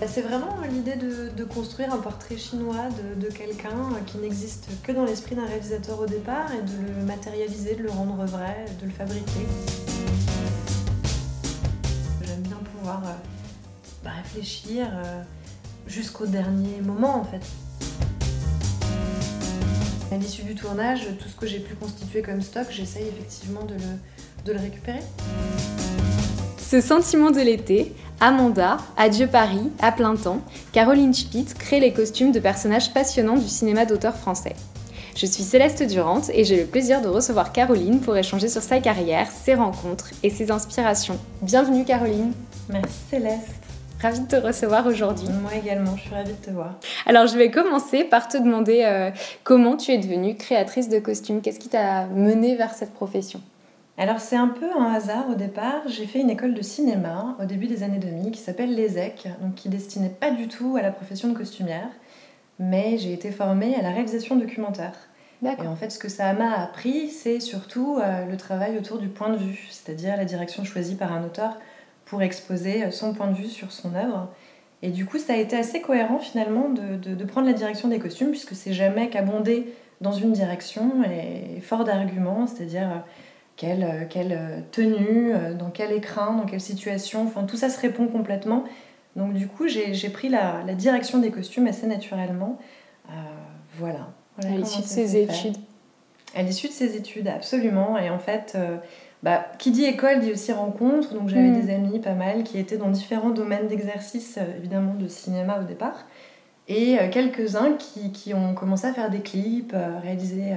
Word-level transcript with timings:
Bah, 0.00 0.06
c'est 0.06 0.20
vraiment 0.20 0.54
l'idée 0.70 0.94
de, 0.94 1.44
construire 1.44 1.92
un 1.92 1.98
portrait 1.98 2.36
chinois 2.36 2.88
de, 3.20 3.28
quelqu'un 3.30 3.90
qui 4.06 4.18
n'existe 4.18 4.68
que 4.84 4.92
dans 4.92 5.04
l'esprit 5.04 5.34
d'un 5.34 5.46
réalisateur 5.46 6.00
au 6.00 6.06
départ 6.06 6.52
et 6.52 6.62
de 6.62 7.00
le 7.00 7.04
matérialiser, 7.04 7.74
de 7.74 7.82
le 7.82 7.90
rendre 7.90 8.24
vrai, 8.26 8.66
de 8.80 8.86
le 8.86 8.92
fabriquer. 8.92 9.46
J'aime 12.22 12.42
bien 12.42 12.58
pouvoir 12.76 13.02
euh, 13.06 13.12
bah, 14.04 14.10
réfléchir 14.22 14.86
euh, 14.92 15.22
jusqu'au 15.88 16.26
dernier 16.26 16.80
moment 16.80 17.16
en 17.16 17.24
fait. 17.24 17.42
À 20.12 20.16
l'issue 20.16 20.44
du 20.44 20.54
tournage, 20.54 21.08
tout 21.18 21.28
ce 21.28 21.34
que 21.34 21.46
j'ai 21.46 21.58
pu 21.58 21.74
constituer 21.74 22.22
comme 22.22 22.40
stock, 22.40 22.68
j'essaye 22.70 23.08
effectivement 23.08 23.64
de 23.64 24.52
le 24.52 24.58
récupérer. 24.58 25.02
Ce 26.70 26.80
sentiment 26.80 27.30
de 27.30 27.40
l'été, 27.40 27.94
Amanda, 28.20 28.78
Adieu 28.96 29.28
Paris, 29.28 29.70
à 29.80 29.92
plein 29.92 30.16
temps, 30.16 30.40
Caroline 30.72 31.14
Spitz 31.14 31.54
crée 31.54 31.78
les 31.78 31.92
costumes 31.92 32.32
de 32.32 32.40
personnages 32.40 32.92
passionnants 32.92 33.36
du 33.36 33.46
cinéma 33.46 33.84
d'auteur 33.84 34.16
français. 34.16 34.56
Je 35.14 35.24
suis 35.24 35.44
Céleste 35.44 35.84
Durante 35.84 36.28
et 36.30 36.42
j'ai 36.42 36.56
le 36.56 36.66
plaisir 36.66 37.00
de 37.00 37.06
recevoir 37.06 37.52
Caroline 37.52 38.00
pour 38.00 38.16
échanger 38.16 38.48
sur 38.48 38.62
sa 38.62 38.80
carrière, 38.80 39.28
ses 39.30 39.54
rencontres 39.54 40.10
et 40.24 40.30
ses 40.30 40.50
inspirations. 40.50 41.16
Bienvenue 41.42 41.84
Caroline. 41.84 42.32
Merci 42.68 42.98
Céleste. 43.08 43.54
Ravie 44.02 44.20
de 44.20 44.26
te 44.26 44.36
recevoir 44.36 44.86
aujourd'hui. 44.88 45.28
Moi 45.40 45.54
également, 45.54 45.96
je 45.96 46.02
suis 46.02 46.14
ravie 46.14 46.32
de 46.32 46.44
te 46.44 46.50
voir. 46.50 46.74
Alors 47.06 47.28
je 47.28 47.38
vais 47.38 47.52
commencer 47.52 48.02
par 48.02 48.26
te 48.26 48.36
demander 48.36 48.82
euh, 48.84 49.10
comment 49.44 49.76
tu 49.76 49.92
es 49.92 49.98
devenue 49.98 50.36
créatrice 50.36 50.88
de 50.88 50.98
costumes? 50.98 51.40
Qu'est-ce 51.40 51.60
qui 51.60 51.68
t'a 51.68 52.06
menée 52.06 52.56
vers 52.56 52.74
cette 52.74 52.94
profession? 52.94 53.40
Alors 53.98 54.20
c'est 54.20 54.36
un 54.36 54.48
peu 54.48 54.70
un 54.78 54.92
hasard 54.92 55.28
au 55.30 55.34
départ. 55.34 55.82
J'ai 55.86 56.06
fait 56.06 56.20
une 56.20 56.30
école 56.30 56.54
de 56.54 56.62
cinéma 56.62 57.36
au 57.40 57.44
début 57.44 57.66
des 57.66 57.82
années 57.82 57.98
2000 57.98 58.30
qui 58.30 58.40
s'appelle 58.40 58.74
l'ESEC, 58.74 59.28
donc 59.42 59.54
qui 59.56 59.68
destinait 59.68 60.08
pas 60.08 60.30
du 60.30 60.48
tout 60.48 60.76
à 60.76 60.82
la 60.82 60.92
profession 60.92 61.28
de 61.28 61.36
costumière, 61.36 61.88
mais 62.58 62.96
j'ai 62.98 63.12
été 63.12 63.30
formée 63.30 63.74
à 63.74 63.82
la 63.82 63.90
réalisation 63.90 64.36
documentaire. 64.36 64.94
Et 65.44 65.66
en 65.66 65.76
fait, 65.76 65.90
ce 65.90 65.98
que 65.98 66.08
ça 66.08 66.32
m'a 66.32 66.60
appris, 66.60 67.10
c'est 67.10 67.38
surtout 67.38 67.98
euh, 67.98 68.26
le 68.26 68.36
travail 68.36 68.76
autour 68.76 68.98
du 68.98 69.08
point 69.08 69.30
de 69.30 69.36
vue, 69.36 69.68
c'est-à-dire 69.70 70.16
la 70.16 70.24
direction 70.24 70.64
choisie 70.64 70.96
par 70.96 71.12
un 71.12 71.24
auteur 71.24 71.58
pour 72.06 72.22
exposer 72.22 72.84
euh, 72.84 72.90
son 72.90 73.14
point 73.14 73.28
de 73.28 73.34
vue 73.34 73.46
sur 73.46 73.70
son 73.70 73.94
œuvre. 73.94 74.28
Et 74.82 74.90
du 74.90 75.06
coup, 75.06 75.18
ça 75.18 75.34
a 75.34 75.36
été 75.36 75.56
assez 75.56 75.80
cohérent 75.80 76.18
finalement 76.18 76.68
de, 76.68 76.96
de 76.96 77.24
prendre 77.24 77.46
la 77.46 77.52
direction 77.52 77.88
des 77.88 78.00
costumes, 78.00 78.30
puisque 78.30 78.54
c'est 78.54 78.72
jamais 78.72 79.10
qu'abonder 79.10 79.72
dans 80.00 80.12
une 80.12 80.32
direction 80.32 81.02
et 81.04 81.60
fort 81.60 81.84
d'arguments, 81.84 82.46
c'est-à-dire 82.46 82.88
euh, 82.88 83.00
quelle, 83.58 83.82
euh, 83.82 84.04
quelle 84.08 84.32
euh, 84.32 84.60
tenue, 84.70 85.34
euh, 85.34 85.52
dans 85.52 85.68
quel 85.68 85.92
écrin, 85.92 86.32
dans 86.34 86.46
quelle 86.46 86.60
situation. 86.60 87.24
Enfin, 87.24 87.44
tout 87.44 87.56
ça 87.56 87.68
se 87.68 87.78
répond 87.78 88.06
complètement. 88.06 88.64
Donc 89.16 89.34
du 89.34 89.48
coup, 89.48 89.66
j'ai 89.66 90.08
pris 90.10 90.28
la, 90.28 90.62
la, 90.64 90.74
direction 90.74 91.18
des 91.18 91.30
costumes 91.30 91.66
assez 91.66 91.86
naturellement. 91.86 92.56
voilà. 93.78 94.08
À 94.44 94.50
l'issue 94.50 94.82
de 94.82 94.86
ses 94.86 95.16
études. 95.16 95.56
À 96.36 96.42
l'issue 96.42 96.68
de 96.68 96.72
ses 96.72 96.96
études, 96.96 97.26
absolument. 97.26 97.98
Et 97.98 98.10
en 98.10 98.20
fait, 98.20 98.56
bah, 99.24 99.46
qui 99.58 99.72
dit 99.72 99.86
école 99.86 100.20
dit 100.20 100.30
aussi 100.30 100.52
rencontre. 100.52 101.14
Donc 101.14 101.28
j'avais 101.28 101.48
mm. 101.48 101.60
des 101.60 101.74
amis 101.74 101.98
pas 101.98 102.12
mal 102.12 102.44
qui 102.44 102.58
étaient 102.58 102.76
dans 102.76 102.90
différents 102.90 103.30
domaines 103.30 103.66
d'exercice, 103.66 104.38
évidemment 104.58 104.94
de 104.94 105.08
cinéma 105.08 105.58
au 105.60 105.64
départ. 105.64 106.06
Et 106.68 106.98
quelques-uns 107.10 107.72
qui, 107.72 108.12
qui, 108.12 108.34
ont 108.34 108.54
commencé 108.54 108.86
à 108.86 108.92
faire 108.92 109.10
des 109.10 109.20
clips, 109.20 109.74
réaliser 110.02 110.52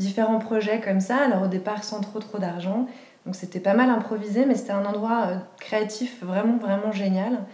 différents 0.00 0.38
projets 0.38 0.80
comme 0.80 1.00
ça. 1.00 1.18
Alors 1.18 1.42
au 1.42 1.46
départ 1.46 1.84
sans 1.84 2.00
trop 2.00 2.18
trop 2.18 2.38
d'argent. 2.38 2.86
Donc 3.26 3.36
c'était 3.36 3.60
pas 3.60 3.74
mal 3.74 3.90
improvisé, 3.90 4.46
mais 4.46 4.54
c'était 4.54 4.72
un 4.72 4.84
endroit 4.84 5.26
euh, 5.26 5.36
créatif 5.60 6.22
vraiment 6.22 6.56
vraiment 6.56 6.90
génial. 6.90 7.44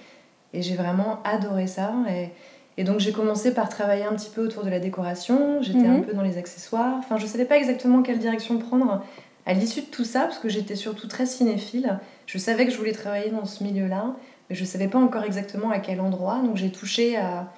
Et 0.55 0.63
j'ai 0.63 0.77
vraiment 0.77 1.21
adoré 1.25 1.67
ça. 1.67 1.93
Et, 2.09 2.31
et 2.79 2.85
donc 2.85 3.01
j'ai 3.01 3.13
commencé 3.13 3.53
par 3.53 3.69
travailler 3.69 4.05
un 4.05 4.15
petit 4.15 4.31
peu 4.31 4.43
autour 4.43 4.65
de 4.65 4.71
la 4.71 4.79
décoration. 4.79 5.61
J'étais 5.61 5.87
un 5.87 5.99
mhm. 5.99 6.05
peu 6.05 6.13
dans 6.15 6.23
les 6.23 6.39
accessoires. 6.39 6.95
Enfin 6.99 7.19
je 7.19 7.27
savais 7.27 7.45
pas 7.45 7.57
exactement 7.57 8.03
quelle 8.03 8.19
direction 8.19 8.59
prendre 8.59 9.03
à 9.45 9.53
l'issue 9.53 9.83
de 9.83 9.87
tout 9.87 10.05
ça, 10.05 10.23
parce 10.23 10.41
que 10.41 10.49
j'étais 10.49 10.75
surtout 10.75 11.07
très 11.07 11.27
cinéphile. 11.27 11.99
Je 12.27 12.39
savais 12.39 12.65
que 12.67 12.73
je 12.73 12.79
voulais 12.79 12.93
travailler 12.93 13.31
dans 13.31 13.45
ce 13.45 13.63
milieu-là, 13.63 14.17
mais 14.49 14.57
je 14.57 14.65
savais 14.65 14.89
pas 14.89 14.99
encore 14.99 15.23
exactement 15.23 15.71
à 15.71 15.79
quel 15.79 16.01
endroit. 16.01 16.41
Donc 16.43 16.57
j'ai 16.57 16.73
touché 16.73 17.17
à, 17.17 17.53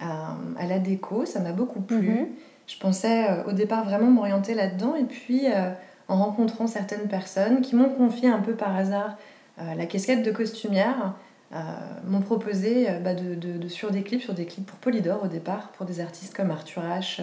à, 0.00 0.66
la 0.66 0.78
déco, 0.78 1.26
ça 1.26 1.40
m'a 1.40 1.52
beaucoup 1.52 1.80
plu. 1.80 2.08
Mhm 2.08 2.26
je 2.66 2.78
pensais 2.78 3.28
euh, 3.28 3.44
au 3.44 3.52
départ 3.52 3.84
vraiment 3.84 4.10
m'orienter 4.10 4.54
là-dedans 4.54 4.94
et 4.96 5.04
puis 5.04 5.46
euh, 5.46 5.70
en 6.08 6.16
rencontrant 6.16 6.66
certaines 6.66 7.08
personnes 7.08 7.60
qui 7.60 7.76
m'ont 7.76 7.88
confié 7.88 8.28
un 8.28 8.40
peu 8.40 8.52
par 8.52 8.74
hasard 8.76 9.16
euh, 9.58 9.74
la 9.74 9.86
casquette 9.86 10.22
de 10.22 10.30
costumière, 10.30 11.14
m'ont 12.08 12.20
proposé 12.22 12.88
bah, 13.04 13.14
de, 13.14 13.68
sur 13.68 13.92
des 13.92 14.02
clips, 14.02 14.20
sur 14.20 14.34
des 14.34 14.46
clips 14.46 14.66
pour 14.66 14.78
Polydor 14.78 15.22
au 15.24 15.28
départ, 15.28 15.68
pour 15.68 15.86
des 15.86 16.00
artistes 16.00 16.36
comme 16.36 16.50
Arthur 16.50 16.82
H, 16.82 17.22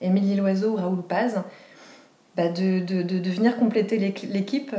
Émilie 0.00 0.34
Loiseau 0.34 0.72
ou 0.72 0.74
Raoul 0.74 1.02
Paz, 1.02 1.40
bah, 2.36 2.48
de, 2.48 2.80
de, 2.80 3.30
venir 3.30 3.56
compléter 3.56 3.96
l'équipe 3.96 4.74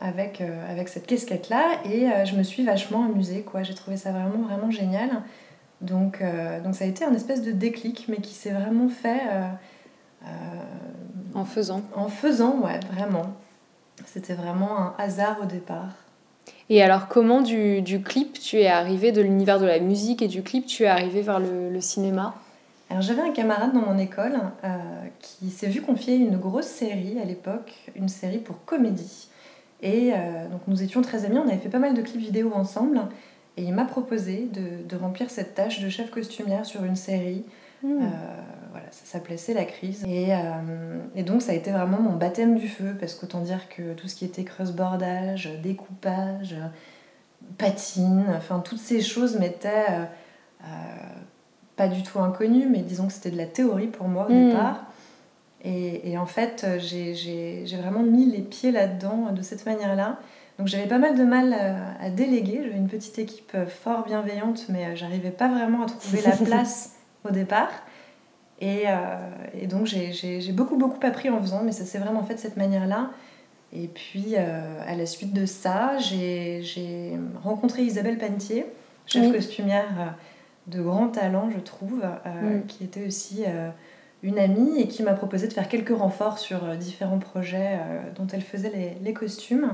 avec, 0.00 0.42
avec 0.68 0.88
cette 0.88 1.06
casquette-là 1.06 1.62
et 1.84 2.26
je 2.26 2.34
me 2.34 2.42
suis 2.42 2.64
vachement 2.64 3.04
amusée, 3.04 3.42
quoi. 3.42 3.62
J'ai 3.62 3.74
trouvé 3.74 3.96
ça 3.96 4.10
vraiment 4.10 4.70
génial. 4.72 5.22
Donc, 5.82 6.22
euh, 6.22 6.60
donc 6.60 6.74
ça 6.74 6.84
a 6.84 6.86
été 6.86 7.04
un 7.04 7.12
espèce 7.12 7.42
de 7.42 7.52
déclic, 7.52 8.06
mais 8.08 8.16
qui 8.16 8.34
s'est 8.34 8.52
vraiment 8.52 8.88
fait... 8.88 9.20
Euh, 9.32 9.48
euh, 10.24 10.28
en 11.34 11.44
faisant. 11.44 11.82
En 11.94 12.08
faisant, 12.08 12.60
ouais, 12.60 12.80
vraiment. 12.92 13.26
C'était 14.06 14.34
vraiment 14.34 14.78
un 14.78 14.94
hasard 14.98 15.38
au 15.42 15.46
départ. 15.46 15.90
Et 16.70 16.82
alors, 16.82 17.08
comment 17.08 17.42
du, 17.42 17.82
du 17.82 18.00
clip 18.00 18.38
tu 18.38 18.58
es 18.58 18.68
arrivé, 18.68 19.12
de 19.12 19.20
l'univers 19.20 19.58
de 19.58 19.66
la 19.66 19.80
musique 19.80 20.22
et 20.22 20.28
du 20.28 20.42
clip, 20.42 20.66
tu 20.66 20.84
es 20.84 20.88
arrivé 20.88 21.20
vers 21.20 21.40
le, 21.40 21.70
le 21.70 21.80
cinéma? 21.80 22.34
Alors 22.90 23.00
j'avais 23.00 23.22
un 23.22 23.32
camarade 23.32 23.72
dans 23.72 23.80
mon 23.80 23.96
école 23.96 24.38
qui 25.20 25.48
s'est 25.48 25.68
vu 25.68 25.80
confier 25.80 26.14
une 26.16 26.36
grosse 26.36 26.66
série 26.66 27.18
à 27.22 27.24
l'époque, 27.24 27.72
une 27.96 28.10
série 28.10 28.36
pour 28.36 28.62
comédie. 28.66 29.28
Et 29.82 30.10
donc 30.50 30.60
nous 30.66 30.82
étions 30.82 31.00
très 31.00 31.24
amis, 31.24 31.38
on 31.38 31.48
avait 31.48 31.56
fait 31.56 31.70
pas 31.70 31.78
mal 31.78 31.94
de 31.94 32.02
clips 32.02 32.20
vidéo 32.20 32.52
ensemble. 32.54 33.00
Et 33.56 33.64
il 33.64 33.74
m'a 33.74 33.84
proposé 33.84 34.48
de, 34.52 34.86
de, 34.88 34.96
remplir 34.96 35.30
cette 35.30 35.54
tâche 35.54 35.80
de 35.80 35.88
chef 35.88 36.10
costumière 36.10 36.64
sur 36.64 36.84
une 36.84 36.96
série. 36.96 37.44
Hmm. 37.82 37.98
Euh, 38.00 38.06
voilà, 38.70 38.86
ça 38.90 39.04
s'appelait 39.04 39.36
C'est 39.36 39.54
la 39.54 39.64
crise. 39.64 40.04
Et, 40.06 40.32
euh, 40.32 40.98
et, 41.14 41.22
donc 41.22 41.42
ça 41.42 41.52
a 41.52 41.54
été 41.54 41.70
vraiment 41.70 42.00
mon 42.00 42.16
baptême 42.16 42.56
du 42.56 42.68
feu, 42.68 42.96
parce 42.98 43.14
qu'autant 43.14 43.40
dire 43.40 43.68
que 43.68 43.92
tout 43.92 44.08
ce 44.08 44.14
qui 44.14 44.24
était 44.24 44.44
creuse-bordage, 44.44 45.50
découpage, 45.62 46.56
patine, 47.58 48.24
enfin 48.36 48.60
toutes 48.60 48.78
ces 48.78 49.02
choses 49.02 49.38
m'étaient 49.38 50.08
euh, 50.62 50.64
pas 51.76 51.88
du 51.88 52.02
tout 52.02 52.20
inconnues, 52.20 52.68
mais 52.70 52.78
disons 52.78 53.08
que 53.08 53.12
c'était 53.12 53.32
de 53.32 53.36
la 53.36 53.46
théorie 53.46 53.88
pour 53.88 54.08
moi 54.08 54.26
au 54.30 54.32
hmm. 54.32 54.48
départ. 54.48 54.86
Et, 55.64 56.10
et, 56.10 56.18
en 56.18 56.26
fait, 56.26 56.66
j'ai 56.78 57.64
vraiment 57.80 58.02
mis 58.02 58.26
les 58.26 58.40
pieds 58.40 58.72
là-dedans 58.72 59.30
de 59.30 59.42
cette 59.42 59.64
manière-là. 59.64 60.18
Donc 60.62 60.68
j'avais 60.68 60.86
pas 60.86 60.98
mal 60.98 61.18
de 61.18 61.24
mal 61.24 61.56
euh, 61.60 61.74
à, 61.98 62.08
déléguer. 62.08 62.60
J'avais 62.62 62.76
une 62.76 62.86
petite 62.86 63.18
équipe 63.18 63.50
euh, 63.56 63.66
fort 63.66 64.04
bienveillante, 64.06 64.66
mais 64.68 64.84
euh, 64.84 64.94
j'arrivais 64.94 65.32
pas 65.32 65.48
vraiment 65.48 65.82
à 65.82 65.86
trouver 65.86 66.22
la 66.22 66.30
place 66.46 66.94
au 67.28 67.32
départ. 67.32 67.72
Et, 68.60 68.84
et 69.60 69.66
donc 69.66 69.86
j'ai 69.86 70.52
beaucoup 70.52 70.76
beaucoup 70.76 71.04
appris 71.04 71.28
en 71.28 71.40
faisant, 71.40 71.64
mais 71.64 71.72
ça 71.72 71.84
s'est 71.84 71.98
vraiment 71.98 72.22
fait 72.22 72.34
de 72.34 72.38
cette 72.38 72.56
manière-là. 72.56 73.10
Et 73.72 73.88
puis 73.88 74.36
à 74.36 74.94
la 74.94 75.04
suite 75.04 75.32
de 75.32 75.46
ça, 75.46 75.98
j'ai 75.98 77.18
rencontré 77.42 77.82
Isabelle 77.82 78.18
Pantier, 78.18 78.66
chef 79.06 79.32
costumière 79.32 80.14
de 80.68 80.80
grand 80.80 81.08
talent, 81.08 81.50
je 81.50 81.58
trouve, 81.58 82.04
qui 82.68 82.84
était 82.84 83.04
aussi 83.04 83.42
une 84.22 84.38
amie 84.38 84.80
et 84.80 84.86
qui 84.86 85.02
m'a 85.02 85.14
proposé 85.14 85.48
de 85.48 85.52
faire 85.52 85.66
quelques 85.66 85.96
renforts 85.96 86.38
sur 86.38 86.76
différents 86.76 87.18
projets 87.18 87.80
dont 88.14 88.28
elle 88.32 88.42
faisait 88.42 88.70
les, 88.70 88.92
les 89.02 89.12
costumes. 89.12 89.72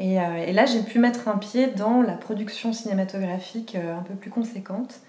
Euh, 0.00 0.44
et, 0.46 0.52
là, 0.52 0.66
j'ai 0.66 0.82
pu 0.82 0.98
mettre 0.98 1.28
un 1.28 1.36
pied 1.36 1.66
dans 1.68 2.02
la 2.02 2.14
production 2.14 2.72
cinématographique 2.72 3.76
euh, 3.76 3.98
un 3.98 4.02
peu 4.02 4.14
plus 4.14 4.30
conséquente. 4.30 5.00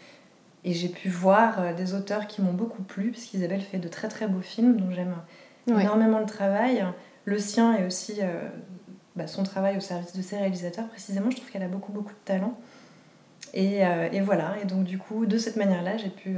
Et 0.63 0.73
j'ai 0.73 0.89
pu 0.89 1.09
voir 1.09 1.59
euh, 1.59 1.73
des 1.73 1.93
auteurs 1.93 2.27
qui 2.27 2.41
m'ont 2.41 2.53
beaucoup 2.53 2.83
plu, 2.83 3.11
puisqu'Isabelle 3.11 3.61
fait 3.61 3.79
de 3.79 3.88
très 3.88 4.09
très 4.09 4.27
beaux 4.27 4.41
films, 4.41 4.77
dont 4.77 4.91
j'aime 4.91 5.15
énormément 5.67 6.19
le 6.19 6.25
travail. 6.25 6.85
Le 7.25 7.39
sien 7.39 7.75
et 7.77 7.85
aussi 7.85 8.19
bah, 9.15 9.27
son 9.27 9.43
travail 9.43 9.77
au 9.77 9.79
service 9.79 10.13
de 10.13 10.21
ses 10.21 10.38
réalisateurs, 10.38 10.88
précisément. 10.88 11.29
Je 11.29 11.38
trouve 11.38 11.51
qu'elle 11.51 11.63
a 11.63 11.67
beaucoup 11.67 11.91
beaucoup 11.91 12.13
de 12.13 12.25
talent. 12.25 12.57
Et, 13.53 13.81
et, 14.11 14.21
voilà, 14.21 14.55
et 14.61 14.65
donc 14.65 14.85
du 14.85 14.97
coup, 14.97 15.27
de 15.27 15.38
cette 15.38 15.55
manière-là, 15.55 15.97
j'ai 15.97 16.09
pu 16.09 16.35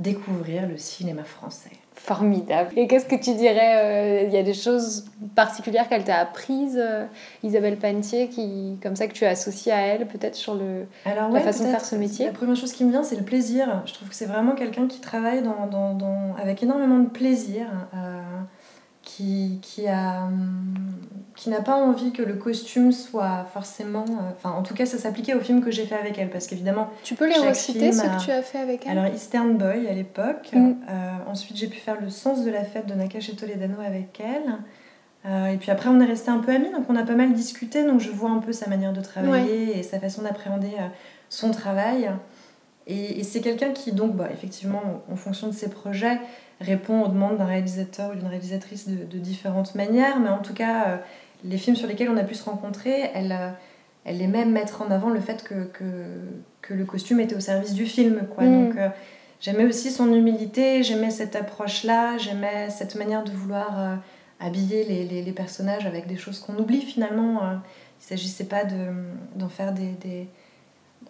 découvrir 0.00 0.66
le 0.66 0.76
cinéma 0.76 1.22
français. 1.22 1.70
Formidable. 1.98 2.70
Et 2.76 2.86
qu'est-ce 2.86 3.06
que 3.06 3.16
tu 3.16 3.34
dirais 3.34 4.22
euh, 4.22 4.22
Il 4.26 4.32
y 4.32 4.36
a 4.36 4.42
des 4.42 4.54
choses 4.54 5.06
particulières 5.34 5.88
qu'elle 5.88 6.04
t'a 6.04 6.18
apprises, 6.18 6.78
euh, 6.80 7.04
Isabelle 7.42 7.76
Pantier, 7.76 8.28
qui, 8.28 8.78
comme 8.82 8.96
ça 8.96 9.08
que 9.08 9.12
tu 9.12 9.24
as 9.24 9.30
associé 9.30 9.72
à 9.72 9.80
elle, 9.80 10.06
peut-être 10.06 10.36
sur 10.36 10.54
le, 10.54 10.86
la 11.04 11.40
façon 11.40 11.64
de 11.64 11.70
faire 11.70 11.84
ce 11.84 11.96
métier? 11.96 12.26
La 12.26 12.32
première 12.32 12.56
chose 12.56 12.72
qui 12.72 12.84
me 12.84 12.90
vient, 12.92 13.02
c'est 13.02 13.16
le 13.16 13.24
plaisir. 13.24 13.82
Je 13.84 13.94
trouve 13.94 14.08
que 14.08 14.14
c'est 14.14 14.26
vraiment 14.26 14.52
quelqu'un 14.52 14.86
qui 14.86 15.00
travaille 15.00 15.42
dans, 15.42 15.66
dans, 15.66 16.36
avec 16.40 16.62
énormément 16.62 17.00
de 17.00 17.08
plaisir, 17.08 17.66
euh, 17.94 18.20
qui, 19.16 19.58
qui, 19.62 19.88
a, 19.88 20.28
qui 21.34 21.48
n'a 21.48 21.62
pas 21.62 21.76
envie 21.76 22.12
que 22.12 22.22
le 22.22 22.34
costume 22.34 22.92
soit 22.92 23.46
forcément. 23.54 24.04
euh, 24.06 24.30
Enfin, 24.36 24.50
en 24.50 24.62
tout 24.62 24.74
cas, 24.74 24.84
ça 24.84 24.98
s'appliquait 24.98 25.34
au 25.34 25.40
film 25.40 25.62
que 25.64 25.70
j'ai 25.70 25.86
fait 25.86 25.94
avec 25.96 26.18
elle, 26.18 26.28
parce 26.30 26.46
qu'évidemment. 26.46 26.90
Tu 27.04 27.14
peux 27.14 27.26
les 27.26 27.38
reciter, 27.38 27.90
ce 27.90 28.02
a- 28.02 28.08
que 28.16 28.22
tu 28.22 28.30
as 28.30 28.42
fait 28.42 28.58
avec 28.58 28.86
elle? 28.86 28.98
Alors, 28.98 29.12
Eastern 29.12 29.56
Boy 29.56 29.88
à 29.88 29.94
l'époque. 29.94 30.50
Mm. 30.52 30.72
Euh, 30.90 31.10
ensuite, 31.26 31.56
j'ai 31.56 31.68
pu 31.68 31.78
faire 31.78 31.98
Le 32.00 32.10
sens 32.10 32.44
de 32.44 32.50
la 32.50 32.64
fête 32.64 32.86
de 32.86 32.94
Nakache 32.94 33.34
Toledano 33.34 33.80
avec 33.80 34.20
elle. 34.20 34.52
Euh, 35.26 35.46
et 35.48 35.56
puis 35.56 35.70
après, 35.70 35.88
on 35.88 35.98
est 36.00 36.06
resté 36.06 36.30
un 36.30 36.38
peu 36.38 36.52
amis, 36.52 36.70
donc 36.70 36.84
on 36.90 36.96
a 36.96 37.02
pas 37.02 37.14
mal 37.14 37.32
discuté. 37.32 37.84
Donc, 37.84 38.00
je 38.00 38.10
vois 38.10 38.30
un 38.30 38.38
peu 38.40 38.52
sa 38.52 38.68
manière 38.68 38.92
de 38.92 39.00
travailler 39.00 39.78
et 39.78 39.82
sa 39.82 39.98
façon 39.98 40.22
d'appréhender 40.22 40.72
son 41.30 41.50
travail. 41.50 42.10
Et, 42.86 43.20
et 43.20 43.24
c'est 43.24 43.40
quelqu'un 43.40 43.72
qui, 43.72 43.92
donc, 43.92 44.14
bah, 44.16 44.28
effectivement, 44.32 44.82
en 45.08 45.12
en 45.12 45.16
fonction 45.16 45.46
de 45.48 45.52
ses 45.54 45.70
projets, 45.70 46.20
répond 46.60 47.02
aux 47.02 47.08
demandes 47.08 47.38
d'un 47.38 47.44
réalisateur 47.44 48.10
ou 48.12 48.14
d'une 48.14 48.26
réalisatrice 48.28 48.88
de, 48.88 49.04
de 49.04 49.18
différentes 49.18 49.74
manières. 49.74 50.18
Mais 50.20 50.28
en 50.28 50.38
tout 50.38 50.54
cas, 50.54 50.88
euh, 50.88 50.96
les 51.44 51.58
films 51.58 51.76
sur 51.76 51.86
lesquels 51.86 52.08
on 52.10 52.16
a 52.16 52.24
pu 52.24 52.34
se 52.34 52.44
rencontrer, 52.44 53.10
elle, 53.14 53.32
euh, 53.32 53.50
elle 54.04 54.20
aimait 54.22 54.44
mettre 54.44 54.82
en 54.82 54.90
avant 54.90 55.10
le 55.10 55.20
fait 55.20 55.42
que, 55.44 55.64
que, 55.64 55.84
que 56.62 56.74
le 56.74 56.84
costume 56.84 57.20
était 57.20 57.36
au 57.36 57.40
service 57.40 57.74
du 57.74 57.86
film. 57.86 58.26
Quoi. 58.34 58.44
Mm. 58.44 58.52
Donc, 58.68 58.76
euh, 58.78 58.88
j'aimais 59.40 59.64
aussi 59.64 59.90
son 59.90 60.12
humilité, 60.12 60.82
j'aimais 60.82 61.10
cette 61.10 61.36
approche-là, 61.36 62.18
j'aimais 62.18 62.70
cette 62.70 62.96
manière 62.96 63.22
de 63.24 63.30
vouloir 63.30 63.78
euh, 63.80 63.94
habiller 64.40 64.84
les, 64.84 65.04
les, 65.04 65.22
les 65.22 65.32
personnages 65.32 65.86
avec 65.86 66.06
des 66.06 66.16
choses 66.16 66.40
qu'on 66.40 66.56
oublie 66.56 66.82
finalement. 66.82 67.44
euh. 67.44 67.54
il 68.00 68.04
ne 68.04 68.08
s'agissait 68.16 68.44
pas 68.44 68.64
de- 68.64 68.94
d'en 69.36 69.48
faire 69.48 69.72
des, 69.72 69.90
des, 70.02 70.28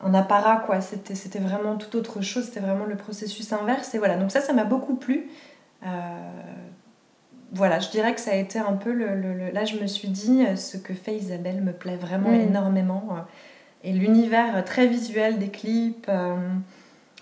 un 0.00 0.14
apparat, 0.14 0.56
quoi. 0.66 0.80
C'était, 0.80 1.14
c'était 1.14 1.38
vraiment 1.40 1.76
tout 1.76 1.96
autre 1.96 2.20
chose, 2.22 2.44
c'était 2.44 2.60
vraiment 2.60 2.84
le 2.86 2.96
processus 2.96 3.52
inverse. 3.52 3.94
Et 3.94 3.98
voilà, 3.98 4.16
donc 4.16 4.30
ça, 4.30 4.40
ça 4.40 4.52
m'a 4.52 4.64
beaucoup 4.64 4.94
plu. 4.96 5.28
Euh, 5.84 5.88
voilà, 7.52 7.78
je 7.80 7.88
dirais 7.90 8.14
que 8.14 8.20
ça 8.20 8.32
a 8.32 8.34
été 8.34 8.58
un 8.58 8.74
peu 8.74 8.92
le, 8.92 9.14
le- 9.14 9.32
le- 9.34 9.50
Là, 9.50 9.64
je 9.64 9.76
me 9.78 9.86
suis 9.86 10.08
dit, 10.08 10.44
euh, 10.46 10.54
ce 10.56 10.76
que 10.76 10.92
fait 10.92 11.14
Isabelle 11.16 11.62
me 11.62 11.72
plaît 11.72 11.96
vraiment 11.96 12.30
Mm. 12.30 12.40
énormément. 12.48 13.04
euh, 13.12 13.20
Et 13.84 13.92
l'univers 13.92 14.64
très 14.64 14.86
visuel 14.88 15.38
des 15.38 15.48
clips, 15.50 16.06
euh, 16.08 16.36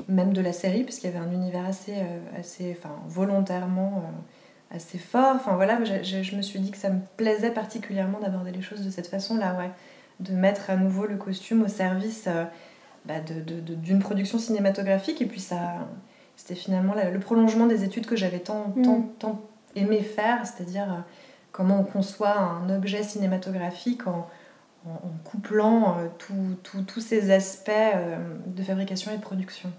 même 0.08 0.32
de 0.32 0.40
la 0.40 0.52
série, 0.52 0.84
parce 0.84 0.96
qu'il 0.98 1.10
y 1.10 1.14
avait 1.14 1.24
un 1.24 1.30
univers 1.30 1.64
assez, 1.66 1.92
euh, 1.92 2.18
assez 2.40 2.76
enfin, 2.78 2.94
volontairement 3.06 4.02
assez 4.74 4.98
fort. 4.98 5.34
Enfin 5.36 5.54
voilà, 5.54 5.78
je, 5.84 6.02
je- 6.02 6.22
je 6.22 6.34
me 6.36 6.42
suis 6.42 6.58
dit 6.58 6.70
que 6.70 6.76
ça 6.78 6.90
me 6.90 6.98
plaisait 7.16 7.50
particulièrement 7.50 8.18
d'aborder 8.20 8.50
les 8.52 8.62
choses 8.62 8.84
de 8.84 8.90
cette 8.90 9.06
façon-là, 9.06 9.54
ouais. 9.58 9.70
De 10.18 10.32
mettre 10.32 10.70
à 10.70 10.76
nouveau 10.76 11.06
le 11.06 11.16
costume 11.16 11.62
au 11.62 11.68
service 11.68 12.26
bah, 13.06 13.20
d'une 13.20 13.98
production 14.00 14.38
cinématographique. 14.38 15.20
Et 15.22 15.26
puis 15.26 15.40
ça, 15.40 15.58
c'était 16.36 16.54
finalement 16.54 16.94
la- 16.94 17.10
le 17.10 17.18
prolongement 17.20 17.66
des 17.66 17.84
études 17.84 18.06
que 18.06 18.16
j'avais 18.16 18.40
tant, 18.40 18.72
Mm. 18.76 18.82
tant, 18.82 19.02
tant 19.18 19.40
aimé 19.74 20.00
faire, 20.02 20.46
c'est-à-dire 20.46 20.90
euh, 20.92 20.96
comment 21.52 21.80
on 21.80 21.84
conçoit 21.84 22.36
un 22.38 22.68
objet 22.74 23.02
cinématographique 23.02 24.06
en, 24.06 24.26
en, 24.86 24.90
en 24.90 25.10
couplant 25.24 25.98
euh, 25.98 26.06
tous 26.86 27.00
ces 27.00 27.30
aspects 27.30 27.70
euh, 27.70 28.16
de 28.46 28.62
fabrication 28.62 29.12
et 29.12 29.16
de 29.16 29.22
production. 29.22 29.70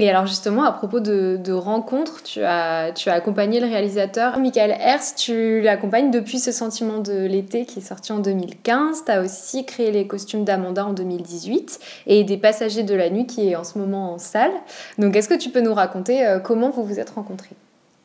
Et 0.00 0.08
alors 0.08 0.26
justement, 0.26 0.62
à 0.62 0.70
propos 0.70 1.00
de, 1.00 1.52
rencontres, 1.52 2.22
tu 2.22 2.40
as, 2.44 2.92
tu 2.92 3.10
as 3.10 3.14
accompagné 3.14 3.58
le 3.58 3.66
réalisateur 3.66 4.38
Michael 4.38 4.70
Hers, 4.70 5.16
tu 5.16 5.60
l'accompagnes 5.60 6.12
depuis 6.12 6.38
ce 6.38 6.52
sentiment 6.52 6.98
de 6.98 7.26
l'été 7.26 7.66
qui 7.66 7.80
est 7.80 7.82
sorti 7.82 8.12
en 8.12 8.20
2015. 8.20 9.04
Tu 9.04 9.10
as 9.10 9.20
aussi 9.20 9.66
créé 9.66 9.90
les 9.90 10.06
costumes 10.06 10.44
d'Amanda 10.44 10.86
en 10.86 10.92
2018 10.92 11.80
et 12.06 12.22
des 12.22 12.36
passagers 12.36 12.84
de 12.84 12.94
la 12.94 13.10
nuit 13.10 13.26
qui 13.26 13.48
est 13.48 13.56
en 13.56 13.64
ce 13.64 13.76
moment 13.76 14.12
en 14.12 14.18
salle. 14.18 14.52
Donc 14.98 15.16
est-ce 15.16 15.28
que 15.28 15.34
tu 15.34 15.50
peux 15.50 15.60
nous 15.60 15.74
raconter 15.74 16.24
euh, 16.24 16.38
comment 16.38 16.70
vous 16.70 16.84
vous 16.84 17.00
êtes 17.00 17.10
rencontrés? 17.10 17.56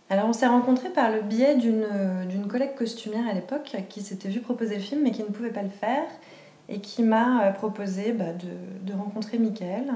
Alors 0.10 0.25
on 0.28 0.34
s'est 0.34 0.48
rencontrés 0.48 0.90
par 0.90 1.12
le 1.12 1.22
biais 1.22 1.56
d'une 1.56 1.86
euh, 1.92 2.25
d'une 2.25 2.48
collègue 2.48 2.74
costumière 2.75 3.28
à 3.30 3.34
l'époque 3.34 3.72
qui 3.90 4.01
s'était 4.01 4.30
vue 4.30 4.42
proposer 4.42 4.75
le 4.75 4.81
film 4.81 5.01
mais 5.04 5.12
qui 5.12 5.22
ne 5.22 5.28
pouvait 5.28 5.50
pas 5.50 5.62
le 5.62 5.69
faire 5.69 6.06
et 6.69 6.80
qui 6.80 7.04
m'a 7.04 7.45
euh, 7.45 7.51
proposé 7.51 8.13
bah, 8.13 8.34
de, 8.34 8.92
de 8.92 8.98
rencontrer 8.98 9.38
Michael. 9.38 9.94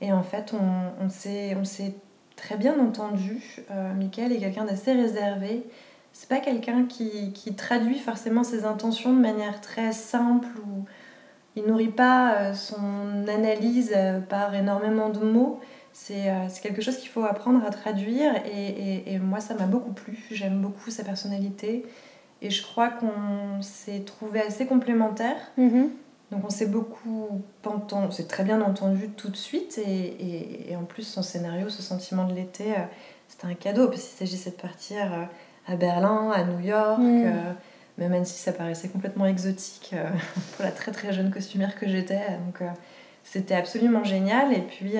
Et 0.00 0.12
en 0.12 0.22
fait 0.22 0.52
on, 0.54 1.04
on 1.04 1.08
s'est 1.08 1.94
très 2.36 2.56
bien 2.56 2.78
entendu. 2.80 3.42
Euh, 3.70 3.92
Michael 3.94 4.32
est 4.32 4.38
quelqu'un 4.38 4.64
d'assez 4.64 4.92
réservé. 4.92 5.62
C'est 6.12 6.28
pas 6.28 6.38
quelqu'un 6.38 6.86
qui, 6.86 7.32
qui 7.32 7.54
traduit 7.54 7.98
forcément 7.98 8.42
ses 8.42 8.64
intentions 8.64 9.12
de 9.12 9.20
manière 9.20 9.60
très 9.60 9.92
simple 9.92 10.48
ou 10.66 10.84
il 11.56 11.64
nourrit 11.64 11.88
pas 11.88 12.34
euh, 12.36 12.54
son 12.54 13.26
analyse 13.28 13.92
euh, 13.94 14.20
par 14.20 14.54
énormément 14.54 15.10
de 15.10 15.20
mots. 15.20 15.60
C'est 15.92 16.30
euh, 16.30 16.48
c'est 16.48 16.62
quelque 16.62 16.80
chose 16.82 16.96
qu'il 16.96 17.10
faut 17.10 17.24
apprendre 17.24 17.64
à 17.66 17.70
traduire 17.70 18.32
et, 18.46 18.68
et- 18.68 19.12
et 19.14 19.18
moi 19.18 19.40
ça 19.40 19.54
m'a 19.54 19.66
beaucoup 19.66 19.92
plu. 19.92 20.18
J'aime 20.30 20.60
beaucoup 20.60 20.90
sa 20.90 21.02
personnalité 21.04 21.84
et 22.42 22.50
je 22.50 22.62
crois 22.62 22.88
qu'on 22.88 23.60
s'est 23.60 24.00
trouvé 24.06 24.40
assez 24.40 24.66
complémentaires. 24.66 25.36
Donc 26.32 26.44
on 26.44 26.50
s'est 26.50 26.66
beaucoup 26.66 27.42
entendu, 27.64 28.06
on 28.08 28.10
s'est 28.10 28.26
très 28.28 28.44
bien 28.44 28.60
entendu 28.62 29.08
tout 29.10 29.28
de 29.30 29.36
suite 29.36 29.78
et, 29.78 29.90
et- 29.90 30.70
et 30.72 30.76
en 30.76 30.84
plus 30.84 31.02
son 31.02 31.22
scénario, 31.22 31.68
ce 31.68 31.82
sentiment 31.82 32.24
de 32.24 32.34
l'été, 32.34 32.72
euh, 32.72 32.82
c'était 33.28 33.46
un 33.46 33.54
cadeau 33.54 33.88
parce 33.88 34.02
qu'il 34.02 34.16
s'agissait 34.18 34.50
de 34.50 34.56
partir 34.56 35.12
euh, 35.12 35.24
à 35.72 35.76
Berlin, 35.76 36.30
à 36.32 36.44
New 36.44 36.60
York, 36.60 37.00
Mm. 37.00 37.22
euh, 37.26 37.52
mais 37.98 38.08
même 38.08 38.24
si 38.24 38.38
ça 38.38 38.52
paraissait 38.52 38.88
complètement 38.88 39.26
exotique 39.26 39.94
pour 40.56 40.64
la 40.64 40.70
très 40.72 40.92
très 40.92 41.12
jeune 41.12 41.30
costumière 41.30 41.74
que 41.78 41.88
j'étais. 41.88 42.20
Donc 42.46 42.62
c'était 43.24 43.54
absolument 43.56 44.04
génial 44.04 44.52
et 44.52 44.62
puis... 44.62 44.94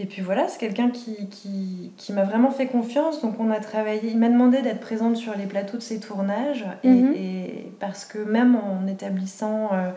et 0.00 0.06
puis 0.06 0.22
voilà, 0.22 0.46
c'est 0.48 0.58
quelqu'un 0.58 0.90
qui, 0.90 1.28
qui, 1.28 1.92
qui 1.96 2.12
m'a 2.12 2.22
vraiment 2.24 2.50
fait 2.50 2.66
confiance. 2.66 3.20
Donc 3.20 3.40
on 3.40 3.50
a 3.50 3.58
travaillé, 3.60 4.10
il 4.10 4.18
m'a 4.18 4.28
demandé 4.28 4.62
d'être 4.62 4.80
présente 4.80 5.16
sur 5.16 5.36
les 5.36 5.46
plateaux 5.46 5.76
de 5.76 5.82
ses 5.82 5.98
tournages. 6.00 6.66
Et, 6.84 6.88
Mhm. 6.90 7.12
et 7.14 7.72
parce 7.80 8.04
que 8.04 8.18
même 8.18 8.56
en 8.56 8.86
établissant 8.86 9.70
euh, 9.72 9.90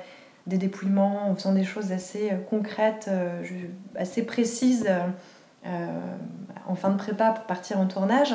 des 0.48 0.57
dépouillements, 0.57 1.30
en 1.30 1.36
faisant 1.36 1.53
des 1.53 1.63
choses 1.63 1.92
assez 1.92 2.31
euh, 2.31 2.36
concrètes, 2.50 3.07
euh, 3.09 3.44
assez 3.95 4.24
précises 4.25 4.89
euh, 5.68 5.88
en 6.68 6.75
fin 6.75 6.89
de 6.89 6.98
prépa 6.98 7.31
pour 7.31 7.44
partir 7.45 7.80
en 7.80 7.86
tournage, 7.86 8.33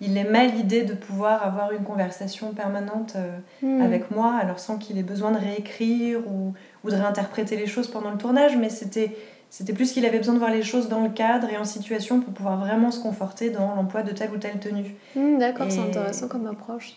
il 0.00 0.16
aimait 0.18 0.48
l'idée 0.48 0.82
de 0.82 0.92
pouvoir 0.94 1.44
avoir 1.46 1.70
une 1.70 1.84
conversation 1.84 2.52
permanente 2.52 3.16
Hmm. 3.62 3.80
avec 3.80 4.10
moi, 4.10 4.34
alors 4.40 4.58
sans 4.58 4.76
qu'il 4.78 4.98
ait 4.98 5.02
besoin 5.04 5.30
de 5.30 5.38
réécrire 5.38 6.18
ou, 6.26 6.52
ou 6.82 6.90
de 6.90 6.96
réinterpréter 6.96 7.56
les 7.56 7.66
choses 7.68 7.88
pendant 7.88 8.10
le 8.10 8.18
tournage, 8.18 8.56
mais 8.56 8.68
c'était 8.68 9.16
c'était 9.56 9.72
plus 9.72 9.92
qu'il 9.92 10.04
avait 10.04 10.18
besoin 10.18 10.34
de 10.34 10.40
voir 10.40 10.50
les 10.50 10.64
choses 10.64 10.88
dans 10.88 11.00
le 11.02 11.10
cadre 11.10 11.48
et 11.48 11.56
en 11.56 11.64
situation 11.64 12.18
pour 12.20 12.32
pouvoir 12.34 12.58
vraiment 12.58 12.90
se 12.90 12.98
conforter 13.00 13.50
dans 13.50 13.72
l'emploi 13.76 14.02
de 14.02 14.10
telle 14.10 14.30
ou 14.32 14.36
telle 14.38 14.58
tenue. 14.58 14.96
Hmm, 15.14 15.38
D'accord, 15.38 15.66
c'est 15.68 15.78
intéressant 15.78 16.26
comme 16.26 16.46
approche. 16.48 16.94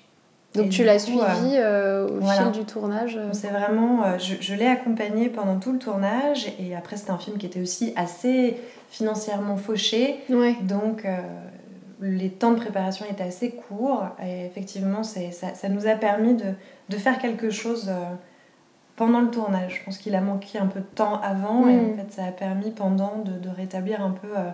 Donc 0.55 0.65
Et 0.65 0.69
tu 0.69 0.83
l'as 0.83 0.95
coup, 0.97 1.11
suivi 1.11 1.55
euh, 1.57 2.07
euh, 2.07 2.07
au 2.07 2.19
voilà. 2.19 2.43
fil 2.51 2.59
du 2.59 2.65
tournage 2.65 3.15
euh. 3.15 3.29
C'est 3.31 3.49
vraiment, 3.49 4.03
euh, 4.05 4.17
je, 4.17 4.33
je 4.41 4.55
l'ai 4.55 4.65
accompagné 4.65 5.29
pendant 5.29 5.59
tout 5.59 5.71
le 5.71 5.77
tournage 5.77 6.47
et 6.59 6.75
après 6.75 6.97
c'était 6.97 7.11
un 7.11 7.19
film 7.19 7.37
qui 7.37 7.45
était 7.45 7.61
aussi 7.61 7.93
assez 7.95 8.57
financièrement 8.89 9.57
fauché, 9.57 10.19
Ouais. 10.29 10.55
donc 10.63 11.05
euh, 11.05 11.15
les 12.01 12.29
temps 12.29 12.51
de 12.53 12.57
préparation 12.59 13.05
étaient 13.11 13.23
assez 13.23 13.51
courts 13.51 14.05
et 14.25 14.45
effectivement 14.45 15.03
ça, 15.03 15.19
ça 15.53 15.69
nous 15.69 15.85
a 15.85 15.93
permis 15.93 16.33
de, 16.33 16.45
de 16.89 16.97
faire 16.97 17.19
quelque 17.19 17.51
chose 17.51 17.89
euh, 17.89 17.93
pendant 18.97 19.21
le 19.21 19.29
tournage. 19.31 19.77
Je 19.79 19.85
pense 19.85 19.97
qu'il 19.97 20.13
a 20.15 20.21
manqué 20.21 20.59
un 20.59 20.65
peu 20.67 20.81
de 20.81 20.85
temps 20.85 21.21
avant 21.21 21.67
et 21.69 21.75
Mm. 21.77 21.91
en 21.91 21.95
fait 21.95 22.11
ça 22.11 22.25
a 22.25 22.31
permis 22.31 22.71
pendant 22.71 23.13
de, 23.23 23.31
de 23.31 23.47
rétablir 23.49 24.01
un 24.01 24.11
peu 24.11 24.27
euh, 24.35 24.49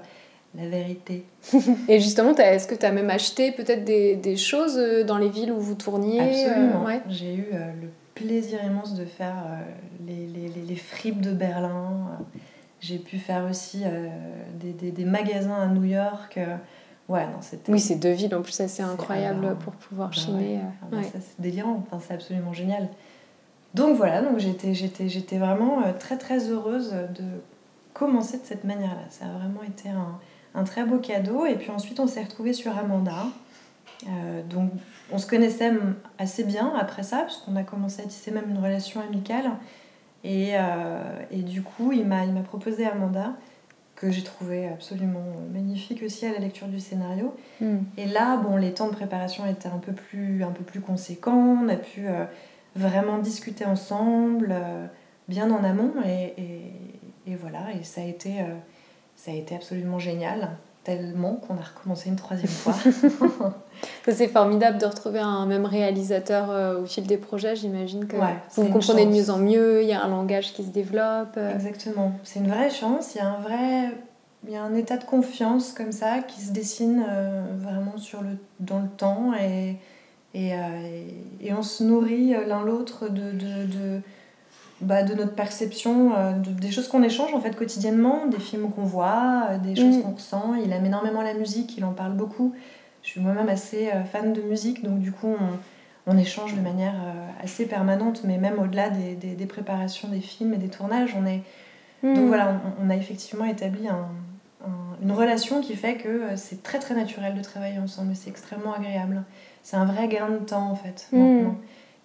la 0.55 0.69
vérité. 0.69 1.25
Et 1.89 1.99
justement, 1.99 2.35
est-ce 2.35 2.67
que 2.67 2.75
tu 2.75 2.85
as 2.85 2.91
même 2.91 3.09
acheté 3.09 3.51
peut-être 3.51 3.83
des, 3.85 4.15
des 4.15 4.37
choses 4.37 4.77
euh, 4.77 5.03
dans 5.03 5.17
les 5.17 5.29
villes 5.29 5.51
où 5.51 5.59
vous 5.59 5.73
tourniez 5.73 6.21
euh, 6.21 6.25
Absolument. 6.25 6.85
ouais. 6.85 7.01
J'ai 7.09 7.33
eu 7.33 7.47
euh, 7.53 7.71
le 7.81 7.87
plaisir 8.13 8.63
immense 8.63 8.93
de 8.93 9.05
faire 9.05 9.33
les, 10.05 10.27
les, 10.27 10.47
les, 10.49 10.61
les 10.61 10.75
fripes 10.75 11.21
de 11.21 11.31
Berlin. 11.31 12.19
J'ai 12.79 12.99
pu 12.99 13.17
faire 13.17 13.47
aussi 13.49 13.81
des, 14.59 14.71
des, 14.73 14.91
des 14.91 15.05
magasins 15.05 15.55
à 15.55 15.65
New 15.67 15.85
York. 15.85 16.37
Ouais, 17.09 17.25
non. 17.25 17.39
Oui, 17.69 17.79
c'est 17.79 17.95
deux 17.95 18.11
villes 18.11 18.35
en 18.35 18.41
plus 18.43 18.59
assez 18.61 18.83
énorme. 18.83 19.55
pour 19.57 19.73
pouvoir 19.73 20.09
Bah 20.09 20.15
chiner. 20.15 20.55
ouais. 20.57 20.59
Ah 20.81 20.85
bah 20.91 20.97
ouais. 20.97 21.03
c'est 21.11 21.41
délirant, 21.41 21.81
enfin, 21.87 21.99
c'est 22.07 22.13
absolument 22.13 22.53
génial. 22.53 22.87
Donc 23.73 23.97
voilà, 23.97 24.21
donc 24.21 24.37
j'étais, 24.39 24.73
j'étais, 24.73 25.09
j'étais 25.09 25.37
vraiment 25.37 25.81
euh, 25.81 25.93
très 25.97 26.17
très 26.17 26.49
heureuse 26.49 26.91
de 26.91 27.23
commencer 27.93 28.37
de 28.37 28.45
cette 28.45 28.63
manière-là. 28.63 29.05
Ça 29.09 29.25
a 29.25 29.29
vraiment 29.29 29.63
été 29.63 29.89
un, 29.89 30.19
un 30.55 30.63
très 30.63 30.83
beau 30.83 30.97
cadeau. 30.97 31.45
Et 31.45 31.55
puis 31.55 31.71
ensuite, 31.71 31.99
on 31.99 32.07
s'est 32.07 32.23
retrouvés 32.23 32.53
sur 32.53 32.77
Amanda. 32.77 33.25
Euh, 34.07 34.43
donc 34.49 34.69
on 35.11 35.17
se 35.17 35.25
connaissait 35.27 35.71
assez 36.17 36.43
bien 36.43 36.73
après 36.79 37.03
ça, 37.03 37.19
parce 37.19 37.37
qu'on 37.37 37.55
a 37.55 37.63
commencé 37.63 38.01
à 38.01 38.05
tisser 38.05 38.31
même 38.31 38.49
une 38.49 38.59
relation 38.59 39.01
amicale. 39.01 39.51
Et, 40.23 40.51
euh, 40.53 41.01
et 41.31 41.41
du 41.41 41.61
coup, 41.61 41.91
il 41.91 42.05
m'a, 42.05 42.25
il 42.25 42.33
m'a 42.33 42.41
proposé 42.41 42.85
Amanda, 42.85 43.33
que 43.95 44.11
j'ai 44.11 44.23
trouvé 44.23 44.67
absolument 44.67 45.23
magnifique 45.53 46.01
aussi 46.03 46.25
à 46.25 46.31
la 46.31 46.39
lecture 46.39 46.67
du 46.67 46.79
scénario. 46.79 47.35
Hmm. 47.59 47.79
Et 47.97 48.05
là, 48.05 48.37
bon, 48.37 48.55
les 48.55 48.73
temps 48.73 48.87
de 48.87 48.95
préparation 48.95 49.45
étaient 49.45 49.69
un 49.69 49.79
peu 49.79 49.93
plus, 49.93 50.43
un 50.43 50.51
peu 50.51 50.63
plus 50.63 50.81
conséquents. 50.81 51.57
On 51.61 51.69
a 51.69 51.75
pu 51.75 52.07
euh, 52.07 52.25
vraiment 52.75 53.17
discuter 53.19 53.65
ensemble, 53.65 54.49
euh, 54.51 54.85
bien 55.27 55.49
en 55.51 55.63
amont. 55.63 55.93
Et, 56.05 56.33
et- 56.37 57.31
et 57.31 57.35
voilà, 57.35 57.59
et 57.79 57.83
ça 57.83 58.01
a 58.01 58.03
été, 58.03 58.41
euh, 58.41 58.53
ça 59.15 59.31
a 59.31 59.33
été 59.33 59.55
absolument 59.55 59.99
génial. 59.99 60.49
tellement 60.83 61.35
qu'on 61.35 61.53
a 61.53 61.61
recommencé 61.61 62.09
une 62.09 62.17
troisième 62.17 62.49
fois. 62.49 62.73
c'est 64.11 64.27
formidable 64.27 64.77
de 64.79 64.85
retrouver 64.85 65.19
un 65.19 65.45
même 65.45 65.65
réalisateur 65.65 66.51
euh, 66.51 66.81
au 66.81 66.85
fil 66.85 67.07
des 67.07 67.15
projets. 67.15 67.55
J'imagine 67.55 68.05
que 68.05 68.17
vous 68.17 68.63
vous 68.63 68.69
comprenez 68.69 69.05
de 69.05 69.11
mieux 69.11 69.29
en 69.29 69.37
mieux, 69.37 69.81
il 69.81 69.87
y 69.87 69.93
a 69.93 70.03
un 70.03 70.09
langage 70.09 70.51
qui 70.51 70.61
se 70.63 70.71
développe. 70.71 71.37
Exactement. 71.55 72.11
C'est 72.23 72.39
une 72.39 72.49
vraie 72.49 72.69
chance. 72.69 73.15
Il 73.15 73.19
y 73.19 73.21
a 73.21 73.29
un 73.29 73.39
vrai. 73.39 73.91
Il 74.45 74.51
y 74.51 74.57
a 74.57 74.61
un 74.63 74.73
état 74.75 74.97
de 74.97 75.05
confiance 75.05 75.71
comme 75.71 75.93
ça 75.93 76.19
qui 76.19 76.41
se 76.41 76.51
dessine 76.51 77.05
vraiment 77.59 77.97
sur 77.97 78.21
le, 78.21 78.31
dans 78.59 78.79
le 78.79 78.89
temps 78.89 79.31
et, 79.41 79.77
et, 80.33 80.51
et, 81.41 81.53
on 81.53 81.61
se 81.61 81.83
nourrit 81.83 82.33
l'un 82.47 82.63
l'autre 82.63 83.07
de, 83.07 83.31
de, 83.31 83.65
de 83.65 84.01
bah, 84.81 85.03
de 85.03 85.13
notre 85.13 85.35
perception, 85.35 86.11
des 86.41 86.71
choses 86.71 86.87
qu'on 86.87 87.03
échange 87.03 87.33
en 87.33 87.39
fait 87.39 87.55
quotidiennement, 87.55 88.25
des 88.25 88.39
films 88.39 88.71
qu'on 88.71 88.83
voit, 88.83 89.57
des 89.63 89.75
choses 89.75 89.97
mm. 89.97 90.01
qu'on 90.01 90.11
ressent. 90.11 90.55
Il 90.55 90.71
aime 90.73 90.85
énormément 90.85 91.21
la 91.21 91.35
musique, 91.35 91.77
il 91.77 91.85
en 91.85 91.93
parle 91.93 92.13
beaucoup. 92.13 92.53
Je 93.03 93.09
suis 93.09 93.21
moi-même 93.21 93.49
assez 93.49 93.89
euh, 93.89 94.03
fan 94.05 94.33
de 94.33 94.41
musique, 94.41 94.83
donc 94.83 94.99
du 94.99 95.11
coup, 95.11 95.35
on, 96.07 96.17
échange 96.17 96.55
de 96.55 96.61
manière 96.61 96.95
euh, 96.95 97.43
assez 97.43 97.65
permanente, 97.65 98.21
mais 98.23 98.37
même 98.37 98.59
au-delà 98.59 98.89
des, 98.89 99.45
préparations 99.45 100.07
des 100.07 100.21
films 100.21 100.53
et 100.53 100.57
des 100.57 100.69
tournages, 100.69 101.15
on 101.19 101.25
est... 101.25 101.41
Donc 102.01 102.17
hmm. 102.17 102.27
voilà, 102.27 102.61
on, 102.81 102.89
a 102.89 102.95
effectivement 102.95 103.45
établi 103.45 103.87
une 105.01 105.11
relation 105.11 105.61
qui 105.61 105.75
fait 105.75 105.95
que 105.95 106.07
euh, 106.07 106.37
c'est 106.37 106.63
très 106.63 106.79
très 106.79 106.95
naturel 106.95 107.35
de 107.35 107.41
travailler 107.41 107.79
ensemble, 107.79 108.15
c'est 108.15 108.29
extrêmement 108.29 108.73
agréable. 108.73 109.23
C'est 109.63 109.77
un 109.77 109.85
vrai 109.85 110.07
gain 110.07 110.29
de 110.29 110.37
temps 110.45 110.69
en 110.69 110.75
fait. 110.75 111.07
Hmm. 111.11 111.53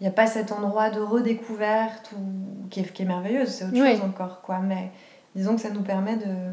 Il 0.01 0.05
n'y 0.05 0.09
a 0.09 0.13
pas 0.13 0.27
cet 0.27 0.53
endroit 0.53 0.91
de 0.91 1.01
redécouverte 1.01 2.13
ou... 2.13 2.69
qui, 2.71 2.81
est, 2.81 2.93
qui 2.93 3.03
est 3.03 3.05
merveilleuse, 3.07 3.49
c'est 3.49 3.65
autre 3.65 3.77
chose 3.77 4.01
encore, 4.03 4.43
quoi. 4.43 4.61
Mais 4.61 4.91
disons 5.35 5.57
que 5.57 5.61
ça 5.61 5.71
nous 5.71 5.83
permet 5.83 6.17
de 6.17 6.53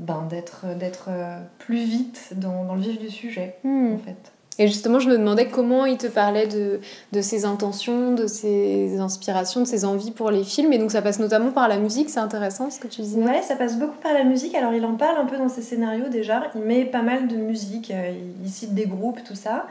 ben, 0.00 0.26
d'être, 0.28 0.76
d'être 0.76 1.06
euh, 1.08 1.38
plus 1.58 1.84
vite 1.84 2.32
dans, 2.36 2.64
dans, 2.64 2.74
le 2.74 2.80
vif 2.80 2.98
du 2.98 3.10
sujet, 3.10 3.56
hmm. 3.62 3.92
en 3.94 3.98
fait. 3.98 4.32
Et 4.58 4.66
justement, 4.66 4.98
je 4.98 5.08
me 5.08 5.16
demandais 5.16 5.48
comment 5.48 5.86
il 5.86 5.96
te 5.96 6.06
parlait 6.06 6.46
de, 6.46 6.80
de 7.12 7.20
ses 7.22 7.44
intentions, 7.44 8.12
de 8.14 8.26
ses 8.26 8.98
inspirations, 8.98 9.60
de 9.60 9.66
ses 9.66 9.84
envies 9.84 10.10
pour 10.10 10.30
les 10.30 10.44
films. 10.44 10.72
Et 10.72 10.78
donc, 10.78 10.90
ça 10.90 11.00
passe 11.00 11.18
notamment 11.20 11.52
par 11.52 11.68
la 11.68 11.78
musique, 11.78 12.10
c'est 12.10 12.20
intéressant 12.20 12.68
ce 12.70 12.78
que 12.78 12.86
tu 12.86 13.00
disais. 13.00 13.20
Ouais, 13.20 13.40
ça 13.42 13.56
passe 13.56 13.78
beaucoup 13.78 13.98
par 14.02 14.12
la 14.12 14.24
musique. 14.24 14.54
Alors, 14.54 14.74
il 14.74 14.84
en 14.84 14.94
parle 14.94 15.18
un 15.18 15.24
peu 15.24 15.38
dans 15.38 15.48
ses 15.48 15.62
scénarios 15.62 16.08
déjà. 16.08 16.50
Il 16.54 16.62
met 16.62 16.84
pas 16.84 17.02
mal 17.02 17.28
de 17.28 17.36
musique, 17.36 17.90
euh, 17.90 18.12
il 18.44 18.50
cite 18.50 18.74
des 18.74 18.86
groupes, 18.86 19.24
tout 19.24 19.34
ça. 19.34 19.66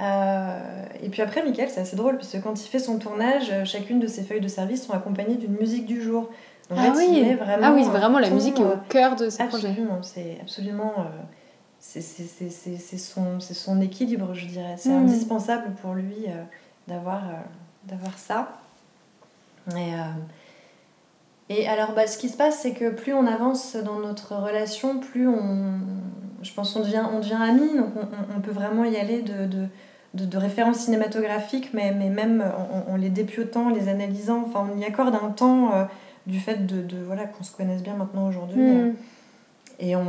Euh, 0.00 0.84
et 1.02 1.08
puis 1.08 1.22
après, 1.22 1.42
Michael, 1.42 1.70
c'est 1.70 1.80
assez 1.80 1.96
drôle, 1.96 2.16
puisque 2.16 2.42
quand 2.42 2.62
il 2.62 2.68
fait 2.68 2.78
son 2.78 2.98
tournage, 2.98 3.52
chacune 3.64 3.98
de 3.98 4.06
ses 4.06 4.22
feuilles 4.22 4.40
de 4.40 4.48
service 4.48 4.86
sont 4.86 4.92
accompagnées 4.92 5.36
d'une 5.36 5.56
musique 5.56 5.86
du 5.86 6.02
jour 6.02 6.30
ah, 6.70 6.92
oui. 6.96 7.34
vraiment, 7.34 7.66
ah 7.68 7.72
oui, 7.72 7.84
vraiment 7.84 8.18
la 8.18 8.30
musique 8.30 8.58
est 8.58 8.64
au 8.64 8.76
cœur 8.88 9.16
de 9.16 9.30
ce 9.30 9.42
projet. 9.44 9.74
C'est 10.02 10.38
absolument. 10.40 10.94
Euh, 10.98 11.02
c'est 11.78 12.98
son, 12.98 13.38
son 13.38 13.80
équilibre, 13.80 14.34
je 14.34 14.46
dirais. 14.46 14.74
C'est 14.76 14.88
hmm. 14.88 15.04
indispensable 15.04 15.74
pour 15.80 15.94
lui 15.94 16.24
euh, 16.26 16.42
d'avoir 16.88 17.24
euh, 17.24 17.34
d'avoir 17.84 18.18
ça. 18.18 18.48
Et, 19.76 19.94
et 21.48 21.68
alors, 21.68 21.92
bah, 21.92 22.06
ce 22.06 22.18
qui 22.18 22.28
se 22.28 22.36
passe, 22.36 22.60
c'est 22.60 22.72
que 22.72 22.90
plus 22.90 23.12
on 23.14 23.26
avance 23.26 23.76
dans 23.76 24.00
notre 24.00 24.34
relation, 24.34 24.98
plus 24.98 25.28
on. 25.28 25.80
Je 26.46 26.54
pense 26.54 26.74
on 26.76 26.80
devient, 26.80 27.02
on 27.12 27.18
devient 27.18 27.38
amis, 27.40 27.76
donc 27.76 27.90
on, 27.96 28.36
on 28.36 28.40
peut 28.40 28.52
vraiment 28.52 28.84
y 28.84 28.96
aller 28.96 29.22
de, 29.22 29.46
de 29.46 29.66
de, 30.14 30.38
références 30.38 30.78
cinématographiques, 30.78 31.74
mais, 31.74 31.92
mais 31.92 32.08
même 32.08 32.42
en, 32.42 32.90
en, 32.90 32.96
les 32.96 33.10
dépiotant, 33.10 33.68
les 33.68 33.90
analysant, 33.90 34.44
enfin 34.46 34.66
on 34.74 34.80
y 34.80 34.84
accorde 34.86 35.14
un 35.14 35.28
temps 35.28 35.72
du 36.26 36.40
fait 36.40 36.66
de, 36.66 36.80
de 36.80 36.96
voilà 37.04 37.24
qu'on 37.24 37.44
se 37.44 37.54
connaisse 37.54 37.82
bien 37.82 37.94
maintenant 37.94 38.26
aujourd'hui. 38.28 38.62
Hmm. 38.62 38.94
Et 39.78 39.94
on, 39.94 40.06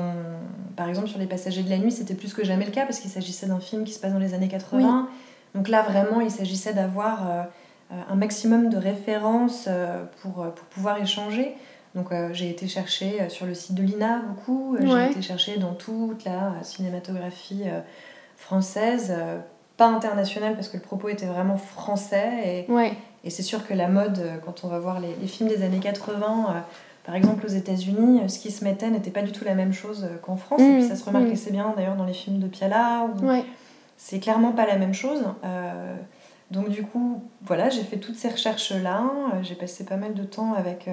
par 0.76 0.88
exemple, 0.88 1.10
sur 1.10 1.20
Les 1.20 1.26
Passagers 1.26 1.62
de 1.62 1.70
la 1.70 1.78
Nuit, 1.78 1.92
c'était 1.92 2.14
plus 2.14 2.34
que 2.34 2.46
jamais 2.46 2.66
le 2.66 2.72
cas 2.72 2.86
parce 2.86 3.00
qu'il 3.00 3.12
s'agissait 3.12 3.48
d'un 3.48 3.60
film 3.60 3.84
qui 3.84 3.94
se 3.94 4.00
passe 4.00 4.14
dans 4.14 4.20
les 4.20 4.34
années 4.34 4.48
80. 4.48 5.10
Donc 5.56 5.68
là, 5.68 5.82
vraiment, 5.82 6.22
il 6.22 6.32
s'agissait 6.32 6.74
d'avoir 6.74 7.30
euh, 7.30 7.44
un 8.10 8.16
maximum 8.16 8.70
de 8.70 8.78
références 8.78 9.66
euh, 9.68 10.06
pour, 10.22 10.34
pour 10.34 10.66
pouvoir 10.68 11.02
échanger. 11.02 11.54
Donc 11.98 12.12
euh, 12.12 12.30
j'ai 12.32 12.50
été 12.50 12.68
chercher 12.70 13.30
sur 13.30 13.46
le 13.46 13.54
site 13.54 13.76
de 13.76 13.84
l'INA 13.84 14.20
beaucoup, 14.20 14.78
j'ai 14.80 15.12
été 15.12 15.22
chercher 15.22 15.58
dans 15.58 15.74
toute 15.74 16.24
la 16.24 16.54
cinématographie 16.62 17.64
française, 18.38 19.14
pas 19.76 19.88
internationale 19.88 20.56
parce 20.56 20.70
que 20.70 20.78
le 20.78 20.84
propos 20.84 21.10
était 21.10 21.26
vraiment 21.26 21.58
français. 21.58 22.66
Et, 22.70 22.72
ouais. 22.72 22.94
Et 23.28 23.30
c'est 23.30 23.44
sûr 23.44 23.68
que 23.68 23.74
la 23.74 23.90
mode, 23.90 24.20
euh, 24.20 24.38
quand 24.44 24.64
on 24.64 24.70
va 24.70 24.80
voir 24.80 25.02
les, 25.02 25.14
les 25.20 25.28
films 25.28 25.50
des 25.50 25.62
années 25.62 25.80
80, 25.80 26.16
euh, 26.50 26.60
par 27.06 27.16
exemple 27.16 27.46
aux 27.46 27.50
États-Unis, 27.50 28.22
euh, 28.22 28.28
ce 28.30 28.40
qui 28.40 28.52
se 28.52 28.64
mettait 28.64 28.90
n'était 28.90 29.12
pas 29.12 29.22
du 29.22 29.34
tout 29.34 29.44
la 29.44 29.54
même 29.54 29.74
chose 29.74 30.08
qu'en 30.22 30.38
France. 30.38 30.62
et 30.62 30.74
puis 30.76 30.84
mmh, 30.84 30.88
ça 30.88 30.96
se 30.96 31.04
remarque 31.04 31.28
mmh. 31.28 31.34
assez 31.34 31.52
bien 31.52 31.74
d'ailleurs 31.76 31.96
dans 31.96 32.06
les 32.06 32.14
films 32.14 32.40
de 32.40 32.48
Piala. 32.48 33.08
C'est 33.98 34.20
clairement 34.20 34.52
pas 34.52 34.66
la 34.66 34.78
même 34.78 34.94
chose. 34.94 35.24
donc 36.52 36.70
du 36.70 36.84
coup, 36.84 37.24
voilà, 37.42 37.70
j'ai 37.70 37.82
fait 37.82 37.98
toutes 37.98 38.16
ces 38.16 38.30
recherches-là. 38.30 39.04
J'ai 39.42 39.56
passé 39.56 39.86
pas 39.86 39.98
mal 39.98 40.14
de 40.14 40.24
temps 40.24 40.54
avec 40.54 40.88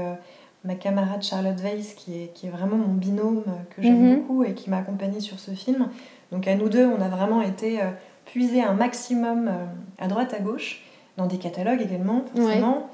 ma 0.64 0.74
camarade 0.74 1.22
Charlotte 1.22 1.60
Weiss, 1.60 1.94
qui 1.94 2.22
est, 2.22 2.32
qui 2.34 2.46
est 2.46 2.50
vraiment 2.50 2.76
mon 2.76 2.94
binôme 2.94 3.44
que 3.70 3.82
j'aime 3.82 4.12
mmh. 4.12 4.16
beaucoup 4.16 4.44
et 4.44 4.54
qui 4.54 4.70
m'a 4.70 4.78
accompagnée 4.78 5.20
sur 5.20 5.38
ce 5.38 5.50
film. 5.50 5.88
Donc 6.32 6.48
à 6.48 6.54
nous 6.54 6.68
deux, 6.68 6.86
on 6.86 7.00
a 7.00 7.08
vraiment 7.08 7.42
été 7.42 7.80
puiser 8.24 8.62
un 8.62 8.72
maximum 8.72 9.50
à 9.98 10.08
droite 10.08 10.32
à 10.34 10.40
gauche 10.40 10.82
dans 11.16 11.26
des 11.26 11.38
catalogues 11.38 11.82
également, 11.82 12.24
forcément. 12.34 12.88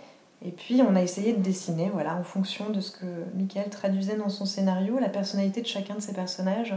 Et 0.45 0.51
puis 0.51 0.81
on 0.83 0.97
a 0.97 1.03
essayé 1.03 1.33
de 1.33 1.41
dessiner, 1.41 1.91
voilà, 1.93 2.17
en 2.17 2.23
fonction 2.23 2.71
de 2.71 2.81
ce 2.81 2.91
que 2.91 3.07
Michael 3.35 3.69
traduisait 3.69 4.17
dans 4.17 4.31
son 4.31 4.47
scénario, 4.47 4.99
la 4.99 5.09
personnalité 5.09 5.61
de 5.61 5.67
chacun 5.67 5.95
de 5.95 6.01
ses 6.01 6.15
personnages. 6.15 6.75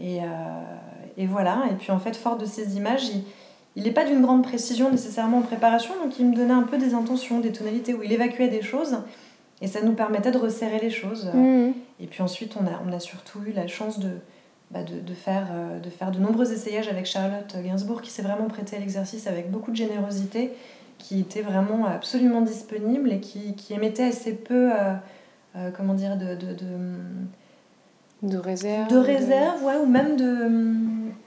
Et, 0.00 0.20
euh, 0.22 0.26
et 1.16 1.26
voilà, 1.26 1.64
et 1.70 1.74
puis 1.74 1.90
en 1.90 1.98
fait, 1.98 2.16
fort 2.16 2.36
de 2.36 2.44
ces 2.44 2.76
images, 2.76 3.10
il 3.76 3.84
n'est 3.84 3.92
pas 3.92 4.04
d'une 4.04 4.20
grande 4.20 4.42
précision 4.42 4.90
nécessairement 4.90 5.38
en 5.38 5.42
préparation, 5.42 5.94
donc 6.02 6.18
il 6.18 6.28
me 6.28 6.34
donnait 6.34 6.52
un 6.52 6.62
peu 6.62 6.78
des 6.78 6.94
intentions, 6.94 7.40
des 7.40 7.52
tonalités, 7.52 7.94
où 7.94 8.02
il 8.02 8.12
évacuait 8.12 8.48
des 8.48 8.62
choses, 8.62 8.98
et 9.62 9.68
ça 9.68 9.80
nous 9.80 9.92
permettait 9.92 10.32
de 10.32 10.38
resserrer 10.38 10.80
les 10.80 10.90
choses. 10.90 11.30
Mmh. 11.32 11.70
Et 12.00 12.06
puis 12.06 12.20
ensuite, 12.22 12.56
on 12.60 12.66
a, 12.66 12.82
on 12.86 12.92
a 12.92 12.98
surtout 12.98 13.38
eu 13.46 13.52
la 13.52 13.68
chance 13.68 14.00
de, 14.00 14.10
bah, 14.72 14.82
de, 14.82 14.98
de, 15.00 15.14
faire, 15.14 15.46
euh, 15.52 15.78
de 15.78 15.88
faire 15.88 16.10
de 16.10 16.18
nombreux 16.18 16.52
essayages 16.52 16.88
avec 16.88 17.06
Charlotte 17.06 17.54
Gainsbourg 17.64 18.02
qui 18.02 18.10
s'est 18.10 18.22
vraiment 18.22 18.48
prêtée 18.48 18.76
à 18.76 18.80
l'exercice 18.80 19.26
avec 19.28 19.50
beaucoup 19.50 19.70
de 19.70 19.76
générosité, 19.76 20.50
qui 20.98 21.20
était 21.20 21.42
vraiment 21.42 21.86
absolument 21.86 22.40
disponible 22.40 23.12
et 23.12 23.20
qui, 23.20 23.54
qui 23.54 23.72
émettait 23.72 24.04
assez 24.04 24.34
peu, 24.34 24.72
euh, 24.72 24.94
euh, 25.56 25.70
comment 25.76 25.94
dire, 25.94 26.16
de, 26.16 26.34
de, 26.34 26.54
de, 26.54 28.34
de 28.34 28.38
réserve. 28.38 28.88
De 28.88 28.98
réserve, 28.98 29.62
ouais, 29.64 29.76
ou 29.82 29.86
même 29.86 30.16
de. 30.16 30.50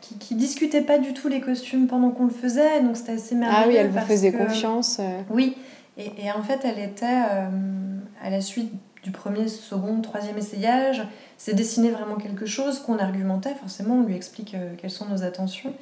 Qui, 0.02 0.18
qui 0.18 0.36
discutait 0.36 0.82
pas 0.82 0.98
du 0.98 1.14
tout 1.14 1.30
les 1.30 1.40
costumes 1.40 1.88
pendant 1.88 2.10
qu'on 2.12 2.26
le 2.26 2.30
faisait, 2.30 2.82
donc 2.82 2.98
c'était 2.98 3.14
assez 3.14 3.34
merveilleux. 3.34 3.64
Ah 3.64 3.68
oui, 3.68 3.76
elle 3.76 3.90
vous 3.90 4.06
faisait 4.06 4.32
confiance. 4.32 5.00
Oui, 5.30 5.56
et, 5.98 6.26
et, 6.26 6.32
en 6.32 6.44
fait, 6.44 6.62
elle 6.64 6.80
était, 6.80 7.06
à 7.06 8.30
la 8.30 8.42
suite 8.42 8.72
du 9.06 9.12
premier, 9.12 9.48
second, 9.48 10.02
troisième 10.02 10.38
essayage, 10.38 11.04
c'est 11.38 11.54
dessiner 11.54 11.92
vraiment 11.92 12.16
quelque 12.16 12.48
chose 12.48 12.80
qu'on 12.80 12.98
argumentait, 12.98 13.54
forcément, 13.54 13.96
on 13.96 14.04
lui 14.04 14.16
explique 14.16 14.56
euh, 14.56 14.74
quelles 14.78 14.90
sont 14.90 15.06
nos 15.06 15.24
attentions. 15.24 15.74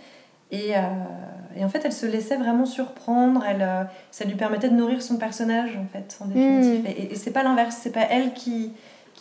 Et, 0.51 0.75
euh, 0.75 0.81
et, 1.55 1.63
en 1.63 1.69
fait, 1.69 1.81
elle 1.85 1.93
se 1.93 2.05
laissait 2.05 2.35
vraiment 2.35 2.65
surprendre, 2.65 3.45
elle, 3.47 3.61
euh, 3.61 3.83
ça 4.11 4.25
lui 4.25 4.35
permettait 4.35 4.67
de 4.67 4.75
nourrir 4.75 5.01
son 5.01 5.17
personnage, 5.17 5.77
en 5.77 5.87
fait, 5.87 6.17
en 6.19 6.25
définitive. 6.25 6.81
Hmm. 6.83 7.11
Et, 7.11 7.15
c'est 7.15 7.31
pas 7.31 7.43
l'inverse, 7.43 7.77
c'est 7.81 7.93
pas 7.93 8.05
elle 8.09 8.33
qui, 8.33 8.73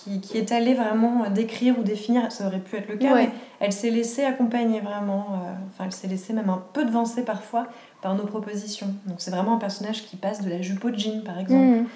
qui, 0.05 0.21
qui, 0.21 0.39
est 0.39 0.53
allée 0.53 0.75
vraiment 0.75 1.29
décrire 1.31 1.79
ou 1.79 1.83
définir, 1.83 2.31
ça 2.33 2.47
aurait 2.47 2.61
pu 2.61 2.77
être 2.77 2.89
le 2.89 2.97
cas, 2.97 3.15
mais 3.15 3.31
elle 3.61 3.73
s'est 3.73 3.91
laissée 3.91 4.25
accompagner 4.25 4.81
vraiment, 4.81 5.43
enfin, 5.69 5.85
elle 5.85 5.93
s'est 5.93 6.09
laissée 6.09 6.33
même 6.33 6.51
un 6.51 6.63
peu 6.73 6.85
devancer 6.85 7.25
parfois 7.25 7.69
par 8.01 8.15
nos 8.15 8.25
propositions. 8.25 8.95
Donc 9.07 9.17
c'est 9.21 9.31
vraiment 9.31 9.55
un 9.55 9.59
personnage 9.59 10.05
qui 10.05 10.17
passe 10.17 10.43
de 10.43 10.51
la 10.51 10.61
jupe 10.61 10.85
au 10.85 10.93
jean, 10.93 11.23
par 11.25 11.39
exemple. 11.39 11.83
Hmm. 11.83 11.87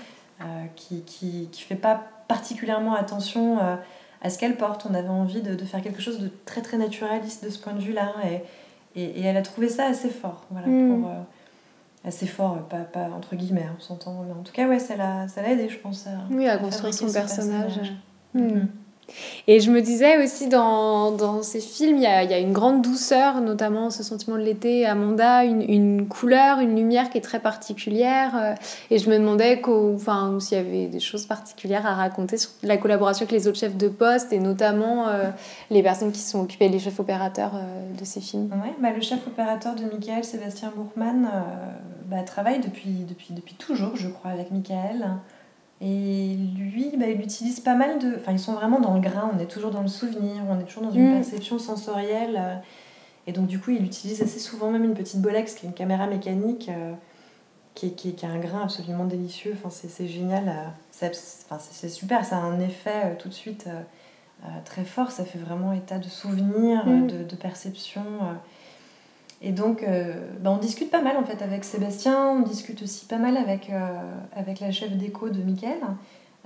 Euh, 0.43 0.67
qui, 0.77 1.01
qui, 1.01 1.49
qui 1.51 1.63
fait 1.63 1.77
pas 1.77 2.03
particulièrement 2.29 2.93
attention 2.93 3.59
euh, 3.59 3.77
à 4.21 4.29
ce 4.29 4.39
qu'elle 4.39 4.59
porte. 4.59 4.87
On 4.89 4.93
avait 4.93 5.09
envie 5.09 5.41
de, 5.41 5.55
de, 5.55 5.65
faire 5.65 5.81
quelque 5.81 6.03
chose 6.03 6.19
de 6.19 6.31
très 6.45 6.61
très 6.61 6.77
naturaliste 6.77 7.43
de 7.43 7.49
ce 7.49 7.59
point 7.59 7.73
de 7.73 7.81
vue-là. 7.81 8.13
Et, 8.95 9.03
et, 9.03 9.23
elle 9.23 9.39
a 9.39 9.43
trouvé 9.43 9.71
ça 9.71 9.87
assez 9.87 10.11
fort. 10.11 10.45
Voilà, 10.51 10.67
mm. 10.67 11.01
pour, 11.01 11.09
euh, 11.09 11.15
assez 12.07 12.27
fort, 12.27 12.69
pas, 12.69 12.79
pas 12.85 13.09
entre 13.17 13.37
guillemets, 13.37 13.67
on 13.77 13.81
s'entend. 13.81 14.25
Mais 14.27 14.33
en 14.33 14.43
tout 14.43 14.53
cas, 14.53 14.69
ouais, 14.69 14.79
ça 14.79 14.97
l'a 14.97 15.27
aidé, 15.49 15.69
je 15.69 15.79
pense. 15.79 16.07
À, 16.07 16.11
oui, 16.31 16.49
à, 16.49 16.57
construire 16.59 16.95
son 16.95 17.13
personnage. 17.13 17.93
Mm. 18.35 18.41
Mm. 18.41 18.69
Et 19.47 19.61
je 19.61 19.71
me 19.71 19.81
disais 19.81 20.23
aussi 20.23 20.49
dans, 20.49 21.13
dans 21.13 21.43
ces 21.43 21.61
films, 21.61 21.97
il 21.99 22.03
y 22.03 22.07
a, 22.07 22.39
une 22.39 22.53
grande 22.53 22.83
douceur, 22.83 23.41
notamment 23.41 23.91
ce 23.91 24.03
sentiment 24.03 24.37
de 24.37 24.43
l'été, 24.43 24.87
Amanda, 24.87 25.45
une, 25.45 25.63
une, 25.63 26.09
couleur, 26.09 26.61
une 26.61 26.77
lumière 26.77 27.11
qui 27.11 27.19
est 27.19 27.23
très 27.23 27.41
particulière. 27.41 28.37
Euh, 28.37 28.55
et 28.91 28.99
je 28.99 29.09
me 29.09 29.19
demandais 29.19 29.63
enfin, 29.67 30.39
s'il 30.41 30.59
y 30.59 30.61
avait 30.61 30.87
des 30.87 31.01
choses 31.01 31.27
particulières 31.27 31.87
à 31.87 31.95
raconter 31.95 32.37
sur 32.37 32.51
la 32.63 32.77
collaboration 32.77 33.25
avec 33.25 33.33
les 33.33 33.49
autres 33.49 33.59
chefs 33.59 33.77
de 33.77 33.89
poste 33.89 34.33
et 34.33 34.39
notamment 34.39 35.09
euh, 35.09 35.31
les 35.71 35.83
personnes 35.83 36.13
qui 36.13 36.21
sont 36.21 36.41
occupées, 36.41 36.69
les 36.69 36.79
chefs 36.79 36.99
opérateurs 37.01 37.53
euh, 37.55 37.99
de 37.99 38.05
ces 38.05 38.21
films. 38.21 38.51
Ouais, 38.53 38.75
bah, 38.81 38.91
le 38.95 39.01
chef 39.01 39.27
opérateur 39.27 39.75
de 39.75 39.85
Michael, 39.85 40.25
Sébastien 40.25 40.73
Bourgman, 40.75 41.29
bah, 42.07 42.23
travaille 42.23 42.61
depuis, 42.61 43.05
depuis, 43.09 43.29
depuis 43.31 43.55
toujours, 43.55 43.97
je 43.97 44.09
crois, 44.09 44.33
avec 44.33 44.51
Michael. 44.51 45.07
Et 45.83 46.37
lui, 46.57 46.91
bah, 46.97 47.07
il 47.09 47.21
utilise 47.21 47.61
pas 47.61 47.75
mal 47.75 47.99
de. 47.99 48.17
Enfin, 48.17 48.33
ils 48.33 48.39
sont 48.39 48.55
vraiment 48.55 48.81
dans 48.81 48.95
le 48.95 49.01
grain, 49.01 49.31
on 49.35 49.39
est 49.39 49.47
toujours 49.47 49.71
dans 49.71 49.83
le 49.83 49.89
souvenir, 49.89 50.43
on 50.49 50.59
est 50.59 50.65
toujours 50.65 50.85
dans 50.85 50.91
une 50.91 51.11
Mm. 51.11 51.15
perception 51.17 51.59
sensorielle. 51.59 52.37
euh, 52.41 52.57
et 53.27 53.33
donc, 53.33 53.47
du 53.47 53.59
coup, 53.59 53.73
il 53.73 53.85
utilise 53.85 54.23
assez 54.23 54.39
souvent 54.39 54.71
même 54.71 54.85
une 54.85 54.95
petite 54.95 55.21
Bolex, 55.21 55.55
qui 55.55 55.67
est 55.67 55.69
une 55.69 55.75
caméra 55.75 56.07
mécanique, 56.07 56.69
euh, 56.71 56.93
qui, 57.75 57.93
qui, 57.95 58.15
qui 58.15 58.25
a 58.25 58.31
un 58.31 58.39
grain 58.39 58.63
absolument 58.63 59.05
délicieux. 59.05 59.53
Enfin, 59.59 59.69
c'est 59.71 59.89
c'est 59.89 60.07
génial. 60.09 60.49
euh, 60.49 61.09
c'est 61.71 61.89
super, 61.91 62.25
ça 62.25 62.37
a 62.39 62.41
un 62.41 62.59
effet 62.61 63.03
euh, 63.05 63.15
tout 63.19 63.29
de 63.29 63.35
suite 63.35 63.69
très 64.65 64.85
fort. 64.85 65.11
Ça 65.11 65.25
fait 65.27 65.39
vraiment 65.39 65.73
état 65.73 65.99
de 65.99 66.09
souvenir, 66.09 66.87
Mm. 66.87 67.07
de, 67.09 67.25
de 67.25 67.37
perception. 67.37 68.05
Et 69.43 69.53
donc, 69.53 69.83
euh, 69.83 70.15
bah, 70.41 70.51
on 70.51 70.57
discute 70.59 70.91
pas 70.91 71.03
mal 71.03 71.17
en 71.17 71.25
fait 71.25 71.43
avec 71.43 71.65
Sébastien, 71.65 72.29
on 72.31 72.41
discute 72.41 72.83
aussi 72.83 73.05
pas 73.07 73.19
mal 73.19 73.37
avec, 73.37 73.69
euh, 73.71 73.87
avec 74.35 74.61
la 74.61 74.73
chef 74.73 74.93
d'écho 74.93 75.29
de 75.29 75.43
Mickaël. 75.43 75.79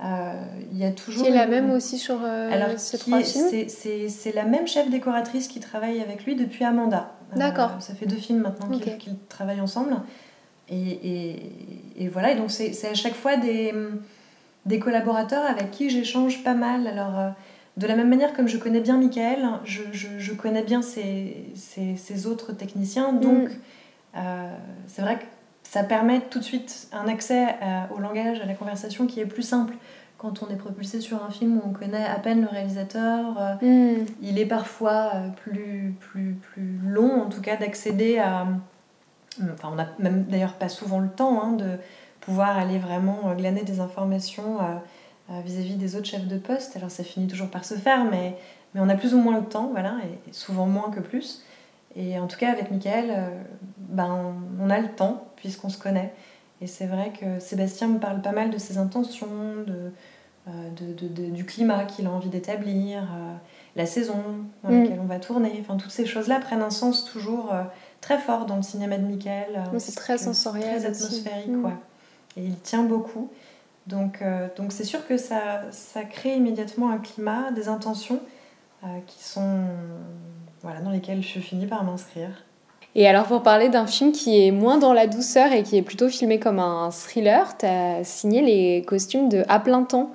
Euh, 0.03 0.33
Il 0.71 0.77
y 0.77 0.83
a 0.83 0.91
toujours. 0.91 1.23
Qui 1.23 1.29
est 1.31 1.33
la 1.35 1.45
une- 1.45 1.51
même 1.51 1.71
aussi 1.71 1.97
sur 1.97 2.21
Alors, 2.23 2.77
ces 2.77 2.97
trois 2.97 3.21
films 3.21 3.47
c'est- 3.49 3.69
c'est 3.69 4.09
c'est 4.09 4.33
la 4.33 4.43
même 4.45 4.67
chef 4.67 4.89
décoratrice 4.89 5.47
qui 5.47 5.59
travaille 5.59 6.01
avec 6.01 6.25
lui 6.25 6.35
depuis 6.35 6.65
Amanda. 6.65 7.11
D'accord. 7.35 7.71
ça 7.79 7.93
fait 7.93 8.07
deux 8.07 8.17
films 8.17 8.39
maintenant 8.41 8.67
qu'ils 8.77 9.15
travaillent 9.29 9.61
ensemble. 9.61 9.95
Et, 10.69 10.75
et, 10.75 11.51
et 11.99 12.07
voilà, 12.09 12.31
et 12.31 12.35
donc 12.35 12.51
c'est 12.51 12.73
c'est 12.73 12.89
à 12.89 12.93
chaque 12.93 13.13
fois 13.15 13.37
des, 13.37 13.73
des 14.65 14.79
collaborateurs 14.79 15.45
avec 15.45 15.71
qui 15.71 15.89
j'échange 15.89 16.43
pas 16.43 16.55
mal. 16.55 16.87
Alors, 16.87 17.33
de 17.77 17.87
la 17.87 17.95
même 17.95 18.09
manière 18.09 18.33
comme 18.33 18.47
je 18.47 18.57
connais 18.57 18.81
bien 18.81 18.97
Michael, 18.97 19.47
je, 19.63 19.81
je, 19.91 20.07
je 20.19 20.33
connais 20.33 20.63
bien 20.63 20.81
ses, 20.81 21.45
ses, 21.55 21.95
ses 21.95 22.27
autres 22.27 22.51
techniciens. 22.53 23.13
Donc, 23.13 23.49
Mm. 23.49 24.17
euh, 24.17 24.55
c'est 24.87 25.01
vrai 25.01 25.17
que 25.19 25.23
ça 25.63 25.83
permet 25.83 26.19
tout 26.19 26.39
de 26.39 26.43
suite 26.43 26.89
un 26.91 27.07
accès 27.07 27.45
à- 27.61 27.87
au 27.95 27.99
langage, 27.99 28.41
à 28.41 28.45
la 28.45 28.53
conversation 28.55 29.07
qui 29.07 29.19
est 29.21 29.25
plus 29.25 29.41
simple 29.43 29.73
quand 30.17 30.43
on 30.43 30.49
est 30.53 30.57
propulsé 30.57 30.99
sur 30.99 31.23
un 31.23 31.29
film 31.31 31.57
où 31.57 31.61
on 31.65 31.71
connaît 31.71 32.05
à 32.05 32.19
peine 32.19 32.41
le 32.41 32.47
réalisateur. 32.47 33.37
euh, 33.39 33.53
Mm. 33.95 34.05
il 34.21 34.37
est 34.37 34.45
parfois 34.45 35.11
euh, 35.15 35.29
plus, 35.29 35.95
plus, 35.99 36.33
plus 36.51 36.77
long, 36.85 37.21
en 37.23 37.29
tout 37.29 37.41
cas, 37.41 37.55
d'accéder 37.55 38.19
à. 38.19 38.45
Enfin, 39.53 39.69
on 39.71 39.75
n'a 39.75 39.87
même 39.97 40.23
d'ailleurs 40.29 40.53
pas 40.55 40.67
souvent 40.69 40.99
le 40.99 41.07
temps 41.07 41.41
hein, 41.41 41.53
de 41.53 41.77
pouvoir 42.19 42.57
aller 42.57 42.77
vraiment 42.77 43.29
euh, 43.29 43.33
glaner 43.35 43.63
des 43.63 43.79
informations 43.79 44.59
euh, 44.59 44.75
euh, 45.31 45.41
vis-à-vis 45.45 45.75
des 45.75 45.95
autres 45.95 46.07
chefs 46.07 46.27
de 46.27 46.37
poste. 46.37 46.75
Alors, 46.75 46.91
ça 46.91 47.03
finit 47.03 47.27
toujours 47.27 47.49
par 47.49 47.65
se 47.65 47.75
faire, 47.75 48.05
mais, 48.05 48.35
mais 48.73 48.81
on 48.81 48.89
a 48.89 48.95
plus 48.95 49.13
ou 49.13 49.19
moins 49.19 49.37
le 49.37 49.45
temps, 49.45 49.69
voilà, 49.71 49.95
et, 50.27 50.33
souvent 50.33 50.65
moins 50.65 50.89
que 50.91 50.99
plus. 50.99 51.43
Et 51.95 52.17
en 52.19 52.27
tout 52.27 52.37
cas, 52.37 52.51
avec 52.51 52.71
Michael, 52.71 53.05
euh, 53.09 53.29
ben, 53.77 54.33
on 54.61 54.69
a 54.69 54.79
le 54.79 54.89
temps, 54.89 55.25
puisqu'on 55.35 55.69
se 55.69 55.77
connaît. 55.77 56.13
Et 56.61 56.67
c'est 56.67 56.85
vrai 56.85 57.11
que 57.19 57.39
Sébastien 57.39 57.87
me 57.87 57.99
parle 57.99 58.21
pas 58.21 58.31
mal 58.31 58.49
de 58.51 58.57
ses 58.57 58.77
intentions, 58.77 59.27
de, 59.65 59.91
euh, 60.47 60.69
de, 60.77 61.29
du 61.29 61.45
climat 61.45 61.85
qu'il 61.85 62.05
a 62.07 62.11
envie 62.11 62.29
d'établir, 62.29 63.01
euh, 63.03 63.33
la 63.75 63.85
saison 63.85 64.15
dans 64.63 64.69
Mm. 64.69 64.81
laquelle 64.83 64.99
on 65.01 65.05
va 65.07 65.19
tourner. 65.19 65.57
Enfin, 65.61 65.77
toutes 65.77 65.91
ces 65.91 66.05
choses-là 66.05 66.39
prennent 66.39 66.61
un 66.61 66.69
sens 66.69 67.05
toujours 67.05 67.53
euh, 67.53 67.63
très 67.99 68.17
fort 68.19 68.45
dans 68.45 68.57
le 68.57 68.61
cinéma 68.63 68.97
de 68.97 69.05
Michael. 69.05 69.63
c'est 69.79 69.95
très 69.95 70.17
sensoriel 70.17 70.77
Très 70.79 70.85
atmosphérique, 70.87 71.47
Mm. 71.47 71.65
ouais. 71.65 71.75
Et 72.37 72.43
il 72.45 72.55
tient 72.59 72.83
beaucoup. 72.83 73.29
Donc, 73.87 74.21
euh, 74.21 74.47
donc 74.55 74.71
c'est 74.71 74.83
sûr 74.83 75.05
que 75.07 75.17
ça, 75.17 75.61
ça 75.71 76.03
crée 76.03 76.35
immédiatement 76.35 76.89
un 76.89 76.97
climat, 76.97 77.51
des 77.51 77.67
intentions 77.67 78.19
euh, 78.83 78.87
qui 79.07 79.23
sont 79.23 79.63
voilà, 80.61 80.81
dans 80.81 80.91
lesquelles 80.91 81.23
je 81.23 81.39
finis 81.39 81.65
par 81.65 81.83
m'inscrire. 81.83 82.29
Et 82.93 83.07
alors 83.07 83.25
pour 83.25 83.41
parler 83.41 83.69
d'un 83.69 83.87
film 83.87 84.11
qui 84.11 84.45
est 84.45 84.51
moins 84.51 84.77
dans 84.77 84.91
la 84.91 85.07
douceur 85.07 85.53
et 85.53 85.63
qui 85.63 85.77
est 85.77 85.81
plutôt 85.81 86.09
filmé 86.09 86.39
comme 86.39 86.59
un 86.59 86.91
thriller, 86.91 87.57
tu 87.57 87.65
as 87.65 88.03
signé 88.03 88.41
les 88.41 88.83
costumes 88.83 89.29
de 89.29 89.45
À 89.47 89.59
plein 89.59 89.83
temps, 89.83 90.11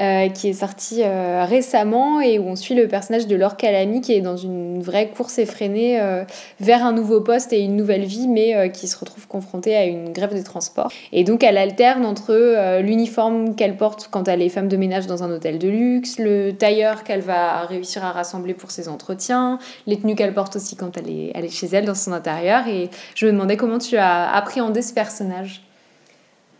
euh, 0.00 0.28
qui 0.28 0.48
est 0.48 0.54
sorti 0.54 1.02
euh, 1.02 1.44
récemment 1.44 2.20
et 2.20 2.40
où 2.40 2.48
on 2.48 2.56
suit 2.56 2.74
le 2.74 2.88
personnage 2.88 3.28
de 3.28 3.36
Laure 3.36 3.56
Calamy 3.56 4.00
qui 4.00 4.12
est 4.12 4.20
dans 4.20 4.36
une 4.36 4.82
vraie 4.82 5.08
course 5.10 5.38
effrénée 5.38 6.00
euh, 6.00 6.24
vers 6.58 6.84
un 6.84 6.92
nouveau 6.92 7.20
poste 7.20 7.52
et 7.52 7.60
une 7.60 7.76
nouvelle 7.76 8.04
vie, 8.04 8.26
mais 8.26 8.70
qui 8.72 8.88
se 8.88 8.98
retrouve 8.98 9.28
confrontée 9.28 9.76
à 9.76 9.84
une 9.84 10.12
grève 10.12 10.34
des 10.34 10.42
transports. 10.42 10.90
Et 11.12 11.22
donc 11.22 11.44
elle 11.44 11.56
alterne 11.56 12.04
entre 12.04 12.80
l'uniforme 12.80 13.54
qu'elle 13.54 13.76
porte 13.76 14.08
quand 14.10 14.26
elle 14.26 14.42
est 14.42 14.48
femme 14.48 14.68
de 14.68 14.76
ménage 14.76 15.06
dans 15.06 15.22
un 15.22 15.30
hôtel 15.30 15.58
de 15.58 15.68
luxe, 15.68 16.18
le 16.18 16.52
tailleur 16.52 17.04
qu'elle 17.04 17.20
va 17.20 17.64
réussir 17.66 18.04
à 18.04 18.10
rassembler 18.12 18.54
pour 18.54 18.70
ses 18.70 18.88
entretiens, 18.88 19.58
les 19.86 19.98
tenues 19.98 20.16
qu'elle 20.16 20.34
porte 20.34 20.56
aussi 20.56 20.76
quand 20.76 20.96
elle 20.96 21.08
est, 21.08 21.32
elle 21.34 21.44
est 21.44 21.54
chez 21.54 21.68
elle 21.72 21.84
dans 21.84 21.94
son 21.94 22.12
intérieur. 22.12 22.66
Et 22.66 22.90
je 23.14 23.26
me 23.26 23.32
demandais 23.32 23.56
comment 23.56 23.78
tu 23.78 23.96
as 23.96 24.32
appréhendé 24.32 24.82
ce 24.82 24.92
personnage. 24.92 25.62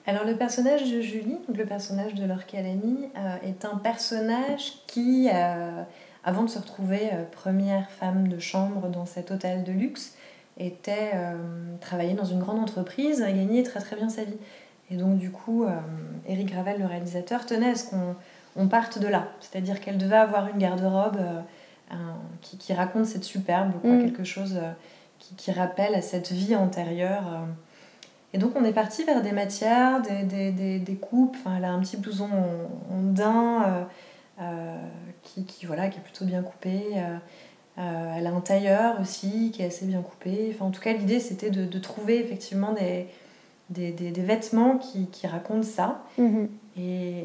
Alors 0.07 0.25
le 0.25 0.37
personnage 0.37 0.91
de 0.91 1.01
Julie, 1.01 1.39
donc 1.49 1.57
le 1.57 1.65
personnage 1.65 2.15
de 2.15 2.27
Laure 2.27 2.45
Calamy, 2.45 3.09
euh, 3.17 3.37
est 3.43 3.65
un 3.65 3.77
personnage 3.77 4.75
qui, 4.87 5.31
euh, 5.33 5.83
avant 6.25 6.43
de 6.43 6.51
se 6.51 6.59
retrouver 6.59 7.09
euh, 7.13 7.25
première 7.33 7.91
femme 7.91 8.29
de 8.29 8.39
chambre 8.39 8.89
dans 8.89 9.07
cet 9.07 9.31
hôtel 9.31 9.65
de 9.65 9.73
luxe, 9.73 10.15
était 10.59 11.13
euh, 11.15 11.37
travaillée 11.81 12.13
dans 12.13 12.25
une 12.27 12.39
grande 12.39 12.59
entreprise 12.59 13.23
et 13.23 13.33
gagnait 13.33 13.63
très 13.63 13.81
très 13.81 13.97
bien 13.97 14.11
sa 14.11 14.25
vie. 14.25 14.37
Et 14.91 14.97
donc 14.97 15.17
du 15.17 15.31
coup, 15.31 15.65
Eric 16.29 16.53
Gravel, 16.53 16.79
le 16.79 16.85
réalisateur, 16.85 17.47
tenait 17.47 17.71
à 17.71 17.75
ce 17.75 17.89
qu'on 17.89 18.15
on 18.55 18.69
parte 18.69 18.99
de 18.99 19.09
là. 19.09 19.29
C'est-à-dire 19.41 19.81
qu'elle 19.81 19.97
devait 19.97 20.15
avoir 20.15 20.49
une 20.49 20.59
garde-robe 20.59 21.17
qui, 22.43 22.59
qui 22.59 22.75
raconte 22.75 23.07
cette 23.07 23.25
superbe, 23.25 23.73
quoi, 23.81 23.91
Mm. 23.91 24.03
quelque 24.03 24.25
chose 24.25 24.61
qui, 25.19 25.35
qui 25.37 25.53
rappelle 25.53 25.95
à 25.95 26.03
cette 26.03 26.33
vie 26.33 26.55
antérieure. 26.55 27.47
Et 28.35 28.39
donc 28.39 28.53
on 28.57 28.65
est 28.65 28.73
parti 28.73 29.05
vers 29.05 29.23
des 29.23 29.33
matières, 29.33 30.03
des, 30.03 30.25
des, 30.25 30.51
des, 30.51 30.79
des 30.81 30.95
coupes. 30.97 31.37
Enfin, 31.41 31.57
elle 31.57 31.65
a 31.65 31.71
un 31.71 31.81
petit 31.81 31.97
blouson 31.97 32.29
en, 32.33 32.95
en 32.95 33.03
daim 33.13 33.63
euh, 33.63 33.85
euh, 34.43 34.77
qui, 35.23 35.45
qui, 35.47 35.65
voilà, 35.65 35.89
qui 35.89 35.99
est 35.99 36.03
plutôt 36.03 36.27
bien 36.27 36.43
coupé. 36.43 36.83
euh, 37.79 38.15
elle 38.17 38.27
a 38.27 38.31
un 38.31 38.41
tailleur 38.41 39.01
aussi 39.01 39.51
qui 39.53 39.63
est 39.63 39.67
assez 39.67 39.87
bien 39.87 40.03
coupé. 40.03 40.53
Enfin, 40.53 40.67
en 40.67 40.71
tout 40.71 40.81
cas, 40.81 40.93
l'idée 40.93 41.21
c'était 41.21 41.51
de, 41.51 41.65
de 41.65 41.79
trouver 41.79 42.19
effectivement 42.21 42.73
des, 42.73 43.07
des, 43.71 43.93
des, 43.93 44.11
des 44.11 44.23
vêtements 44.23 44.79
qui, 44.79 45.07
qui 45.07 45.27
racontent 45.27 45.63
ça. 45.63 46.03
Et, 46.77 47.25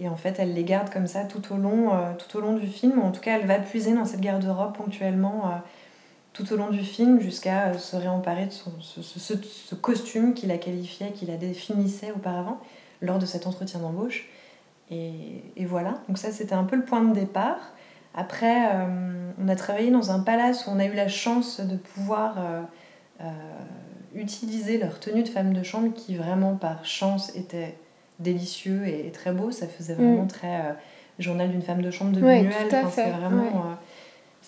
et 0.00 0.08
en 0.08 0.16
fait, 0.16 0.36
elle 0.40 0.52
les 0.52 0.64
garde 0.64 0.90
comme 0.90 1.06
ça 1.06 1.24
tout 1.24 1.54
au 1.54 1.56
long, 1.56 1.94
euh, 1.94 2.12
tout 2.18 2.36
au 2.36 2.40
long 2.40 2.54
du 2.54 2.66
film. 2.66 3.00
En 3.00 3.12
tout 3.12 3.20
cas, 3.20 3.38
elle 3.38 3.46
va 3.46 3.58
puiser 3.58 3.94
dans 3.94 4.04
cette 4.04 4.20
garde-robe 4.20 4.74
ponctuellement 4.76 5.52
tout 6.32 6.52
au 6.52 6.56
long 6.56 6.70
du 6.70 6.80
film 6.80 7.20
jusqu'à 7.20 7.68
euh, 7.68 7.78
se 7.78 7.96
réemparer 7.96 8.46
de 8.46 8.52
son, 8.52 8.70
ce, 8.80 9.02
ce- 9.02 9.74
costume 9.74 10.34
qu'il 10.34 10.50
a 10.50 10.58
qualifié, 10.58 11.10
qu'il 11.12 11.30
a 11.30 11.36
définissait 11.36 12.12
auparavant 12.12 12.58
lors 13.02 13.18
de 13.18 13.26
cet 13.26 13.46
entretien 13.46 13.80
d'embauche. 13.80 14.28
Et, 14.90 15.42
et 15.56 15.64
voilà, 15.66 15.94
donc 16.08 16.18
ça 16.18 16.32
c'était 16.32 16.54
un 16.54 16.64
peu 16.64 16.76
le 16.76 16.84
point 16.84 17.02
de 17.02 17.14
départ. 17.14 17.72
Après, 18.14 18.68
euh, 18.74 19.30
on 19.40 19.48
a 19.48 19.54
travaillé 19.56 19.90
dans 19.90 20.10
un 20.10 20.20
palace 20.20 20.66
où 20.66 20.70
on 20.70 20.78
a 20.80 20.84
eu 20.86 20.94
la 20.94 21.06
chance 21.08 21.60
de 21.60 21.76
pouvoir 21.76 22.34
euh, 22.38 22.62
euh, 23.22 23.24
utiliser 24.14 24.78
leur 24.78 24.98
tenue 24.98 25.22
de 25.22 25.28
femme 25.28 25.52
de 25.52 25.62
chambre 25.62 25.92
qui 25.94 26.16
vraiment 26.16 26.56
par 26.56 26.84
chance 26.84 27.34
était 27.36 27.76
délicieux 28.18 28.86
et, 28.86 29.06
et 29.06 29.10
très 29.12 29.32
beau. 29.32 29.50
Ça 29.52 29.66
faisait 29.68 29.94
vraiment 29.94 30.24
Mm. 30.24 30.28
très 30.28 30.76
journal 31.20 31.50
d'une 31.50 31.62
femme 31.62 31.82
de 31.82 31.90
chambre 31.90 32.12
de 32.12 32.20
Ouais, 32.22 32.40
à 32.46 32.64
Enfin, 32.84 32.90
c'est 32.94 33.10
vraiment. 33.10 33.42
ouais. 33.42 33.76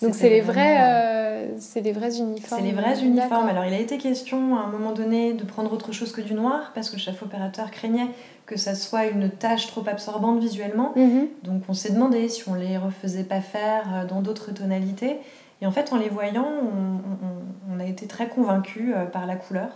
Donc 0.03 0.15
c'est 0.15 0.29
les 0.29 0.41
vrais, 0.41 0.77
euh, 0.79 0.83
euh, 0.85 1.47
c'est 1.59 1.81
les 1.81 1.91
vrais 1.91 2.17
uniformes. 2.19 2.61
c'est 2.61 2.65
les 2.67 2.73
vrais 2.73 3.01
uniformes. 3.03 3.47
Alors, 3.47 3.65
il 3.65 3.73
a 3.73 3.79
été 3.79 3.97
question 3.97 4.57
à 4.57 4.61
un 4.63 4.67
moment 4.67 4.91
donné 4.91 5.33
de 5.33 5.43
prendre 5.43 5.71
autre 5.73 5.91
chose 5.91 6.11
que 6.11 6.21
du 6.21 6.33
noir 6.33 6.71
parce 6.75 6.89
que 6.89 6.95
le 6.95 7.01
chef 7.01 7.21
opérateur 7.23 7.71
craignait 7.71 8.07
que 8.45 8.57
ça 8.57 8.75
soit 8.75 9.05
une 9.07 9.29
tâche 9.29 9.67
trop 9.67 9.83
absorbante 9.87 10.39
visuellement. 10.39 10.91
Mhm. 10.95 11.27
Donc, 11.43 11.63
on 11.69 11.73
s'est 11.73 11.93
demandé 11.93 12.27
si 12.29 12.47
on 12.49 12.53
les 12.55 12.77
refaisait 12.77 13.23
pas 13.23 13.41
faire 13.41 13.83
euh, 13.93 14.05
dans 14.05 14.21
d'autres 14.21 14.51
tonalités. 14.53 15.17
Et 15.61 15.65
en 15.65 15.71
fait, 15.71 15.93
en 15.93 15.97
les 15.97 16.09
voyant, 16.09 16.45
on, 16.45 17.75
on- 17.75 17.75
on 17.75 17.79
a 17.79 17.85
été 17.85 18.05
très 18.07 18.27
convaincus 18.27 18.93
par 19.11 19.25
la 19.25 19.35
couleur, 19.35 19.69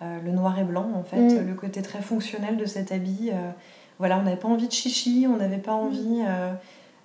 Euh, 0.00 0.18
le 0.24 0.30
noir 0.30 0.56
et 0.60 0.62
blanc, 0.62 0.86
en 0.94 1.02
fait, 1.02 1.20
Mm. 1.20 1.48
le 1.48 1.54
côté 1.54 1.82
très 1.82 2.00
fonctionnel 2.00 2.56
de 2.56 2.66
cet 2.66 2.92
habit. 2.92 3.30
euh, 3.32 3.50
voilà, 3.98 4.16
on 4.18 4.22
n'avait 4.22 4.36
pas 4.36 4.46
envie 4.46 4.68
de 4.68 4.72
chichi, 4.72 5.26
on 5.28 5.36
n'avait 5.38 5.58
pas 5.58 5.72
envie. 5.72 6.22
euh, 6.24 6.52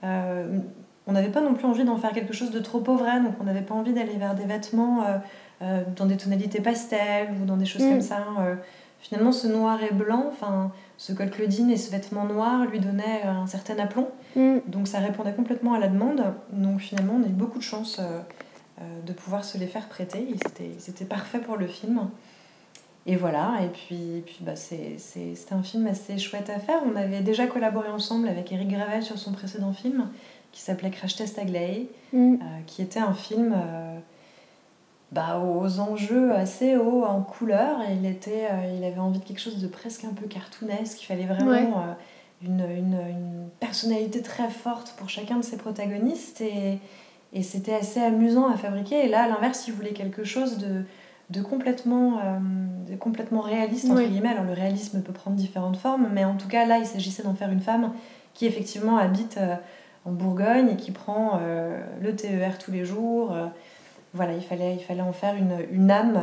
euh, 0.04 0.60
on 1.08 1.12
n'avait 1.12 1.30
pas 1.30 1.42
non 1.42 1.54
plus 1.54 1.66
envie 1.66 1.84
d'en 1.84 1.98
faire 1.98 2.12
quelque 2.12 2.34
chose 2.34 2.52
de 2.52 2.60
trop 2.60 2.80
pauvre, 2.80 3.04
donc 3.24 3.34
on 3.40 3.44
n'avait 3.44 3.62
pas 3.62 3.74
envie 3.76 3.94
d'aller 3.94 4.16
vers 4.18 4.36
des 4.36 4.46
vêtements 4.46 5.04
euh, 5.04 5.18
euh, 5.62 5.84
dans 5.96 6.06
des 6.06 6.18
tonalités 6.18 6.62
pastel 6.62 7.30
ou 7.42 7.46
dans 7.46 7.58
des 7.58 7.66
choses 7.66 7.84
Mm. 7.84 7.90
comme 7.90 8.02
ça. 8.02 8.26
euh. 8.40 8.56
finalement, 9.00 9.34
ce 9.34 9.48
noir 9.48 9.80
et 9.84 9.94
blanc, 9.94 10.26
enfin, 10.30 10.72
ce 10.98 11.12
col 11.12 11.30
Claudine 11.30 11.70
et 11.70 11.76
ce 11.78 11.92
vêtement 11.92 12.24
noir 12.26 12.66
lui 12.66 12.80
donnaient 12.80 13.24
un 13.24 13.48
certain 13.48 13.78
aplomb. 13.80 14.08
Mm. 14.38 14.60
Donc 14.68 14.88
ça 14.88 15.00
répondait 15.00 15.34
complètement 15.34 15.74
à 15.74 15.80
la 15.80 15.90
demande. 15.90 16.24
Donc 16.54 16.80
finalement, 16.80 17.16
on 17.20 17.24
a 17.24 17.28
eu 17.28 17.32
beaucoup 17.34 17.58
de 17.58 17.64
chance 17.64 18.00
de 19.06 19.14
pouvoir 19.14 19.44
se 19.44 19.58
les 19.58 19.68
faire 19.68 19.88
prêter. 19.90 20.20
Et 20.30 20.36
c'était- 20.46 20.76
C'était 20.80 21.06
parfait 21.06 21.40
pour 21.40 21.58
le 21.58 21.68
film. 21.68 22.08
Et 23.06 23.18
voilà, 23.18 23.56
et 23.62 23.68
puis, 23.68 24.20
et 24.20 24.22
puis 24.22 24.38
bah, 24.40 24.56
c'était 24.56 25.54
un 25.54 25.62
film 25.64 25.86
assez 25.88 26.18
chouette 26.18 26.50
à 26.50 26.60
faire. 26.60 26.80
On 26.90 26.96
avait 26.96 27.20
déjà 27.20 27.48
collaboré 27.48 27.90
ensemble 27.90 28.30
avec 28.30 28.50
Eric 28.54 28.70
Gravel 28.70 29.04
sur 29.04 29.18
son 29.20 29.34
précédent 29.34 29.74
film 29.74 30.08
qui 30.54 30.62
s'appelait 30.62 30.92
Crash 30.92 31.16
Test 31.18 31.38
Aglaé, 31.40 31.90
Mm. 32.14 32.36
euh, 32.36 32.38
qui 32.68 32.82
était 32.82 33.00
un 33.00 33.14
film 33.14 33.54
euh, 33.54 33.98
bah, 35.12 35.40
aux 35.44 35.80
enjeux 35.80 36.32
assez 36.34 36.78
hauts 36.78 37.04
en 37.04 37.22
couleur. 37.22 37.82
Et 37.82 37.94
il, 37.96 38.06
était, 38.06 38.48
euh, 38.52 38.76
il 38.78 38.84
avait 38.86 39.00
envie 39.00 39.20
de 39.20 39.24
quelque 39.26 39.42
chose 39.42 39.62
de 39.62 39.68
presque 39.68 40.06
un 40.06 40.14
peu 40.14 40.28
cartoonesque. 40.28 41.02
Il 41.02 41.06
fallait 41.06 41.26
vraiment 41.26 41.50
Ouais. 41.52 41.68
une, 42.44 42.60
une, 42.62 42.94
une, 43.10 43.50
personnalité 43.60 44.22
très 44.22 44.50
forte 44.50 44.94
pour 44.98 45.10
chacun 45.10 45.38
de 45.38 45.44
ses 45.44 45.58
protagonistes 45.58 46.42
et, 46.42 46.80
et 47.34 47.42
c'était 47.44 47.74
assez 47.74 48.00
amusant 48.02 48.48
à 48.48 48.56
fabriquer. 48.58 49.06
Et 49.06 49.10
là, 49.10 49.24
à 49.24 49.28
l'inverse, 49.28 49.68
il 49.68 49.74
voulait 49.74 49.94
quelque 49.94 50.24
chose 50.24 50.58
de, 50.60 50.84
de 51.30 51.42
complètement, 51.42 52.20
euh, 52.20 52.40
de 52.92 52.96
complètement 52.96 53.42
réaliste, 53.42 53.90
entre 53.90 54.04
guillemets. 54.04 54.30
Alors, 54.30 54.44
le 54.44 54.54
réalisme 54.54 55.02
peut 55.02 55.14
prendre 55.14 55.36
différentes 55.38 55.78
formes, 55.78 56.10
mais 56.14 56.26
en 56.26 56.36
tout 56.36 56.48
cas, 56.48 56.66
là, 56.68 56.78
il 56.78 56.86
s'agissait 56.86 57.24
d'en 57.24 57.34
faire 57.34 57.52
une 57.52 57.62
femme 57.62 57.92
qui, 58.36 58.46
effectivement, 58.46 58.98
habite 58.98 59.38
euh, 59.38 59.56
en 60.06 60.12
Bourgogne 60.12 60.70
et 60.70 60.76
qui 60.76 60.92
prend 60.92 61.40
euh, 61.42 61.80
le 62.02 62.16
TER 62.16 62.58
tous 62.58 62.72
les 62.72 62.86
jours. 62.86 63.36
voilà, 64.14 64.34
il 64.34 64.44
fallait, 64.44 64.76
il 64.76 64.84
fallait 64.84 65.02
en 65.02 65.14
faire 65.14 65.36
une, 65.36 65.58
une 65.72 65.92
âme, 65.92 66.20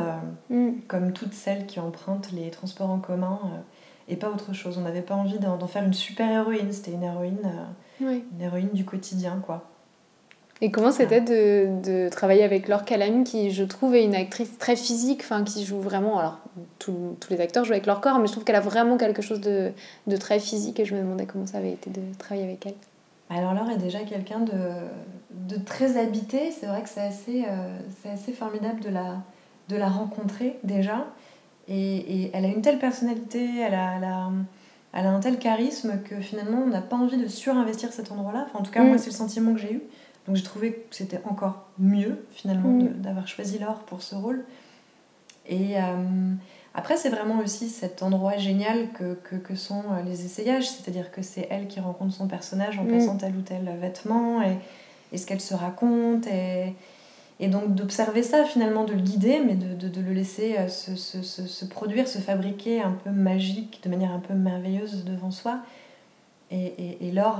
mm. 0.49 0.81
comme 0.87 1.13
toutes 1.13 1.33
celles 1.33 1.65
qui 1.65 1.79
empruntent 1.79 2.31
les 2.31 2.49
transports 2.51 2.89
en 2.89 2.99
commun 2.99 3.39
et 4.07 4.15
pas 4.15 4.29
autre 4.29 4.53
chose. 4.53 4.77
On 4.77 4.81
n'avait 4.81 5.01
pas 5.01 5.15
envie 5.15 5.39
d'en 5.39 5.67
faire 5.67 5.83
une 5.83 5.93
super 5.93 6.29
héroïne, 6.29 6.71
c'était 6.71 6.91
une 6.91 7.03
héroïne, 7.03 7.51
une 7.99 8.41
héroïne 8.41 8.69
du 8.73 8.85
quotidien, 8.85 9.41
quoi. 9.45 9.67
Et 10.63 10.69
comment 10.69 10.91
c'était 10.91 11.21
de, 11.21 11.81
de, 11.81 12.09
travailler 12.09 12.43
avec 12.43 12.67
Laure 12.67 12.85
Calamy, 12.85 13.23
qui 13.23 13.49
je 13.49 13.63
trouve 13.63 13.95
est 13.95 14.03
une 14.03 14.13
actrice 14.13 14.59
très 14.59 14.75
physique, 14.75 15.21
enfin 15.23 15.43
qui 15.43 15.65
joue 15.65 15.79
vraiment. 15.79 16.19
Alors, 16.19 16.37
tous 16.77 17.17
les 17.31 17.41
acteurs 17.41 17.65
jouent 17.65 17.71
avec 17.71 17.87
leur 17.87 17.99
corps, 17.99 18.19
mais 18.19 18.27
je 18.27 18.31
trouve 18.31 18.43
qu'elle 18.43 18.55
a 18.55 18.61
vraiment 18.61 18.97
quelque 18.97 19.23
chose 19.23 19.41
de, 19.41 19.71
de, 20.05 20.17
très 20.17 20.39
physique 20.39 20.79
et 20.79 20.85
je 20.85 20.93
me 20.93 20.99
demandais 20.99 21.25
comment 21.25 21.47
ça 21.47 21.57
avait 21.57 21.71
été 21.71 21.89
de 21.89 22.01
travailler 22.19 22.45
avec 22.45 22.63
elle. 22.67 22.75
Alors, 23.33 23.53
Laure 23.53 23.69
est 23.69 23.77
déjà 23.77 23.99
quelqu'un 23.99 24.41
de, 24.41 24.51
de, 25.31 25.55
très 25.55 25.97
habité. 25.97 26.51
C'est 26.51 26.65
vrai 26.65 26.83
que 26.83 26.89
c'est 26.89 27.01
assez, 27.01 27.45
euh, 27.47 27.79
assez 28.11 28.33
formidable 28.33 28.81
de 28.81 28.89
la, 28.89 29.21
de 29.69 29.77
la 29.77 29.87
rencontrer 29.87 30.59
déjà. 30.63 31.07
Et, 31.67 32.23
et, 32.23 32.31
elle 32.33 32.45
a 32.45 32.49
une 32.49 32.61
telle 32.61 32.79
personnalité, 32.79 33.47
elle 33.59 33.73
a, 33.73 33.95
elle 33.97 34.03
a, 34.03 34.29
elle 34.93 35.05
a 35.05 35.11
un 35.11 35.19
tel 35.21 35.39
charisme 35.39 36.01
que 36.03 36.19
finalement 36.19 36.63
on 36.65 36.67
n'a 36.67 36.81
pas 36.81 36.97
envie 36.97 37.17
de 37.17 37.27
surinvestir 37.27 37.93
cet 37.93 38.11
endroit-là. 38.11 38.47
Enfin, 38.47 38.59
en 38.59 38.63
tout 38.63 38.71
cas, 38.71 38.83
moi, 38.83 38.95
mm. 38.95 38.99
c'est 38.99 39.09
le 39.11 39.15
sentiment 39.15 39.53
que 39.53 39.59
j'ai 39.59 39.73
eu. 39.73 39.81
Donc 40.27 40.35
j'ai 40.35 40.43
trouvé 40.43 40.73
que 40.73 40.95
c'était 40.95 41.21
encore 41.25 41.67
mieux 41.79 42.25
finalement 42.31 42.69
mm. 42.69 43.01
d'avoir 43.01 43.27
choisi 43.27 43.59
Laure 43.59 43.79
pour 43.85 44.01
ce 44.01 44.15
rôle. 44.15 44.43
Et 45.47 45.77
euh, 45.77 46.33
après, 46.73 46.95
c'est 46.95 47.09
vraiment 47.09 47.39
aussi 47.39 47.67
cet 47.67 48.01
endroit 48.01 48.37
génial 48.37 48.89
que, 48.91 49.15
que, 49.15 49.35
que 49.35 49.55
sont 49.55 49.83
euh, 49.91 50.03
les 50.05 50.25
essayages, 50.25 50.69
c'est-à-dire 50.69 51.11
que 51.11 51.21
c'est 51.21 51.47
elle 51.49 51.67
qui 51.67 51.81
rencontre 51.81 52.13
son 52.13 52.27
personnage 52.27 52.79
en 52.79 52.83
mm. 52.83 52.91
passant 52.91 53.17
tel 53.17 53.35
ou 53.35 53.41
tel 53.41 53.69
vêtement 53.81 54.41
et, 54.41 54.57
et 55.11 55.17
ce 55.17 55.25
qu'elle 55.25 55.41
se 55.41 55.53
raconte. 55.53 56.27
Et, 56.27 56.73
et 57.41 57.47
donc 57.47 57.75
d'observer 57.75 58.23
ça 58.23 58.45
finalement, 58.45 58.85
de 58.85 58.93
le 58.93 59.01
guider, 59.01 59.41
mais 59.45 59.55
de, 59.55 59.75
de, 59.75 59.89
de 59.89 60.01
le 60.01 60.13
laisser 60.13 60.55
euh, 60.57 60.69
se, 60.69 60.95
se, 60.95 61.21
se, 61.21 61.65
produire, 61.65 62.07
se 62.07 62.19
fabriquer 62.19 62.81
un 62.81 62.91
peu 62.91 63.09
magique, 63.09 63.81
de 63.83 63.89
manière 63.89 64.11
un 64.11 64.19
peu 64.19 64.33
merveilleuse 64.33 65.03
devant 65.03 65.31
soi. 65.31 65.59
Et, 66.51 66.65
et, 66.65 67.07
et 67.07 67.11
Laure. 67.11 67.39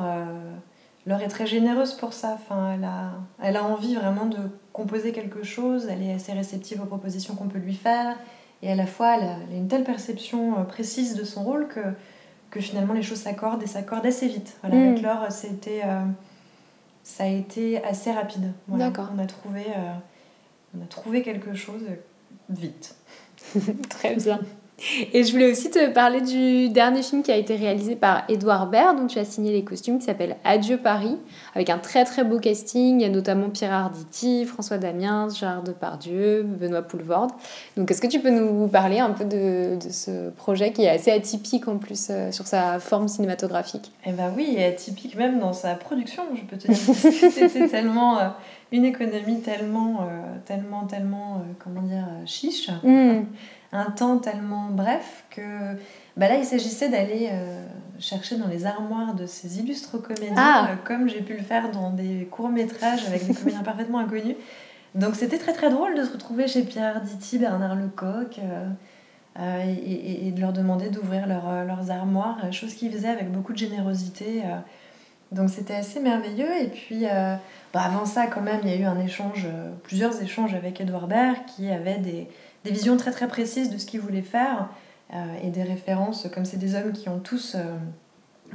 Laure 1.05 1.21
est 1.21 1.27
très 1.27 1.47
généreuse 1.47 1.93
pour 1.93 2.13
ça. 2.13 2.33
Enfin, 2.33 2.75
elle, 2.75 2.83
a, 2.83 3.11
elle 3.41 3.57
a 3.57 3.63
envie 3.63 3.95
vraiment 3.95 4.25
de 4.25 4.37
composer 4.71 5.11
quelque 5.11 5.43
chose. 5.43 5.87
Elle 5.89 6.03
est 6.03 6.13
assez 6.13 6.31
réceptive 6.31 6.81
aux 6.81 6.85
propositions 6.85 7.35
qu'on 7.35 7.47
peut 7.47 7.59
lui 7.59 7.73
faire. 7.73 8.15
Et 8.63 8.71
à 8.71 8.75
la 8.75 8.85
fois, 8.85 9.17
elle 9.17 9.27
a, 9.27 9.37
une 9.55 9.67
telle 9.67 9.83
perception 9.83 10.59
euh, 10.59 10.63
précise 10.63 11.15
de 11.15 11.23
son 11.23 11.43
rôle 11.43 11.67
que, 11.67 11.79
que 12.49 12.59
finalement 12.59 12.93
les 12.93 13.01
choses 13.01 13.19
s'accordent 13.19 13.63
et 13.63 13.67
s'accordent 13.67 14.05
assez 14.05 14.27
vite. 14.27 14.57
Voilà, 14.61 14.77
Avec 14.77 14.99
mm. 14.99 15.03
Laure, 15.03 15.31
c'était, 15.31 15.81
euh, 15.85 16.01
ça 17.03 17.23
a 17.23 17.27
été 17.27 17.83
assez 17.83 18.11
rapide. 18.11 18.51
D'accord. 18.67 19.09
On, 19.15 19.19
a 19.19 19.25
trouvé, 19.25 19.65
euh, 19.67 19.93
on 20.77 20.83
a 20.83 20.87
trouvé 20.87 21.23
quelque 21.23 21.53
chose 21.53 21.83
vite. 22.49 22.95
Très 23.89 24.15
bien. 24.15 24.39
Et 25.13 25.23
je 25.23 25.31
voulais 25.31 25.51
aussi 25.51 25.69
te 25.69 25.89
parler 25.89 26.21
du 26.21 26.69
dernier 26.69 27.03
film 27.03 27.23
qui 27.23 27.31
a 27.31 27.35
été 27.35 27.55
réalisé 27.55 27.95
par 27.95 28.23
Edouard 28.29 28.67
Baird, 28.67 28.97
dont 28.97 29.07
tu 29.07 29.19
as 29.19 29.25
signé 29.25 29.51
les 29.51 29.63
costumes, 29.63 29.99
qui 29.99 30.05
s'appelle 30.05 30.37
Adieu 30.43 30.77
Paris, 30.77 31.17
avec 31.55 31.69
un 31.69 31.77
très 31.77 32.03
très 32.03 32.23
beau 32.23 32.39
casting. 32.39 32.99
Il 32.99 33.01
y 33.01 33.05
a 33.05 33.09
notamment 33.09 33.49
Pierre 33.49 33.73
Arditi, 33.73 34.45
François 34.45 34.77
Damiens, 34.77 35.29
Gérard 35.29 35.63
Depardieu, 35.63 36.43
Benoît 36.43 36.81
Poulvorde. 36.81 37.31
Donc 37.77 37.91
est-ce 37.91 38.01
que 38.01 38.07
tu 38.07 38.19
peux 38.19 38.31
nous 38.31 38.67
parler 38.67 38.99
un 38.99 39.11
peu 39.11 39.25
de, 39.25 39.77
de, 39.83 39.89
ce 39.91 40.29
projet 40.31 40.71
qui 40.71 40.83
est 40.83 40.89
assez 40.89 41.11
atypique 41.11 41.67
en 41.67 41.77
plus 41.77 42.07
euh, 42.09 42.31
sur 42.31 42.47
sa 42.47 42.79
forme 42.79 43.07
cinématographique? 43.07 43.91
Eh 44.05 44.11
bien 44.11 44.31
oui, 44.35 44.55
et 44.57 44.65
atypique 44.65 45.15
même 45.15 45.39
dans 45.39 45.53
sa 45.53 45.75
production, 45.75 46.23
je 46.35 46.41
peux 46.41 46.57
te 46.57 46.67
dire. 46.67 46.75
C'était 47.31 47.67
tellement... 47.67 48.19
Euh, 48.19 48.27
une 48.73 48.85
économie 48.85 49.41
tellement, 49.41 50.03
euh, 50.03 50.37
tellement, 50.45 50.85
tellement, 50.85 51.43
comment 51.59 51.81
dire, 51.81 52.07
chiche. 52.25 52.69
Mm 52.83 53.23
un 53.71 53.89
temps 53.91 54.17
tellement 54.17 54.67
bref 54.69 55.23
que 55.29 55.77
bah 56.17 56.27
là, 56.27 56.35
il 56.35 56.45
s'agissait 56.45 56.89
d'aller 56.89 57.29
euh, 57.31 57.65
chercher 57.99 58.35
dans 58.35 58.47
les 58.47 58.65
armoires 58.65 59.13
de 59.13 59.25
ces 59.25 59.59
illustres 59.59 60.01
comédiens, 60.01 60.35
ah. 60.35 60.67
euh, 60.69 60.75
comme 60.83 61.07
j'ai 61.07 61.21
pu 61.21 61.33
le 61.33 61.43
faire 61.43 61.71
dans 61.71 61.91
des 61.91 62.27
courts-métrages 62.29 63.05
avec 63.07 63.25
des 63.25 63.33
comédiens 63.33 63.63
parfaitement 63.63 63.99
inconnus. 63.99 64.35
Donc 64.93 65.15
c'était 65.15 65.37
très 65.37 65.53
très 65.53 65.69
drôle 65.69 65.95
de 65.95 66.03
se 66.03 66.11
retrouver 66.11 66.47
chez 66.47 66.63
Pierre 66.63 66.97
Arditi, 66.97 67.37
Bernard 67.37 67.75
Lecoq, 67.75 68.39
euh, 69.39 69.63
et, 69.65 70.27
et, 70.27 70.31
de 70.31 70.41
leur 70.41 70.51
demander 70.51 70.89
d'ouvrir 70.89 71.25
leur, 71.25 71.63
leurs 71.63 71.89
armoires, 71.89 72.51
chose 72.51 72.73
qu'ils 72.73 72.91
faisaient 72.91 73.07
avec 73.07 73.31
beaucoup 73.31 73.53
de 73.53 73.57
générosité. 73.57 74.43
donc 75.31 75.49
c'était 75.49 75.75
assez 75.75 76.01
merveilleux. 76.01 76.53
Et 76.61 76.67
puis 76.67 77.05
bah, 77.73 77.81
avant 77.85 78.03
ça, 78.03 78.27
quand 78.27 78.41
même, 78.41 78.59
il 78.63 78.69
y 78.69 78.73
a 78.73 78.75
eu 78.75 78.83
un 78.83 78.99
échange, 78.99 79.47
plusieurs 79.83 80.21
échanges 80.21 80.53
avec 80.53 80.81
Edouard 80.81 81.07
Baird, 81.07 81.37
qui 81.45 81.71
avait 81.71 81.99
des 81.99 82.27
des 82.63 82.71
visions 82.71 82.97
très 82.97 83.11
très 83.11 83.27
précises 83.27 83.69
de 83.69 83.77
ce 83.77 83.85
qu'ils 83.85 84.01
voulaient 84.01 84.21
faire 84.21 84.69
euh, 85.13 85.17
et 85.43 85.49
des 85.49 85.63
références, 85.63 86.27
comme 86.33 86.45
c'est 86.45 86.57
des 86.57 86.75
hommes 86.75 86.93
qui 86.93 87.09
ont 87.09 87.19
tous 87.19 87.55
euh, 87.55 87.77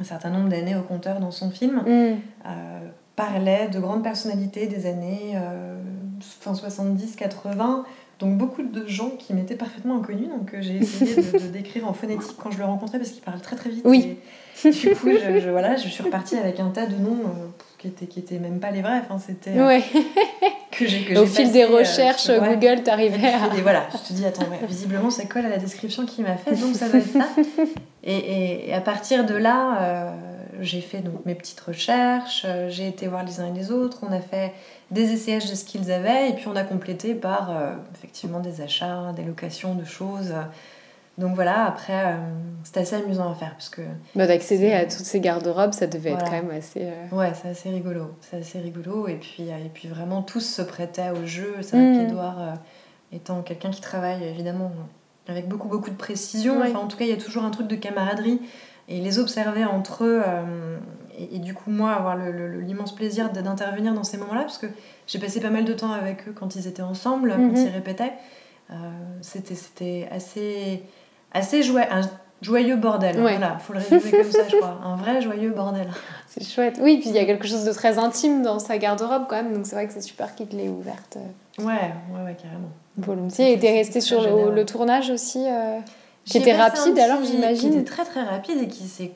un 0.01 0.05
certain 0.05 0.31
nombre 0.31 0.49
d'années 0.49 0.77
au 0.77 0.83
compteur 0.83 1.21
dans 1.21 1.31
son 1.31 1.51
film, 1.51 1.83
mm. 1.87 1.87
euh, 1.87 2.81
parlaient 3.15 3.69
de 3.69 3.81
grandes 3.81 4.03
personnalités 4.03 4.67
des 4.67 4.87
années 4.87 5.39
fin 6.21 6.53
70-80. 6.53 7.85
Donc 8.19 8.39
beaucoup 8.39 8.63
de 8.63 8.87
gens 8.87 9.11
qui 9.11 9.35
m'étaient 9.35 9.57
parfaitement 9.57 9.99
inconnus, 9.99 10.29
donc 10.29 10.55
j'ai 10.61 10.77
essayé 10.77 11.17
de, 11.17 11.49
décrire 11.49 11.87
en 11.87 11.93
phonétique 11.93 12.37
quand 12.43 12.51
je 12.51 12.59
le 12.59 12.65
rencontrais 12.65 12.99
parce 12.99 13.11
qu'il 13.11 13.23
parle 13.23 13.41
très 13.41 13.57
très 13.57 13.69
vite. 13.69 13.83
Oui. 13.85 14.17
du 14.63 14.71
coup, 14.71 15.11
je, 15.11 15.51
voilà, 15.51 15.77
je 15.77 15.89
suis 15.89 16.03
repartie 16.03 16.37
avec 16.37 16.61
un 16.61 16.71
tas 16.71 16.87
de 16.87 16.97
noms 16.97 17.21
qui 17.87 18.05
étaient, 18.05 18.07
qui 18.07 18.19
étaient 18.21 18.39
même 18.39 18.59
pas 18.59 18.71
les 18.71 18.83
vrais. 18.83 18.99
Enfin, 18.99 19.19
c'était 19.19 19.61
ouais. 19.61 19.83
Au 21.17 21.27
fil 21.27 21.53
des 21.53 21.63
euh, 21.63 21.79
recherches, 21.79 22.31
Google, 22.31 22.83
t'arrivais 22.83 23.29
à... 23.29 23.57
Et 23.57 23.63
voilà, 23.63 23.87
je 23.93 24.09
te 24.09 24.13
dis, 24.13 24.27
attends, 24.27 24.47
visiblement, 24.69 25.11
ça 25.11 25.25
colle 25.25 25.47
à 25.47 25.49
la 25.49 25.57
description 25.57 26.05
qu'il 26.05 26.25
m'a 26.25 26.37
faite, 26.37 26.61
donc 26.61 26.75
ça 26.75 26.89
va 26.89 26.99
être 26.99 27.13
ça. 27.13 27.29
Et, 28.09 28.69
et, 28.69 28.73
à 28.73 28.81
partir 28.81 29.27
de 29.27 29.35
là, 29.35 29.81
euh, 29.81 30.11
j'ai 30.61 30.81
fait 30.81 31.01
donc 31.01 31.27
mes 31.27 31.35
petites 31.35 31.59
recherches, 31.59 32.45
euh, 32.45 32.69
j'ai 32.71 32.87
été 32.87 33.09
voir 33.09 33.25
les 33.25 33.41
uns 33.41 33.53
et 33.53 33.59
les 33.59 33.73
autres, 33.73 33.99
on 34.09 34.13
a 34.13 34.21
fait 34.21 34.53
des 34.93 35.13
essayages 35.13 35.51
de 35.51 35.57
ce 35.57 35.65
qu'ils 35.65 35.91
avaient, 35.91 36.31
et 36.31 36.35
puis 36.35 36.47
on 36.47 36.55
a 36.55 36.63
complété 36.63 37.17
par 37.17 37.53
effectivement 37.97 38.39
des 38.39 38.61
achats, 38.61 39.13
des 39.17 39.25
locations 39.25 39.75
de 39.75 39.85
choses. 39.85 40.33
Donc 41.19 41.35
voilà, 41.35 41.65
après, 41.65 42.13
euh, 42.13 42.17
c'était 42.63 42.81
assez 42.81 42.97
amusant 42.97 43.31
à 43.31 43.35
faire. 43.35 43.53
Parce 43.53 43.71
que 43.71 43.81
bah, 44.15 44.27
D'accéder 44.27 44.73
à 44.73 44.85
toutes 44.85 45.07
ces 45.07 45.21
garde-robes, 45.21 45.73
ça 45.73 45.87
devait 45.87 46.11
être 46.11 46.25
quand 46.25 46.33
même 46.33 46.51
assez. 46.51 46.83
Euh, 46.83 47.17
ouais, 47.17 47.33
c'est 47.41 47.49
assez 47.49 47.71
rigolo. 47.71 48.15
C'est 48.21 48.39
assez 48.39 48.59
rigolo. 48.61 49.09
Et 49.09 49.15
puis, 49.15 49.51
euh, 49.51 49.65
et 49.65 49.71
puis 49.73 49.89
vraiment, 49.89 50.23
tous 50.23 50.41
se 50.41 50.63
prêtaient 50.63 51.11
au 51.11 51.25
jeu. 51.27 51.55
C'est 51.63 51.77
vrai 51.77 51.93
mm. 51.93 52.09
qu'Edouard, 52.09 52.59
étant 53.13 53.43
quelqu'un 53.43 53.71
qui 53.71 53.81
travaille 53.81 54.25
évidemment 54.25 54.73
avec 55.29 55.49
beaucoup, 55.49 55.69
beaucoup 55.69 55.91
de 55.91 55.97
précision, 55.97 56.61
enfin, 56.61 56.79
en 56.79 56.87
tout 56.87 56.97
cas, 56.97 57.05
il 57.05 57.11
y 57.11 57.15
a 57.15 57.17
toujours 57.17 57.45
un 57.45 57.51
truc 57.51 57.67
de 57.67 57.77
camaraderie. 57.77 58.41
Et 58.89 59.01
les 59.01 59.19
observer 59.19 59.65
entre 59.65 60.05
eux, 60.05 60.23
et, 61.19 61.41
du 61.41 61.55
coup, 61.55 61.73
moi, 61.73 61.91
avoir 61.91 62.17
l'immense 62.17 62.95
plaisir 62.95 63.33
d'intervenir 63.33 63.93
dans 63.95 64.05
ces 64.05 64.17
moments-là, 64.17 64.43
parce 64.43 64.59
que 64.59 64.69
j'ai 65.09 65.19
passé 65.19 65.41
pas 65.41 65.51
mal 65.51 65.65
de 65.65 65.73
temps 65.73 65.91
avec 65.91 66.29
eux 66.29 66.33
quand 66.33 66.55
ils 66.55 66.69
étaient 66.69 66.83
ensemble, 66.83 67.33
quand 67.33 67.39
mm-hmm. 67.39 67.67
ils 67.67 67.71
répétaient. 67.71 68.13
c'était 69.23 70.09
assez 70.13 70.85
assez 71.37 71.63
joyeux, 71.63 71.87
un 71.91 72.03
joyeux 72.43 72.77
bordel. 72.77 73.19
Voilà, 73.19 73.59
faut 73.59 73.73
le 73.73 73.81
résumer 73.81 74.23
comme 74.23 74.31
ça, 74.31 74.49
je 74.49 74.57
crois. 74.57 74.79
Un 74.85 74.97
vrai 74.97 75.21
joyeux 75.21 75.51
bordel. 75.51 75.89
C'est 76.27 76.45
chouette. 76.45 76.79
Oui, 76.83 76.99
puis 76.99 77.11
il 77.11 77.15
y 77.15 77.19
a 77.19 77.25
quelque 77.25 77.47
chose 77.47 77.65
de 77.65 77.73
très 77.73 77.99
intime 77.99 78.43
dans 78.43 78.59
sa 78.59 78.79
garde-robe 78.79 79.27
quand 79.29 79.37
même, 79.37 79.55
donc 79.55 79.65
c'est 79.65 79.75
vrai 79.75 79.87
que 79.87 79.93
c'est 79.93 80.03
super 80.03 80.35
qu'il 80.35 80.49
te 80.49 80.57
l'ait 80.57 80.69
ouverte. 80.69 81.17
Ouais, 81.59 81.65
ouais, 81.65 82.25
ouais, 82.25 82.37
carrément. 82.41 82.69
Volontiers. 82.99 83.53
Et 83.53 83.59
t'es 83.59 83.73
resté 83.73 84.01
sur 84.01 84.21
le, 84.51 84.65
tournage 84.65 85.09
aussi 85.11 85.47
euh, 85.47 85.79
qui 86.25 86.39
était 86.39 86.55
rapide 86.55 86.99
alors, 86.99 87.25
j'imagine 87.25 87.71
Qui 87.71 87.79
était 87.79 87.85
très 87.85 88.05
très 88.05 88.23
rapide 88.23 88.59
et 88.61 88.69
qui 88.69 88.85
s'est 88.85 89.13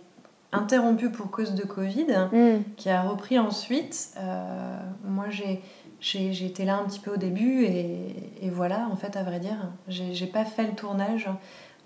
interrompu 0.53 1.11
pour 1.11 1.31
cause 1.31 1.55
de 1.55 1.65
Covid, 1.65 2.07
hmm. 2.33 2.63
qui 2.77 2.89
a 2.89 3.03
repris 3.03 3.39
ensuite. 3.39 4.11
Euh, 4.19 4.79
moi, 5.05 5.27
j'ai. 5.29 5.61
J'ai 6.03 6.47
été 6.47 6.65
là 6.65 6.77
un 6.77 6.85
petit 6.85 6.99
peu 6.99 7.13
au 7.13 7.19
début 7.19 7.65
et, 7.65 8.17
et 8.41 8.49
voilà, 8.49 8.89
en 8.91 8.97
fait, 8.97 9.19
à 9.19 9.23
vrai 9.23 9.39
dire, 9.39 9.59
j'ai 9.87 10.27
pas 10.27 10.47
fait 10.47 10.63
le 10.63 10.73
tournage. 10.73 11.29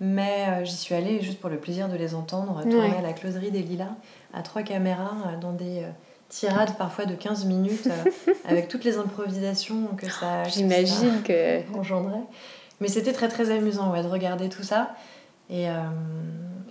Mais 0.01 0.45
euh, 0.47 0.65
j'y 0.65 0.75
suis 0.75 0.93
allée 0.93 1.21
juste 1.21 1.39
pour 1.39 1.49
le 1.49 1.57
plaisir 1.57 1.87
de 1.87 1.95
les 1.95 2.15
entendre 2.15 2.61
tourner 2.63 2.97
à 2.97 3.01
la 3.01 3.13
closerie 3.13 3.51
des 3.51 3.61
Lilas 3.61 3.95
à 4.33 4.41
trois 4.41 4.63
caméras 4.63 5.15
euh, 5.27 5.39
dans 5.39 5.53
des 5.53 5.83
euh, 5.83 5.89
tirades 6.27 6.75
parfois 6.77 7.05
de 7.05 7.15
15 7.15 7.45
minutes 7.45 7.87
avec 8.45 8.67
toutes 8.67 8.83
les 8.83 8.97
improvisations 8.97 9.87
que 9.97 10.09
ça, 10.09 10.43
J'imagine 10.43 11.21
que 11.23 11.61
engendrait. 11.77 12.23
Mais 12.81 12.89
c'était 12.89 13.13
très 13.13 13.29
très 13.29 13.51
amusant 13.51 13.93
ouais, 13.93 14.03
de 14.03 14.07
regarder 14.07 14.49
tout 14.49 14.63
ça. 14.63 14.95
Et, 15.49 15.67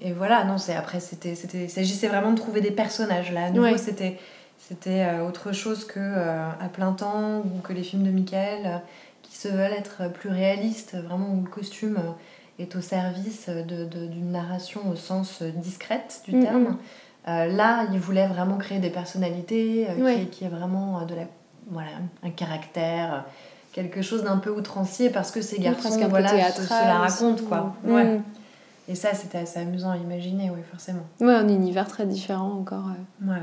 et 0.02 0.12
voilà, 0.12 0.44
non, 0.44 0.58
c'est 0.58 0.74
après, 0.74 0.98
c'était, 0.98 1.36
c'était, 1.36 1.64
il 1.64 1.70
s'agissait 1.70 2.08
vraiment 2.08 2.32
de 2.32 2.36
trouver 2.36 2.60
des 2.60 2.72
personnages. 2.72 3.32
Là, 3.32 3.44
à 3.44 3.50
nouveau, 3.50 3.78
c'était, 3.78 4.18
c'était 4.58 5.06
autre 5.26 5.52
chose 5.52 5.86
que 5.86 6.00
à 6.00 6.68
plein 6.70 6.92
temps 6.92 7.38
ou 7.38 7.60
que 7.62 7.72
les 7.72 7.84
films 7.84 8.02
de 8.02 8.10
Michael 8.10 8.82
qui 9.22 9.36
se 9.36 9.48
veulent 9.48 9.72
être 9.72 10.12
plus 10.12 10.28
réalistes, 10.28 10.96
vraiment 10.96 11.32
où 11.32 11.42
le 11.42 11.48
costume 11.48 11.98
est 12.58 12.76
au 12.76 12.80
service 12.80 13.48
d'une 13.48 13.88
de, 13.88 14.06
d'une 14.06 14.30
narration 14.30 14.80
au 14.90 14.96
sens 14.96 15.42
discrète 15.42 16.22
du 16.26 16.40
terme. 16.40 16.76
Euh, 17.26 17.46
là, 17.46 17.86
il 17.92 17.98
voulait 17.98 18.26
vraiment 18.26 18.58
créer 18.58 18.80
des 18.80 18.90
personnalités, 18.90 19.86
euh, 19.88 20.24
qui, 20.30 20.44
est 20.44 20.48
vraiment 20.48 21.00
euh, 21.00 21.04
de 21.06 21.14
la, 21.14 21.22
voilà, 21.70 21.88
un 22.22 22.30
caractère, 22.30 23.24
quelque 23.72 24.02
chose 24.02 24.24
d'un 24.24 24.36
peu 24.36 24.50
outrancier 24.50 25.08
parce 25.08 25.30
que 25.30 25.40
ces 25.40 25.58
garçons 25.58 25.98
voilà, 26.08 26.52
se, 26.52 26.62
se, 26.62 26.70
la 26.70 26.98
racontent. 26.98 27.44
Quoi. 27.44 27.74
Mm. 27.84 27.92
Ouais. 27.92 28.20
Et 28.88 28.94
ça, 28.94 29.14
c'était 29.14 29.38
assez 29.38 29.58
amusant 29.58 29.90
à 29.90 29.96
imaginer, 29.96 30.50
oui, 30.50 30.60
forcément. 30.70 31.04
Ouais, 31.20 31.32
un 31.32 31.48
univers 31.48 31.88
très 31.88 32.04
différent 32.04 32.52
encore. 32.52 32.84
Ouais. 33.24 33.40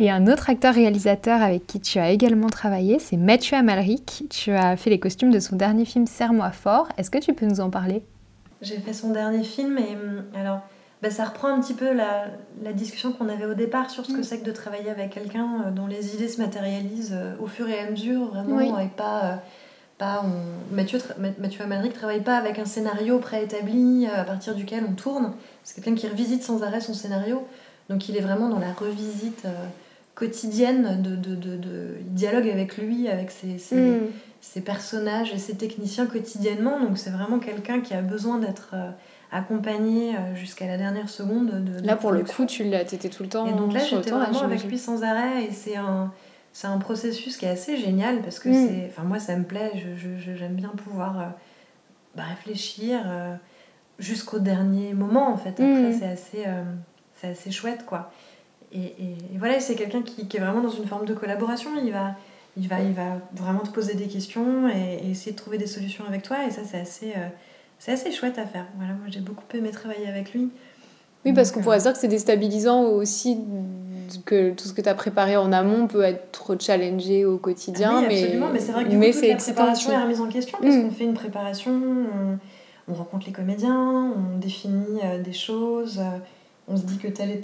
Et 0.00 0.10
un 0.10 0.26
autre 0.26 0.50
acteur-réalisateur 0.50 1.40
avec 1.40 1.68
qui 1.68 1.78
tu 1.78 2.00
as 2.00 2.10
également 2.10 2.48
travaillé, 2.48 2.98
c'est 2.98 3.16
Mathieu 3.16 3.56
Amalric. 3.56 4.24
Tu 4.30 4.50
as 4.50 4.76
fait 4.76 4.90
les 4.90 4.98
costumes 4.98 5.30
de 5.30 5.38
son 5.38 5.54
dernier 5.54 5.84
film 5.84 6.06
Serre-moi 6.06 6.50
fort. 6.50 6.88
Est-ce 6.96 7.12
que 7.12 7.18
tu 7.18 7.32
peux 7.32 7.46
nous 7.46 7.60
en 7.60 7.70
parler? 7.70 8.02
J'ai 8.62 8.78
fait 8.78 8.92
son 8.92 9.10
dernier 9.10 9.44
film 9.44 9.78
et 9.78 9.94
hum, 9.94 10.24
alors 10.34 10.60
bah, 11.02 11.10
ça 11.10 11.24
reprend 11.24 11.48
un 11.48 11.60
petit 11.60 11.74
peu 11.74 11.92
la, 11.92 12.26
la 12.62 12.72
discussion 12.72 13.12
qu'on 13.12 13.28
avait 13.28 13.46
au 13.46 13.54
départ 13.54 13.88
sur 13.90 14.04
ce 14.04 14.12
que 14.12 14.18
mm. 14.18 14.24
c'est 14.24 14.40
que 14.40 14.44
de 14.44 14.52
travailler 14.52 14.90
avec 14.90 15.10
quelqu'un 15.10 15.64
euh, 15.66 15.70
dont 15.70 15.86
les 15.86 16.14
idées 16.14 16.28
se 16.28 16.40
matérialisent 16.40 17.14
euh, 17.14 17.34
au 17.40 17.46
fur 17.46 17.68
et 17.68 17.78
à 17.78 17.90
mesure, 17.90 18.26
vraiment, 18.26 18.78
et 18.78 18.88
pas. 18.88 19.24
Euh, 19.24 19.36
pas 19.96 20.24
on... 20.24 20.74
Mathieu, 20.74 20.98
Mathieu 21.38 21.62
Amalric 21.62 21.92
travaille 21.92 22.22
pas 22.22 22.36
avec 22.36 22.58
un 22.58 22.64
scénario 22.64 23.18
préétabli 23.18 24.06
à 24.06 24.24
partir 24.24 24.54
duquel 24.54 24.84
on 24.88 24.92
tourne. 24.92 25.32
C'est 25.62 25.74
quelqu'un 25.74 25.94
qui 25.94 26.08
revisite 26.08 26.42
sans 26.42 26.62
arrêt 26.62 26.80
son 26.80 26.94
scénario. 26.94 27.46
Donc 27.90 28.08
il 28.08 28.16
est 28.16 28.22
vraiment 28.22 28.48
dans 28.48 28.58
la 28.58 28.72
revisite 28.72 29.46
quotidienne 30.14 31.02
de, 31.02 31.16
de, 31.16 31.34
de, 31.34 31.96
dialogue 32.06 32.48
avec 32.48 32.78
lui, 32.78 33.08
avec 33.08 33.30
ses, 33.30 33.58
ses, 33.58 33.76
mm. 33.76 34.00
Ses, 34.40 34.60
personnages 34.60 35.32
et 35.32 35.38
ses 35.38 35.56
techniciens 35.56 36.06
quotidiennement. 36.06 36.80
Donc 36.80 36.98
c'est 36.98 37.10
vraiment 37.10 37.38
quelqu'un 37.38 37.80
qui 37.80 37.94
a 37.94 38.02
besoin 38.02 38.38
d'être 38.38 38.74
accompagné 39.32 40.16
euh, 40.16 40.34
jusqu'à 40.34 40.66
la 40.66 40.76
dernière 40.76 41.08
seconde. 41.08 41.64
De, 41.64 41.86
là, 41.86 41.96
pour 41.96 42.12
le 42.12 42.24
coup, 42.24 42.46
tu 42.46 42.64
étais 42.64 43.08
tout 43.08 43.22
le 43.22 43.28
temps. 43.28 43.46
Et 43.46 43.52
donc 43.52 43.72
là, 43.72 43.80
j'étais 43.80 44.10
vraiment 44.10 44.42
avec 44.42 44.64
lui 44.64 44.78
sans 44.78 45.02
arrêt. 45.02 45.44
Et 45.44 45.52
c'est 45.52 45.76
un, 45.76 46.12
c'est 46.52 46.66
un 46.66 46.78
processus 46.78 47.36
qui 47.36 47.46
est 47.46 47.50
assez 47.50 47.76
génial 47.76 48.22
parce 48.22 48.38
que 48.38 48.48
mm. 48.48 48.68
c'est. 48.68 48.86
Enfin, 48.88 49.02
moi, 49.02 49.18
ça 49.18 49.36
me 49.36 49.44
plaît. 49.44 49.72
Je, 49.96 50.34
j'aime 50.34 50.54
bien 50.54 50.70
pouvoir 50.70 51.20
euh, 51.20 51.24
bah, 52.16 52.24
réfléchir 52.24 53.00
euh, 53.06 53.34
jusqu'au 53.98 54.38
dernier 54.38 54.94
moment, 54.94 55.32
en 55.32 55.36
fait. 55.36 55.50
Après, 55.50 55.90
mm. 55.90 55.98
c'est 55.98 56.08
assez, 56.08 56.44
c'est 57.14 57.28
assez 57.28 57.50
chouette, 57.50 57.84
quoi. 57.86 58.10
Et, 58.72 58.84
et, 58.84 59.16
voilà, 59.36 59.58
c'est 59.58 59.74
quelqu'un 59.74 60.02
qui, 60.02 60.28
qui, 60.28 60.36
est 60.36 60.40
vraiment 60.40 60.60
dans 60.60 60.70
une 60.70 60.86
forme 60.86 61.04
de 61.04 61.14
collaboration. 61.14 61.70
Il 61.82 61.92
va. 61.92 62.16
Il 62.56 62.68
va, 62.68 62.80
il 62.80 62.92
va 62.92 63.20
vraiment 63.34 63.60
te 63.60 63.70
poser 63.70 63.94
des 63.94 64.06
questions 64.06 64.68
et, 64.68 65.10
essayer 65.10 65.32
de 65.32 65.36
trouver 65.36 65.58
des 65.58 65.66
solutions 65.66 66.04
avec 66.06 66.22
toi. 66.22 66.46
Et 66.46 66.50
ça, 66.50 66.62
c'est 66.64 66.80
assez, 66.80 67.12
c'est 67.78 67.92
assez 67.92 68.12
chouette 68.12 68.38
à 68.38 68.46
faire. 68.46 68.66
Voilà, 68.76 68.92
moi 68.94 69.06
j'ai 69.08 69.20
beaucoup 69.20 69.44
aimé 69.54 69.70
travailler 69.70 70.08
avec 70.08 70.32
lui. 70.32 70.50
Oui, 71.24 71.32
parce 71.32 71.50
qu'on 71.52 71.60
pourrait 71.60 71.78
euh, 71.78 71.82
dire 71.82 71.92
que 71.92 71.98
c'est 71.98 72.08
déstabilisant 72.08 72.84
aussi 72.84 73.38
que 74.24 74.50
tout 74.52 74.64
ce 74.64 74.72
que 74.72 74.80
tu 74.80 74.88
as 74.88 74.94
préparé 74.94 75.36
en 75.36 75.52
amont 75.52 75.86
peut 75.86 76.02
être 76.02 76.56
challengé 76.60 77.24
au 77.24 77.36
quotidien. 77.36 77.92
Ah 77.96 78.06
oui, 78.08 78.22
absolument, 78.22 78.48
mais, 78.52 78.58
c'est 78.58 78.72
vrai 78.72 78.84
que 78.84 78.90
du 78.90 78.98
coup, 78.98 79.04
toute 79.04 79.22
la 79.28 79.36
préparation 79.36 79.92
est 79.92 80.02
remise 80.02 80.20
en 80.20 80.28
question 80.28 80.58
parce 80.60 80.74
mm. 80.74 80.82
qu'on 80.82 80.90
fait 80.90 81.04
une 81.04 81.14
préparation, 81.14 81.72
on, 82.88 82.94
rencontre 82.94 83.26
les 83.26 83.32
comédiens, 83.32 84.12
on 84.16 84.38
définit 84.38 85.00
euh, 85.04 85.22
des 85.22 85.32
choses, 85.32 85.98
euh, 86.00 86.18
on 86.68 86.76
se 86.76 86.82
dit 86.82 86.98
que 86.98 87.08
telle 87.08 87.30
et 87.30 87.40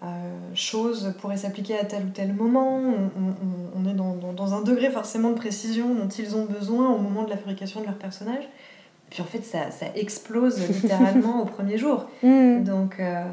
telle 0.00 0.56
chose 0.56 1.14
pourrait 1.20 1.36
s'appliquer 1.36 1.78
à 1.78 1.84
tel 1.84 2.04
ou 2.04 2.10
tel 2.10 2.32
moment, 2.32 2.78
on, 2.78 3.80
on 3.80 3.88
est 3.88 3.94
dans, 3.94 4.14
dans, 4.14 4.32
dans, 4.32 4.54
un 4.54 4.62
degré 4.62 4.90
forcément 4.90 5.30
de 5.30 5.36
précision 5.36 5.94
dont 5.94 6.08
ils 6.08 6.36
ont 6.36 6.44
besoin 6.44 6.90
au 6.90 6.98
moment 6.98 7.24
de 7.24 7.30
la 7.30 7.36
fabrication 7.36 7.80
de 7.80 7.86
leur 7.86 7.96
personnage. 7.96 8.48
Puis 9.10 9.22
en 9.22 9.24
fait, 9.24 9.42
ça, 9.44 9.70
ça 9.70 9.86
explose 9.94 10.58
littéralement 10.82 11.42
au 11.42 11.44
premier 11.44 11.78
jour. 11.78 12.06
Mm. 12.22 12.64
Donc, 12.64 12.98
euh, 12.98 13.24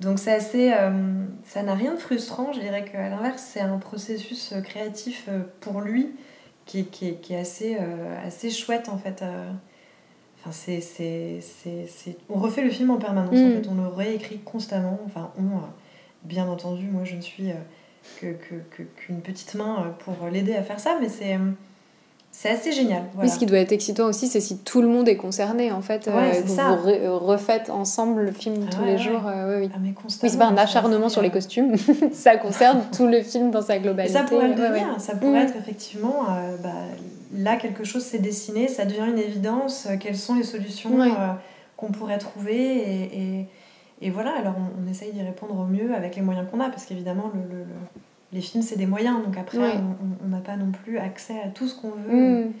donc 0.00 0.18
c'est 0.18 0.32
assez. 0.32 0.72
Euh, 0.72 1.24
ça 1.44 1.62
n'a 1.62 1.74
rien 1.74 1.94
de 1.94 1.98
frustrant. 1.98 2.52
Je 2.52 2.60
dirais 2.60 2.84
qu'à 2.84 3.08
l'inverse, 3.08 3.42
c'est 3.52 3.60
un 3.60 3.78
processus 3.78 4.52
euh, 4.52 4.60
créatif 4.60 5.28
pour 5.60 5.80
lui 5.80 6.14
qui, 6.66 6.84
qui, 6.84 7.16
qui 7.16 7.34
est 7.34 7.38
assez, 7.38 7.76
assez 8.24 8.50
chouette 8.50 8.88
en 8.88 8.96
fait. 8.96 9.22
Enfin, 10.40 10.50
c'est, 10.50 10.80
c'est, 10.80 11.40
c'est, 11.40 12.16
On 12.30 12.38
refait 12.38 12.62
le 12.62 12.70
film 12.70 12.90
en 12.90 12.96
permanence 12.96 13.36
en 13.36 13.48
mm. 13.48 13.62
fait. 13.62 13.68
On 13.68 13.74
le 13.74 13.88
réécrit 13.88 14.38
constamment. 14.38 14.98
Enfin, 15.06 15.30
on. 15.38 15.60
Bien 16.24 16.48
entendu, 16.48 16.86
moi 16.86 17.04
je 17.04 17.16
ne 17.16 17.20
suis 17.20 17.52
que, 18.20 18.26
que, 18.26 18.82
qu'une 18.96 19.20
petite 19.20 19.54
main 19.54 19.94
pour 20.00 20.28
l'aider 20.28 20.54
à 20.54 20.62
faire 20.62 20.80
ça, 20.80 20.98
mais 21.00 21.08
c'est 21.08 21.38
c'est 22.36 22.50
assez 22.50 22.72
génial. 22.72 23.04
Voilà. 23.14 23.30
ce 23.30 23.38
qui 23.38 23.46
doit 23.46 23.58
être 23.58 23.70
excitant 23.70 24.06
aussi, 24.06 24.26
c'est 24.26 24.40
si 24.40 24.58
tout 24.58 24.82
le 24.82 24.88
monde 24.88 25.08
est 25.08 25.16
concerné, 25.16 25.70
en 25.70 25.80
fait. 25.80 26.08
Ouais, 26.08 26.38
euh, 26.38 26.42
vous, 26.44 26.82
vous 26.82 26.88
euh, 26.88 27.16
refaites 27.16 27.70
ensemble 27.70 28.22
le 28.22 28.32
film 28.32 28.66
tous 28.68 28.84
les 28.84 28.98
jours. 28.98 29.22
Euh, 29.28 29.60
oui, 29.60 29.70
ah, 29.72 29.78
mais 29.80 29.90
oui, 29.90 30.04
c'est 30.08 30.36
pas 30.36 30.46
un 30.46 30.56
acharnement 30.56 31.08
sur 31.08 31.22
les 31.22 31.30
costumes. 31.30 31.76
ça 32.12 32.36
concerne 32.36 32.82
tout 32.94 33.06
le 33.06 33.22
film 33.22 33.52
dans 33.52 33.62
sa 33.62 33.78
globalité. 33.78 34.18
Et 34.18 34.20
ça 34.20 34.24
pourrait 34.24 34.48
le 34.48 34.56
devenir. 34.56 34.96
Ça 34.98 35.14
pourrait 35.14 35.44
mm. 35.44 35.46
être 35.46 35.56
effectivement... 35.56 36.24
bah, 36.60 36.70
là, 37.36 37.54
quelque 37.54 37.84
chose 37.84 38.02
s'est 38.02 38.18
dessiné. 38.18 38.66
Ça 38.66 38.84
devient 38.84 39.06
une 39.08 39.18
évidence. 39.18 39.86
Quelles 40.00 40.18
sont 40.18 40.34
les 40.34 40.42
solutions 40.42 40.90
qu'on 41.76 41.92
pourrait 41.92 42.18
trouver 42.18 42.56
et, 42.56 43.18
et, 43.18 43.46
et, 44.00 44.10
voilà, 44.10 44.32
alors 44.36 44.54
on, 44.58 44.84
on 44.84 44.90
essaye 44.90 45.12
d'y 45.12 45.22
répondre 45.22 45.58
au 45.58 45.64
mieux 45.66 45.94
avec 45.94 46.16
les 46.16 46.22
moyens 46.22 46.46
qu'on 46.50 46.60
a. 46.60 46.68
Parce 46.68 46.86
qu'évidemment, 46.86 47.30
le, 47.34 47.58
le 47.58 47.64
les 48.34 48.40
films, 48.40 48.64
c'est 48.64 48.76
des 48.76 48.86
moyens, 48.86 49.24
donc 49.24 49.38
après, 49.38 49.78
on 50.24 50.28
n'a 50.28 50.40
pas 50.40 50.56
non 50.56 50.72
plus 50.72 50.98
accès 50.98 51.40
à 51.40 51.48
tout 51.48 51.68
ce 51.68 51.80
qu'on 51.80 51.92
veut. 51.92 52.46
Mm. 52.46 52.52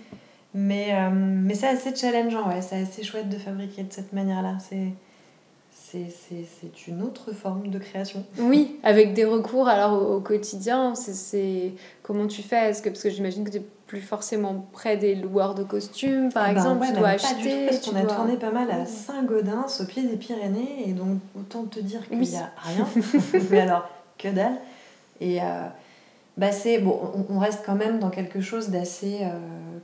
Mais, 0.54 0.94
euh, 0.94 1.10
mais 1.12 1.54
c'est 1.54 1.66
assez 1.66 1.94
challengeant, 1.94 2.48
ouais, 2.48 2.62
c'est 2.62 2.82
assez 2.82 3.02
chouette 3.02 3.28
de 3.28 3.36
fabriquer 3.36 3.82
de 3.82 3.92
cette 3.92 4.12
manière-là. 4.12 4.56
C'est 4.60 4.92
c'est 5.94 6.86
une 6.86 7.02
autre 7.02 7.32
forme 7.32 7.68
de 7.68 7.78
création. 7.78 8.24
Oui, 8.38 8.78
avec 8.82 9.14
des 9.14 9.24
recours 9.24 9.68
alors 9.68 10.10
au, 10.10 10.20
quotidien, 10.20 10.94
c'est 10.94 11.72
comment 12.02 12.26
tu 12.26 12.42
fais? 12.42 12.70
Est-ce 12.70 12.82
que 12.82 12.88
parce 12.88 13.02
que 13.02 13.10
j'imagine 13.10 13.44
que 13.44 13.50
tu 13.50 13.58
n'es 13.58 13.64
plus 13.86 14.00
forcément 14.00 14.66
près 14.72 14.96
des 14.96 15.14
loueurs 15.14 15.54
de 15.54 15.62
costumes 15.62 16.32
par 16.32 16.44
ah 16.44 16.52
bah 16.52 16.60
exemple, 16.60 16.86
tu 16.86 16.92
dois 16.94 17.08
acheter 17.08 17.66
parce 17.66 17.80
qu'on 17.80 17.96
a 17.96 18.02
tourné 18.02 18.36
pas 18.36 18.50
mal 18.50 18.70
à 18.70 18.86
Saint-Gaudens 18.86 19.80
au 19.80 19.84
pied 19.84 20.02
des 20.02 20.16
Pyrénées 20.16 20.88
et 20.88 20.92
donc 20.92 21.18
autant 21.38 21.64
te 21.64 21.80
dire 21.80 22.06
qu'il 22.08 22.20
n'y 22.20 22.36
a 22.36 22.52
rien. 22.56 22.88
mais 23.50 23.60
alors 23.60 23.88
que 24.18 24.28
dalle. 24.28 24.56
Et 25.20 25.42
euh, 25.42 25.44
bah 26.36 26.50
c'est 26.50 26.78
bon, 26.78 26.98
on, 27.28 27.38
reste 27.38 27.62
quand 27.64 27.76
même 27.76 27.98
dans 27.98 28.10
quelque 28.10 28.40
chose 28.40 28.70
d'assez 28.70 29.18
euh, 29.22 29.38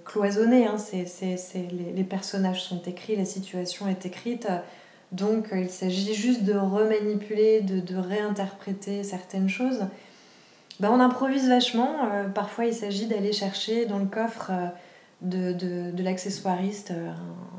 cloisonné. 0.05 0.67
Hein. 0.67 0.77
C'est, 0.79 1.07
les, 1.55 1.93
les, 1.93 2.05
personnages 2.05 2.63
sont 2.63 2.83
écrits, 2.83 3.17
la 3.17 3.25
situation 3.25 3.87
est 3.87 4.07
écrite. 4.07 4.49
Donc 5.13 5.49
il 5.53 5.71
s'agit 5.71 6.15
juste 6.15 6.45
de 6.45 6.55
remanipuler, 6.55 7.63
de, 7.63 7.81
de 7.81 7.97
réinterpréter 7.97 9.03
certaines 9.03 9.49
choses. 9.49 9.87
Bah, 10.79 10.91
on 10.93 11.01
improvise 11.01 11.49
vachement. 11.49 12.11
Euh, 12.13 12.29
parfois 12.29 12.67
il 12.67 12.75
s'agit 12.75 13.07
d'aller 13.07 13.33
chercher 13.33 13.87
dans 13.87 13.99
le 13.99 14.07
coffre 14.07 14.53
de, 15.21 15.53
de, 15.53 15.91
de 15.91 16.03
l'accessoiriste 16.03 16.93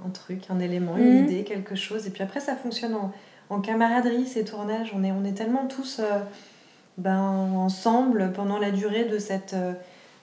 un, 0.06 0.10
truc, 0.10 0.44
un 0.50 0.60
élément, 0.60 0.98
une 0.98 1.20
mhm. 1.20 1.26
idée, 1.26 1.44
quelque 1.44 1.76
chose. 1.76 2.08
Et 2.08 2.10
puis 2.10 2.24
après 2.24 2.40
ça 2.40 2.56
fonctionne 2.56 2.96
en, 2.96 3.12
en 3.50 3.60
camaraderie, 3.60 4.26
ces 4.26 4.46
tournages. 4.46 4.94
On 4.96 5.04
est, 5.04 5.12
on 5.12 5.26
est 5.26 5.34
tellement 5.34 5.68
tous 5.68 6.02
ben, 6.98 7.20
ensemble 7.20 8.32
pendant 8.34 8.60
la 8.60 8.72
durée 8.72 9.06
de, 9.06 9.18
cette, 9.18 9.54
euh, 9.54 9.74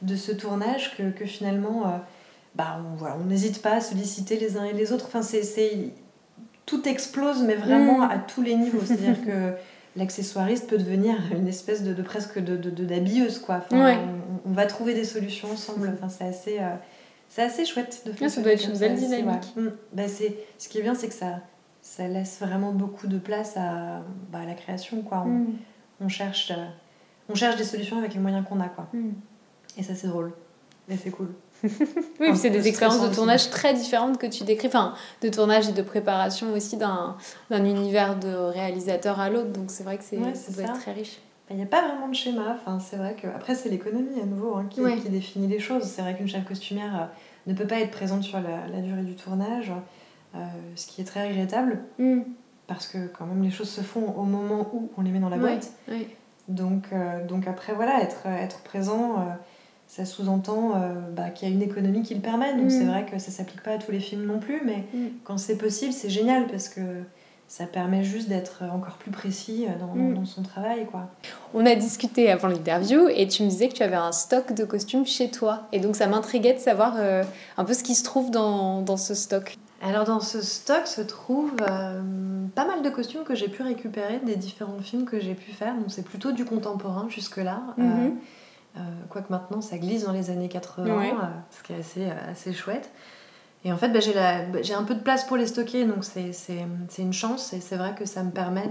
de 0.02 0.16
ce 0.16 0.32
tournage 0.32 0.96
que, 0.96 1.10
que 1.10 1.24
finalement 1.24 1.86
euh, 1.86 1.98
ben, 2.54 2.84
on 2.92 2.96
voilà, 2.96 3.16
n'hésite 3.26 3.62
pas 3.62 3.74
à 3.74 3.80
solliciter 3.80 4.38
les 4.38 4.56
uns 4.56 4.64
et 4.64 4.72
les 4.72 4.92
autres. 4.92 5.06
Enfin, 5.06 5.22
c'est, 5.22 5.42
tout 6.68 6.86
explose, 6.86 7.42
mais 7.42 7.54
vraiment 7.54 7.98
mm. 7.98 8.10
à 8.10 8.18
tous 8.18 8.42
les 8.42 8.54
niveaux. 8.54 8.82
C'est-à-dire 8.84 9.24
que 9.24 9.54
l'accessoiriste 9.96 10.68
peut 10.68 10.78
devenir 10.78 11.16
une 11.32 11.48
espèce 11.48 11.82
de, 11.82 11.94
de 11.94 12.02
presque 12.02 12.38
de, 12.38 12.56
de, 12.56 12.84
d'habilleuse. 12.84 13.38
Quoi. 13.38 13.56
Enfin, 13.56 13.98
on, 14.44 14.52
va 14.52 14.66
trouver 14.66 14.94
des 14.94 15.04
solutions 15.04 15.50
ensemble. 15.50 15.90
Enfin, 15.94 16.08
c'est 16.08 16.24
assez... 16.24 16.58
Euh, 16.60 16.74
c'est 17.30 17.42
assez 17.42 17.66
chouette 17.66 18.04
de 18.06 18.12
faire 18.12 18.30
ça. 18.30 18.40
doit 18.40 18.52
être 18.52 18.66
une 18.66 18.78
belle 18.78 18.94
dynamique. 18.94 19.54
Ben, 19.92 20.08
c'est, 20.08 20.34
ce 20.56 20.66
qui 20.66 20.78
est 20.78 20.82
bien, 20.82 20.94
c'est 20.94 21.08
que 21.08 21.14
ça, 21.14 21.40
ça 21.82 22.08
laisse 22.08 22.38
vraiment 22.40 22.72
beaucoup 22.72 23.06
de 23.06 23.18
place 23.18 23.54
à, 23.58 24.02
bah, 24.32 24.38
à 24.38 24.46
la 24.46 24.54
création. 24.54 25.02
Quoi. 25.02 25.24
On, 25.26 25.28
mm 25.28 25.46
on 26.00 26.08
cherche, 26.08 26.50
euh, 26.50 26.66
on 27.28 27.34
cherche 27.34 27.56
des 27.56 27.64
solutions 27.64 27.98
avec 27.98 28.14
les 28.14 28.20
moyens 28.20 28.44
qu'on 28.48 28.60
a. 28.60 28.68
Quoi. 28.68 28.88
Et 29.76 29.82
ça, 29.82 29.94
c'est 29.94 30.08
drôle. 30.08 30.32
Et 30.88 30.96
c'est 30.96 31.10
cool. 31.10 31.28
Oui, 32.20 32.36
c'est 32.36 32.50
des 32.50 32.68
expériences 32.68 33.00
de 33.00 33.14
tournage 33.14 33.50
très 33.50 33.74
différentes 33.74 34.18
que 34.18 34.26
tu 34.26 34.44
décris, 34.44 34.68
enfin, 34.68 34.94
de 35.22 35.28
tournage 35.28 35.68
et 35.68 35.72
de 35.72 35.82
préparation 35.82 36.52
aussi 36.52 36.76
d'un 36.76 37.16
univers 37.50 38.18
de 38.18 38.28
réalisateur 38.28 39.20
à 39.20 39.30
l'autre. 39.30 39.50
Donc 39.50 39.70
c'est 39.70 39.84
vrai 39.84 39.98
que 39.98 40.04
c'est 40.04 40.18
ça 40.34 40.52
doit 40.52 40.64
être 40.64 40.80
très 40.80 40.92
riche. 40.92 41.18
Il 41.50 41.56
n'y 41.56 41.62
a 41.62 41.66
pas 41.66 41.80
vraiment 41.80 42.08
de 42.08 42.14
schéma. 42.14 42.56
Enfin, 42.60 42.78
c'est 42.78 42.96
vrai 42.96 43.16
que 43.20 43.26
après 43.26 43.54
c'est 43.54 43.70
l'économie 43.70 44.20
à 44.20 44.26
nouveau 44.26 44.56
hein, 44.56 44.66
qui, 44.68 44.82
qui, 45.02 45.08
définit 45.08 45.48
les 45.48 45.58
choses. 45.58 45.84
C'est 45.84 46.02
vrai 46.02 46.14
qu'une 46.14 46.28
chef 46.28 46.44
costumière 46.44 46.94
euh, 46.94 47.50
ne 47.50 47.54
peut 47.54 47.66
pas 47.66 47.80
être 47.80 47.90
présente 47.90 48.22
sur 48.22 48.38
la, 48.40 48.66
la 48.66 48.80
durée 48.80 49.02
du 49.02 49.14
tournage. 49.14 49.72
ce 50.76 50.86
qui 50.86 51.00
est 51.00 51.04
très 51.04 51.28
regrettable. 51.28 51.80
Mm. 51.98 52.20
Parce 52.66 52.86
que 52.86 52.98
quand 53.06 53.24
même 53.24 53.42
les 53.42 53.50
choses 53.50 53.70
se 53.70 53.80
font 53.80 54.14
au 54.18 54.24
moment 54.24 54.68
où 54.74 54.90
on 54.98 55.00
les 55.00 55.10
met 55.10 55.20
dans 55.20 55.30
la 55.30 55.38
boîte. 55.38 55.72
Donc, 56.48 56.90
donc 57.26 57.46
après, 57.46 57.72
voilà, 57.72 58.02
être, 58.02 58.26
être 58.26 58.60
présent 58.60 59.26
ça 59.88 60.04
sous-entend 60.04 60.74
bah, 61.16 61.30
qu'il 61.30 61.48
y 61.48 61.50
a 61.50 61.54
une 61.54 61.62
économie 61.62 62.02
qui 62.02 62.14
le 62.14 62.20
permet. 62.20 62.54
Donc 62.54 62.70
c'est 62.70 62.84
vrai 62.84 63.06
que 63.10 63.18
ça 63.18 63.30
s'applique 63.30 63.62
pas 63.62 63.72
à 63.72 63.78
tous 63.78 63.90
les 63.90 64.00
films 64.00 64.26
non 64.26 64.38
plus, 64.38 64.60
mais 64.64 64.84
quand 65.24 65.38
c'est 65.38 65.56
possible, 65.56 65.92
c'est 65.92 66.10
génial 66.10 66.46
parce 66.46 66.68
que 66.68 66.80
ça 67.48 67.64
permet 67.64 68.04
juste 68.04 68.28
d'être 68.28 68.62
encore 68.70 68.98
plus 68.98 69.10
précis 69.10 69.66
dans, 69.80 69.94
mm. 69.94 70.14
dans, 70.14 70.26
son 70.26 70.42
travail. 70.42 70.86
Quoi. 70.86 71.08
On 71.54 71.64
a 71.64 71.74
discuté 71.74 72.30
avant 72.30 72.48
l'interview 72.48 73.08
et 73.08 73.26
tu 73.26 73.42
me 73.42 73.48
disais 73.48 73.68
que 73.68 73.74
tu 73.74 73.82
avais 73.82 73.96
un 73.96 74.12
stock 74.12 74.52
de 74.52 74.64
costumes 74.64 75.06
chez 75.06 75.30
toi. 75.30 75.62
Et 75.72 75.80
donc 75.80 75.96
ça 75.96 76.06
m'intriguait 76.06 76.52
de 76.52 76.58
savoir 76.58 76.94
euh, 76.98 77.24
un 77.56 77.64
peu 77.64 77.72
ce 77.72 77.82
qui 77.82 77.94
se 77.94 78.04
trouve 78.04 78.30
dans, 78.30 78.82
dans, 78.82 78.98
ce 78.98 79.14
stock. 79.14 79.56
Alors 79.80 80.04
dans 80.04 80.20
ce 80.20 80.42
stock 80.42 80.86
se 80.86 81.00
trouve 81.00 81.52
euh, 81.62 82.02
pas 82.54 82.66
mal 82.66 82.82
de 82.82 82.90
costumes 82.90 83.24
que 83.24 83.34
j'ai 83.34 83.48
pu 83.48 83.62
récupérer 83.62 84.20
des 84.24 84.36
différents 84.36 84.78
films 84.82 85.06
que 85.06 85.18
j'ai 85.18 85.34
pu 85.34 85.50
faire. 85.50 85.74
Donc 85.74 85.86
c'est 85.88 86.04
plutôt 86.04 86.32
du 86.32 86.44
contemporain 86.44 87.06
jusque-là. 87.08 87.62
Euh, 88.78 88.80
quoique 89.10 89.32
maintenant 89.32 89.60
ça 89.60 89.76
glisse 89.76 90.04
dans 90.04 90.12
les 90.12 90.30
années 90.30 90.48
80, 90.48 91.30
ce 91.50 91.62
qui 91.62 91.72
est 91.72 91.78
assez, 91.78 92.08
assez 92.30 92.52
chouette. 92.52 92.90
Et 93.64 93.72
en 93.72 93.76
fait, 93.76 93.88
bah, 93.88 94.00
j'ai 94.62 94.74
un 94.74 94.84
peu 94.84 94.94
de 94.94 95.00
place 95.00 95.24
pour 95.24 95.36
les 95.36 95.46
stocker, 95.46 95.84
donc 95.84 96.04
c'est 96.04 96.32
une 96.98 97.12
chance. 97.12 97.52
Et 97.52 97.60
c'est 97.60 97.76
vrai 97.76 97.94
que 97.94 98.04
ça 98.04 98.22
me 98.22 98.30
permet 98.30 98.70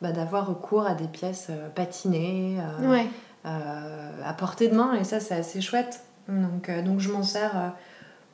bah, 0.00 0.12
d'avoir 0.12 0.46
recours 0.46 0.86
à 0.86 0.94
des 0.94 1.06
pièces 1.06 1.48
euh, 1.50 1.68
patinées, 1.68 2.58
euh, 2.60 3.04
euh, 3.46 4.10
à 4.24 4.32
portée 4.34 4.68
de 4.68 4.74
main. 4.74 4.94
Et 4.94 5.04
ça, 5.04 5.20
c'est 5.20 5.34
assez 5.34 5.60
chouette. 5.60 6.02
Donc, 6.28 6.70
donc 6.84 7.00
je 7.00 7.10
m'en 7.10 7.22
sers 7.22 7.72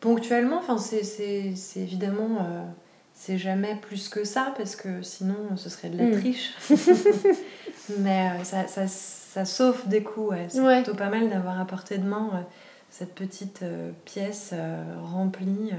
ponctuellement. 0.00 0.58
Enfin, 0.58 0.78
c'est 0.78 1.54
évidemment... 1.76 2.48
c'est 3.12 3.38
jamais 3.38 3.76
plus 3.76 4.08
que 4.08 4.24
ça, 4.24 4.52
parce 4.56 4.74
que 4.74 5.02
sinon, 5.02 5.36
ce 5.54 5.68
serait 5.68 5.90
de 5.90 5.98
la 5.98 6.04
mm. 6.06 6.18
triche. 6.18 6.54
Mais 8.00 8.42
ça, 8.42 8.66
ça, 8.66 8.88
ça, 9.34 9.44
sauve 9.44 9.88
des 9.88 10.02
coups. 10.02 10.36
C'est 10.48 10.62
plutôt 10.62 10.94
pas 10.94 11.08
mal 11.08 11.28
d'avoir 11.28 11.60
à 11.60 11.64
portée 11.66 11.98
de 11.98 12.06
main 12.06 12.44
cette 12.94 13.16
petite 13.16 13.62
euh, 13.64 13.90
pièce 14.04 14.50
euh, 14.52 14.84
remplie. 15.02 15.72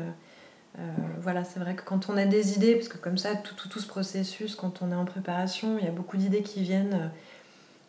Euh, 0.77 0.81
voilà, 1.21 1.45
c'est 1.45 1.61
vrai 1.61 1.73
que 1.73 1.81
quand 1.81 2.09
on 2.09 2.17
a 2.17 2.25
des 2.25 2.57
idées, 2.57 2.75
parce 2.75 2.89
que 2.89 2.97
comme 2.97 3.17
ça, 3.17 3.35
tout, 3.35 3.55
tout, 3.55 3.69
tout 3.69 3.79
ce 3.79 3.87
processus, 3.87 4.55
quand 4.55 4.81
on 4.81 4.91
est 4.91 4.95
en 4.95 5.05
préparation, 5.05 5.77
il 5.79 5.85
y 5.85 5.87
a 5.87 5.91
beaucoup 5.91 6.17
d'idées 6.17 6.41
qui 6.41 6.61
viennent 6.61 7.09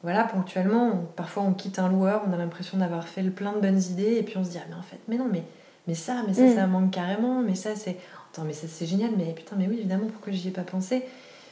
voilà, 0.05 0.23
ponctuellement, 0.23 1.05
parfois 1.17 1.43
on 1.43 1.53
quitte 1.53 1.81
un 1.81 1.89
loueur, 1.89 2.23
on 2.29 2.33
a 2.33 2.37
l'impression 2.37 2.79
d'avoir 2.79 3.09
fait 3.09 3.23
le 3.23 3.33
plein 3.33 3.53
de 3.53 3.59
bonnes 3.59 3.83
idées, 3.91 4.17
et 4.19 4.23
puis 4.23 4.37
on 4.37 4.45
se 4.45 4.51
dit, 4.51 4.59
ah 4.61 4.67
mais 4.69 4.77
en 4.77 4.83
fait, 4.83 5.01
mais 5.09 5.17
non, 5.17 5.27
mais, 5.29 5.43
mais 5.89 5.95
ça, 5.95 6.23
mais 6.29 6.33
ça, 6.33 6.43
mm. 6.43 6.55
ça 6.55 6.67
manque 6.69 6.93
carrément, 6.93 7.43
mais 7.43 7.57
ça, 7.57 7.75
c'est... 7.75 7.97
Attends, 8.33 8.45
mais 8.45 8.53
ça, 8.53 8.69
c'est 8.69 8.87
génial, 8.87 9.11
mais 9.17 9.33
putain, 9.33 9.57
mais 9.59 9.67
oui, 9.67 9.79
évidemment, 9.79 10.07
pourquoi 10.07 10.33
j'y 10.33 10.47
ai 10.47 10.51
pas 10.53 10.63
pensé? 10.63 11.03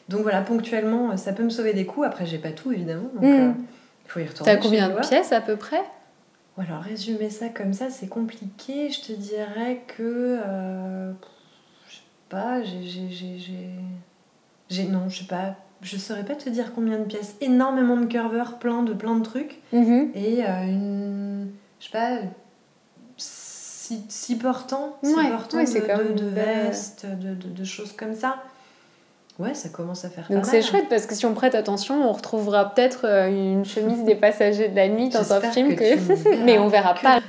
Donc 0.09 0.21
voilà, 0.21 0.43
ponctuellement, 0.43 1.17
ça 1.17 1.33
peut 1.33 1.43
me 1.43 1.51
sauver 1.51 1.73
des 1.73 1.87
coups, 1.87 2.07
après, 2.07 2.27
j'ai 2.27 2.39
pas 2.39 2.53
tout, 2.53 2.71
évidemment, 2.71 3.11
donc 3.15 3.25
mm. 3.25 3.55
Il 4.05 4.11
faut 4.11 4.21
y 4.21 4.27
retourner. 4.27 4.55
T'as 4.55 4.61
combien 4.61 4.89
de 4.89 5.01
pièces, 5.01 5.33
à 5.33 5.41
peu 5.41 5.57
près? 5.57 5.83
Alors, 6.57 6.83
résumer 6.83 7.31
ça 7.31 7.49
comme 7.49 7.73
ça, 7.73 7.91
c'est 7.91 8.07
compliqué. 8.07 8.91
Je 8.91 9.01
te 9.01 9.13
dirais 9.13 9.83
que. 9.87 10.41
Euh, 10.45 11.13
je 11.89 11.97
sais 11.97 12.03
pas, 12.29 12.63
j'ai. 12.63 14.89
Non, 14.89 15.09
je 15.09 15.21
sais 15.21 15.27
pas. 15.27 15.57
Je 15.83 15.97
saurais 15.97 16.25
pas 16.25 16.35
te 16.35 16.49
dire 16.49 16.73
combien 16.75 16.99
de 16.99 17.05
pièces. 17.05 17.37
Énormément 17.41 17.97
de 17.97 18.07
curveurs, 18.07 18.59
plein 18.59 18.83
de, 18.83 18.95
plein 18.95 19.17
de 19.17 19.25
trucs. 19.25 19.61
Mhm. 19.73 20.11
Et 20.15 20.45
euh, 20.45 20.63
une. 20.63 21.51
Je 21.81 21.87
sais 21.87 21.93
pas. 21.93 22.19
Six, 23.17 24.37
portants, 24.37 24.97
six 25.03 25.15
portants 25.15 25.59
de, 25.59 26.13
de, 26.15 26.25
vestes, 26.25 27.05
de, 27.05 27.35
de, 27.35 27.65
choses 27.65 27.93
comme 27.93 28.15
ça. 28.15 28.43
Ouais, 29.39 29.55
ça 29.55 29.69
commence 29.69 30.05
à 30.05 30.11
faire 30.11 30.27
Donc 30.31 30.47
c'est 30.47 30.63
chouette 30.63 30.89
parce 30.89 31.07
que 31.07 31.15
si 31.15 31.27
on 31.27 31.35
prête 31.35 31.57
attention, 31.57 32.09
on 32.09 32.13
retrouvera 32.13 32.73
peut-être 32.73 33.01
euh, 33.05 33.29
une 33.29 33.65
chemise 33.65 34.05
des 34.05 34.15
passagers 34.15 34.69
de 34.69 34.77
la 34.77 34.89
nuit 34.89 35.09
dans 35.09 35.33
un 35.33 35.41
film 35.41 35.75
que, 35.75 36.37
mais 36.45 36.59
on 36.59 36.69
verra 36.69 36.95
pas. 36.95 37.21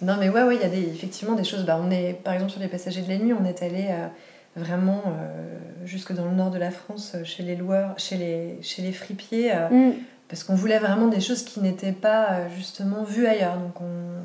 Non 0.00 0.16
mais 0.20 0.28
ouais 0.28 0.44
ouais, 0.44 0.54
il 0.54 0.60
y 0.60 0.64
a 0.64 0.68
des, 0.68 0.88
effectivement 0.88 1.34
des 1.34 1.44
choses 1.44 1.64
bah 1.64 1.80
on 1.82 1.90
est 1.90 2.12
par 2.12 2.34
exemple 2.34 2.52
sur 2.52 2.60
les 2.60 2.68
passagers 2.68 3.02
de 3.02 3.08
la 3.08 3.18
nuit, 3.18 3.32
on 3.32 3.44
est 3.44 3.60
allé 3.62 3.88
euh, 3.90 4.06
vraiment 4.54 5.02
euh, 5.06 5.58
jusque 5.84 6.12
dans 6.12 6.26
le 6.26 6.32
nord 6.32 6.50
de 6.50 6.58
la 6.58 6.70
France 6.70 7.16
chez 7.24 7.42
les 7.42 7.56
loueurs, 7.56 7.94
chez 7.98 8.16
les 8.16 8.58
chez 8.62 8.82
les 8.82 8.92
fripiers 8.92 9.52
mm. 9.70 9.92
parce 10.28 10.44
qu'on 10.44 10.54
voulait 10.54 10.78
vraiment 10.78 11.08
des 11.08 11.20
choses 11.20 11.42
qui 11.42 11.58
n'étaient 11.58 11.92
pas 11.92 12.48
justement 12.56 13.02
vues 13.02 13.26
ailleurs. 13.26 13.56
Donc 13.56 13.80
on 13.80 14.22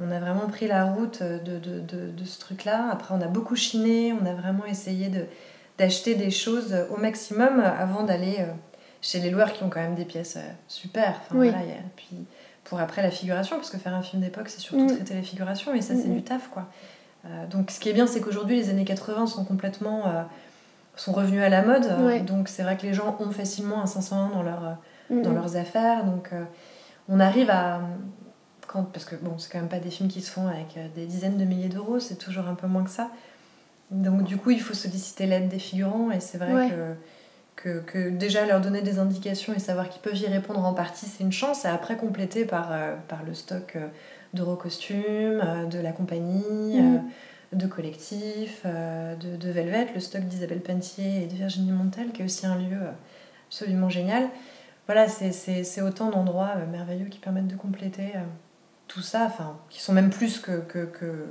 on 0.00 0.10
a 0.10 0.18
vraiment 0.18 0.48
pris 0.48 0.66
la 0.66 0.84
route 0.84 1.22
de, 1.22 1.58
de, 1.58 1.78
de, 1.78 2.10
de 2.10 2.24
ce 2.24 2.40
truc-là. 2.40 2.88
Après, 2.90 3.14
on 3.14 3.20
a 3.20 3.28
beaucoup 3.28 3.54
chiné, 3.54 4.12
on 4.12 4.26
a 4.26 4.34
vraiment 4.34 4.66
essayé 4.66 5.06
de, 5.06 5.26
d'acheter 5.78 6.14
des 6.14 6.30
choses 6.30 6.74
au 6.90 6.96
maximum 6.96 7.60
avant 7.60 8.04
d'aller 8.04 8.36
euh, 8.38 8.46
chez 9.02 9.20
les 9.20 9.30
loueurs 9.30 9.52
qui 9.52 9.62
ont 9.64 9.70
quand 9.70 9.80
même 9.80 9.94
des 9.94 10.04
pièces 10.04 10.36
euh, 10.36 10.48
super. 10.68 11.20
Enfin, 11.22 11.34
voilà, 11.36 11.58
puis 11.96 12.26
pour 12.64 12.80
après 12.80 13.02
la 13.02 13.10
figuration, 13.10 13.56
parce 13.56 13.70
que 13.70 13.78
faire 13.78 13.94
un 13.94 14.02
film 14.02 14.22
d'époque, 14.22 14.48
c'est 14.48 14.60
surtout 14.60 14.84
mm. 14.84 14.96
traiter 14.96 15.14
la 15.14 15.22
figuration, 15.22 15.74
et 15.74 15.82
ça, 15.82 15.94
c'est 15.94 16.08
mm, 16.08 16.14
du 16.14 16.20
mm. 16.20 16.24
taf, 16.24 16.48
quoi. 16.48 16.66
Euh, 17.26 17.46
donc, 17.46 17.70
ce 17.70 17.80
qui 17.80 17.88
est 17.88 17.92
bien, 17.92 18.06
c'est 18.06 18.20
qu'aujourd'hui, 18.20 18.56
les 18.56 18.70
années 18.70 18.84
80 18.84 19.26
sont 19.26 19.44
complètement. 19.44 20.26
sont 20.96 21.12
revenus 21.12 21.42
à 21.42 21.48
la 21.48 21.62
mode. 21.62 22.24
donc, 22.24 22.48
c'est 22.48 22.62
vrai 22.62 22.76
que 22.76 22.86
les 22.86 22.94
gens 22.94 23.16
ont 23.20 23.30
facilement 23.30 23.82
un 23.82 23.86
501 23.86 24.28
dans, 24.28 24.42
leur, 24.42 24.76
dans 25.10 25.32
leurs 25.32 25.56
affaires. 25.56 26.04
Donc, 26.04 26.30
on 27.08 27.20
arrive 27.20 27.50
à. 27.50 27.80
Quand, 28.66 28.84
parce 28.84 29.04
que, 29.04 29.14
bon, 29.16 29.38
c'est 29.38 29.50
quand 29.52 29.58
même 29.58 29.68
pas 29.68 29.78
des 29.78 29.90
films 29.90 30.08
qui 30.08 30.20
se 30.20 30.30
font 30.30 30.48
avec 30.48 30.78
des 30.94 31.06
dizaines 31.06 31.36
de 31.36 31.44
milliers 31.44 31.68
d'euros, 31.68 31.98
c'est 31.98 32.16
toujours 32.16 32.46
un 32.46 32.54
peu 32.54 32.66
moins 32.66 32.84
que 32.84 32.90
ça. 32.90 33.10
Donc 33.94 34.24
du 34.24 34.36
coup, 34.36 34.50
il 34.50 34.60
faut 34.60 34.74
solliciter 34.74 35.26
l'aide 35.26 35.48
des 35.48 35.60
figurants 35.60 36.10
et 36.10 36.18
c'est 36.18 36.38
vrai 36.38 36.68
que, 37.56 37.78
que, 37.78 38.10
déjà 38.10 38.44
leur 38.44 38.60
donner 38.60 38.82
des 38.82 38.98
indications 38.98 39.54
et 39.54 39.60
savoir 39.60 39.88
qu'ils 39.88 40.02
peuvent 40.02 40.18
y 40.18 40.26
répondre 40.26 40.64
en 40.64 40.74
partie, 40.74 41.06
c'est 41.06 41.22
une 41.22 41.32
chance. 41.32 41.64
Et 41.64 41.68
après, 41.68 41.96
compléter 41.96 42.44
par, 42.44 42.72
euh, 42.72 42.96
par 43.06 43.22
le 43.22 43.34
stock 43.34 43.76
euh, 43.76 43.86
d'Eurocostume, 44.34 45.40
euh, 45.44 45.66
de 45.66 45.78
la 45.78 45.92
compagnie, 45.92 46.80
mm. 46.80 47.02
de 47.52 47.66
collectif, 47.68 48.66
de, 48.66 49.36
de, 49.36 49.50
Velvet, 49.50 49.86
le 49.94 50.00
stock 50.00 50.22
d'Isabelle 50.22 50.60
Pentier 50.60 51.22
et 51.22 51.26
de 51.26 51.34
Virginie 51.34 51.70
Montel, 51.70 52.10
qui 52.10 52.22
est 52.22 52.24
aussi 52.24 52.46
un 52.46 52.56
lieu 52.56 52.80
absolument 53.46 53.88
génial. 53.88 54.28
Voilà, 54.86 55.06
c'est 55.08 55.82
autant 55.82 56.10
d'endroits 56.10 56.56
merveilleux 56.70 57.06
qui 57.06 57.20
permettent 57.20 57.46
de 57.46 57.56
compléter 57.56 58.12
tout 58.88 59.00
ça, 59.00 59.24
enfin, 59.24 59.56
qui 59.70 59.80
sont 59.80 59.92
même 59.92 60.10
plus 60.10 60.40
que, 60.40 60.60
que, 60.60 60.84
que 60.84 61.26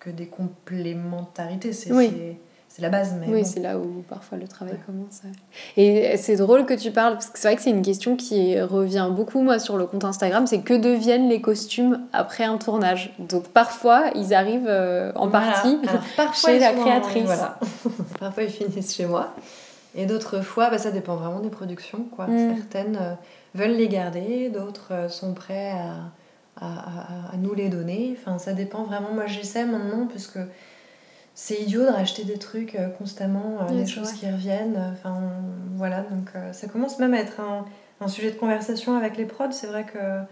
que 0.00 0.10
des 0.10 0.26
complémentarités. 0.26 1.72
C'est 1.72 2.82
la 2.82 2.90
base. 2.90 3.16
Mais 3.18 3.26
oui, 3.32 3.44
c'est 3.44 3.60
là 3.60 3.78
où 3.78 4.04
parfois 4.08 4.36
le 4.36 4.46
travail 4.46 4.76
commence. 4.84 5.22
Et 5.76 6.16
c'est 6.16 6.36
drôle 6.36 6.66
que 6.66 6.74
tu 6.74 6.90
parles, 6.90 7.14
parce 7.14 7.30
que 7.30 7.38
c'est 7.38 7.48
vrai 7.48 7.56
que 7.56 7.62
c'est 7.62 7.70
une 7.70 7.82
question 7.82 8.14
qui 8.14 8.60
revient 8.60 9.08
beaucoup, 9.10 9.42
moi, 9.42 9.58
sur 9.58 9.76
le 9.76 9.86
compte 9.86 10.04
Instagram, 10.04 10.46
c'est 10.46 10.60
que 10.60 10.74
deviennent 10.74 11.28
les 11.28 11.40
costumes 11.40 12.06
après 12.12 12.44
un 12.44 12.58
tournage 12.58 13.14
Donc 13.18 13.48
parfois, 13.48 14.10
ils 14.14 14.34
arrivent 14.34 14.68
euh, 14.68 15.12
en 15.14 15.28
partie 15.28 15.78
chez 16.34 16.58
la 16.58 16.72
créatrice. 16.72 17.24
voilà. 17.24 17.58
parfois, 18.20 18.42
ils 18.42 18.50
finissent 18.50 18.94
chez 18.94 19.06
moi. 19.06 19.34
Et 19.96 20.06
d'autres 20.06 20.42
fois, 20.42 20.70
bah, 20.70 20.78
ça 20.78 20.90
dépend 20.90 21.16
vraiment 21.16 21.40
des 21.40 21.48
productions. 21.48 22.04
Quoi. 22.14 22.26
Mm. 22.26 22.56
Certaines 22.56 22.96
euh, 23.00 23.14
veulent 23.54 23.76
les 23.76 23.88
garder, 23.88 24.50
d'autres 24.50 24.92
euh, 24.92 25.08
sont 25.08 25.32
prêts 25.32 25.70
à 25.70 25.94
à, 26.60 27.36
nous 27.36 27.54
les 27.54 27.68
donner. 27.68 28.16
Enfin, 28.18 28.38
ça 28.38 28.52
dépend 28.52 28.84
vraiment. 28.84 29.12
Moi, 29.12 29.26
j'essaie 29.26 29.64
maintenant 29.64 30.06
parce 30.06 30.26
que 30.26 30.40
c'est 31.34 31.62
idiot 31.62 31.82
de 31.82 31.90
racheter 31.90 32.24
des 32.24 32.36
trucs 32.38 32.74
euh, 32.74 32.88
constamment, 32.88 33.58
euh, 33.60 33.72
des 33.72 33.86
choses 33.86 34.12
qui 34.12 34.26
reviennent. 34.26 34.92
Enfin, 34.92 35.20
voilà, 35.76 36.00
donc 36.00 36.30
euh, 36.34 36.52
ça 36.52 36.66
commence 36.66 36.98
même 36.98 37.14
à 37.14 37.20
être 37.20 37.40
un, 37.40 37.64
un, 38.00 38.08
sujet 38.08 38.32
de 38.32 38.36
conversation 38.36 38.96
avec 38.96 39.16
les 39.16 39.24
prods. 39.24 39.52
C'est 39.52 39.68
vrai 39.68 39.84
que, 39.84 40.22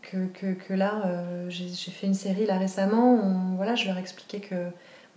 que, 0.00 0.26
que, 0.26 0.54
que 0.54 0.72
là, 0.72 1.22
j'ai 1.48 1.90
fait 1.90 2.06
une 2.06 2.14
série 2.14 2.46
là 2.46 2.56
récemment. 2.58 3.54
voilà, 3.56 3.74
je 3.74 3.86
leur 3.86 3.98
expliquais 3.98 4.40
que 4.40 4.54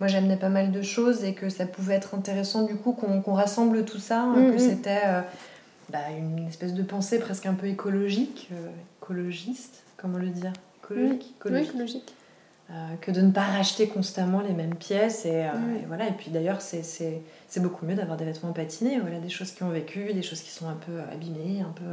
moi 0.00 0.06
j'amenais 0.06 0.36
pas 0.36 0.48
mal 0.48 0.70
de 0.70 0.82
choses 0.82 1.24
et 1.24 1.34
que 1.34 1.48
ça 1.48 1.66
pouvait 1.66 1.94
être 1.94 2.14
intéressant 2.14 2.64
du 2.64 2.76
coup 2.76 2.92
qu'on 2.92 3.32
rassemble 3.32 3.84
tout 3.84 3.98
ça, 3.98 4.24
mm, 4.24 4.50
que 4.50 4.56
mm. 4.56 4.58
c'était 4.58 5.02
bah, 5.88 5.98
une 6.16 6.46
espèce 6.46 6.74
de 6.74 6.82
pensée 6.82 7.18
presque 7.18 7.46
un 7.46 7.54
peu 7.54 7.68
écologique, 7.68 8.50
écologiste 9.00 9.82
comment 10.00 10.18
le 10.18 10.30
dire 10.30 10.52
écologique, 10.82 11.34
écologique. 11.38 12.14
Euh, 12.70 12.94
que 13.00 13.10
de 13.10 13.20
ne 13.20 13.32
pas 13.32 13.42
racheter 13.42 13.88
constamment 13.88 14.40
les 14.40 14.52
mêmes 14.52 14.76
pièces 14.76 15.26
et, 15.26 15.44
euh, 15.44 15.50
voilà. 15.88 16.06
Et 16.06 16.12
puis 16.12 16.30
d'ailleurs 16.30 16.60
c'est 16.60 17.22
beaucoup 17.56 17.84
mieux 17.84 17.96
d'avoir 17.96 18.16
des 18.16 18.24
vêtements 18.24 18.52
patinés 18.52 19.00
voilà 19.00 19.18
des 19.18 19.28
choses 19.28 19.50
qui 19.50 19.64
ont 19.64 19.70
vécu 19.70 20.12
des 20.12 20.22
choses 20.22 20.40
qui 20.40 20.50
sont 20.50 20.68
un 20.68 20.76
peu 20.86 20.92
euh, 20.92 21.12
abîmées 21.12 21.62
un 21.62 21.72
peu 21.72 21.84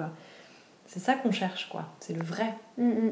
c'est 0.86 1.00
ça 1.00 1.16
qu'on 1.16 1.32
cherche 1.32 1.68
quoi. 1.70 1.86
C'est 2.00 2.14
le 2.14 2.22
vrai. 2.22 2.54
Mm, 2.78 2.90
mm. 2.90 3.12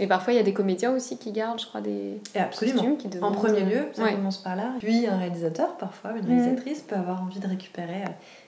et 0.00 0.06
parfois 0.06 0.32
il 0.32 0.36
y 0.36 0.38
a 0.38 0.42
des 0.42 0.54
comédiens 0.54 0.92
aussi 0.92 1.18
qui 1.18 1.30
gardent 1.30 1.60
je 1.60 1.66
crois 1.66 1.82
des 1.82 2.22
et 2.34 2.38
absolument. 2.38 2.96
qui 2.96 3.10
en 3.20 3.32
premier 3.32 3.60
lieu 3.60 3.88
ça 3.92 4.10
commence 4.12 4.38
par 4.38 4.56
là. 4.56 4.72
Puis 4.78 5.06
un 5.06 5.18
réalisateur 5.18 5.76
parfois 5.76 6.12
une 6.12 6.24
mm. 6.24 6.38
réalisatrice 6.38 6.80
peut 6.80 6.96
avoir 6.96 7.22
envie 7.22 7.40
de 7.40 7.46
récupérer 7.46 8.04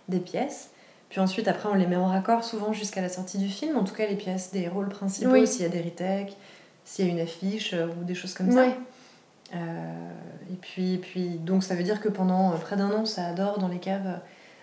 des 0.08 0.20
pièces 0.20 0.70
puis 1.08 1.20
ensuite, 1.20 1.48
après, 1.48 1.68
on 1.68 1.74
les 1.74 1.86
met 1.86 1.96
en 1.96 2.06
raccord 2.06 2.44
souvent 2.44 2.72
jusqu'à 2.72 3.00
la 3.00 3.08
sortie 3.08 3.38
du 3.38 3.48
film. 3.48 3.76
En 3.76 3.84
tout 3.84 3.94
cas, 3.94 4.06
les 4.06 4.16
pièces 4.16 4.52
des 4.52 4.68
rôles 4.68 4.88
principaux, 4.88 5.46
s'il 5.46 5.62
y 5.62 5.66
a 5.66 5.70
des 5.70 5.80
retakes, 5.80 6.36
s'il 6.84 7.06
y 7.06 7.08
a 7.08 7.12
une 7.12 7.20
affiche 7.20 7.74
euh, 7.74 7.86
ou 8.00 8.04
des 8.04 8.14
choses 8.14 8.34
comme 8.34 8.50
ça. 8.50 8.66
et, 8.66 10.56
puis, 10.60 10.94
et 10.94 10.98
puis, 10.98 11.28
donc 11.38 11.64
ça 11.64 11.74
veut 11.74 11.82
dire 11.82 12.00
que 12.00 12.08
pendant 12.08 12.50
près 12.58 12.76
d'un 12.76 12.90
an, 12.90 13.04
ça 13.04 13.26
adore 13.26 13.58
dans 13.58 13.68
les 13.68 13.78
caves 13.78 14.20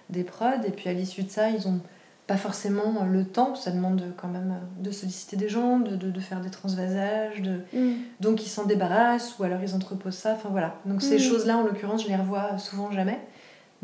des 0.10 0.24
prods. 0.24 0.64
Et 0.66 0.72
puis 0.72 0.90
à 0.90 0.94
l'issue 0.94 1.24
de 1.24 1.30
ça, 1.30 1.50
ils 1.50 1.68
ont 1.68 1.80
pas 2.28 2.38
forcément 2.38 3.06
le 3.06 3.24
temps, 3.24 3.54
ça 3.54 3.72
demande 3.72 4.04
quand 4.18 4.28
même 4.28 4.56
de 4.80 4.90
solliciter 4.90 5.38
des 5.38 5.48
gens, 5.48 5.80
de, 5.80 5.96
de, 5.96 6.20
faire 6.20 6.42
des 6.42 6.50
transvasages, 6.50 7.42
de... 7.42 7.60
Mm. 7.72 7.98
donc 8.20 8.44
ils 8.44 8.50
s'en 8.50 8.66
débarrassent 8.66 9.38
ou 9.38 9.44
alors 9.44 9.60
ils 9.62 9.76
entreposent 9.76 10.16
ça, 10.16 10.34
enfin 10.34 10.50
voilà. 10.50 10.76
Donc 10.86 11.04
ces 11.04 11.18
mm. 11.18 11.20
choses-là, 11.20 11.58
en 11.58 11.64
l'occurrence, 11.64 12.04
je 12.04 12.08
les 12.08 12.16
revois 12.16 12.58
souvent 12.58 12.92
jamais. 12.92 13.20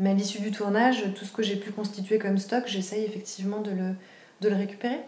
Mais 0.02 0.10
à 0.10 0.14
l'issue 0.14 0.40
du 0.40 0.50
tournage, 0.50 1.04
tout 1.14 1.24
ce 1.24 1.30
que 1.30 1.44
j'ai 1.44 1.54
pu 1.54 1.70
constituer 1.70 2.18
comme 2.18 2.36
stock, 2.36 2.64
j'essaye 2.66 3.04
effectivement 3.04 3.60
de 3.60 3.70
le, 3.70 3.94
de 4.40 4.48
le 4.48 4.56
récupérer. 4.56 4.98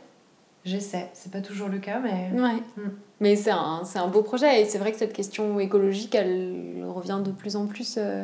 J'essaie, 0.64 1.10
c'est 1.14 1.32
pas 1.32 1.40
toujours 1.40 1.68
le 1.68 1.78
cas, 1.78 1.98
mais. 1.98 2.30
Ouais. 2.32 2.62
Mm. 2.76 2.90
Mais 3.18 3.34
c'est 3.34 3.50
un, 3.50 3.82
un, 3.92 4.06
beau 4.06 4.22
projet 4.22 4.62
et 4.62 4.64
c'est 4.66 4.78
vrai 4.78 4.92
que 4.92 4.98
cette 4.98 5.12
question 5.12 5.58
écologique, 5.58 6.14
elle 6.14 6.84
revient 6.86 7.20
de 7.24 7.32
plus 7.32 7.56
en 7.56 7.66
plus 7.66 7.96
euh, 7.98 8.22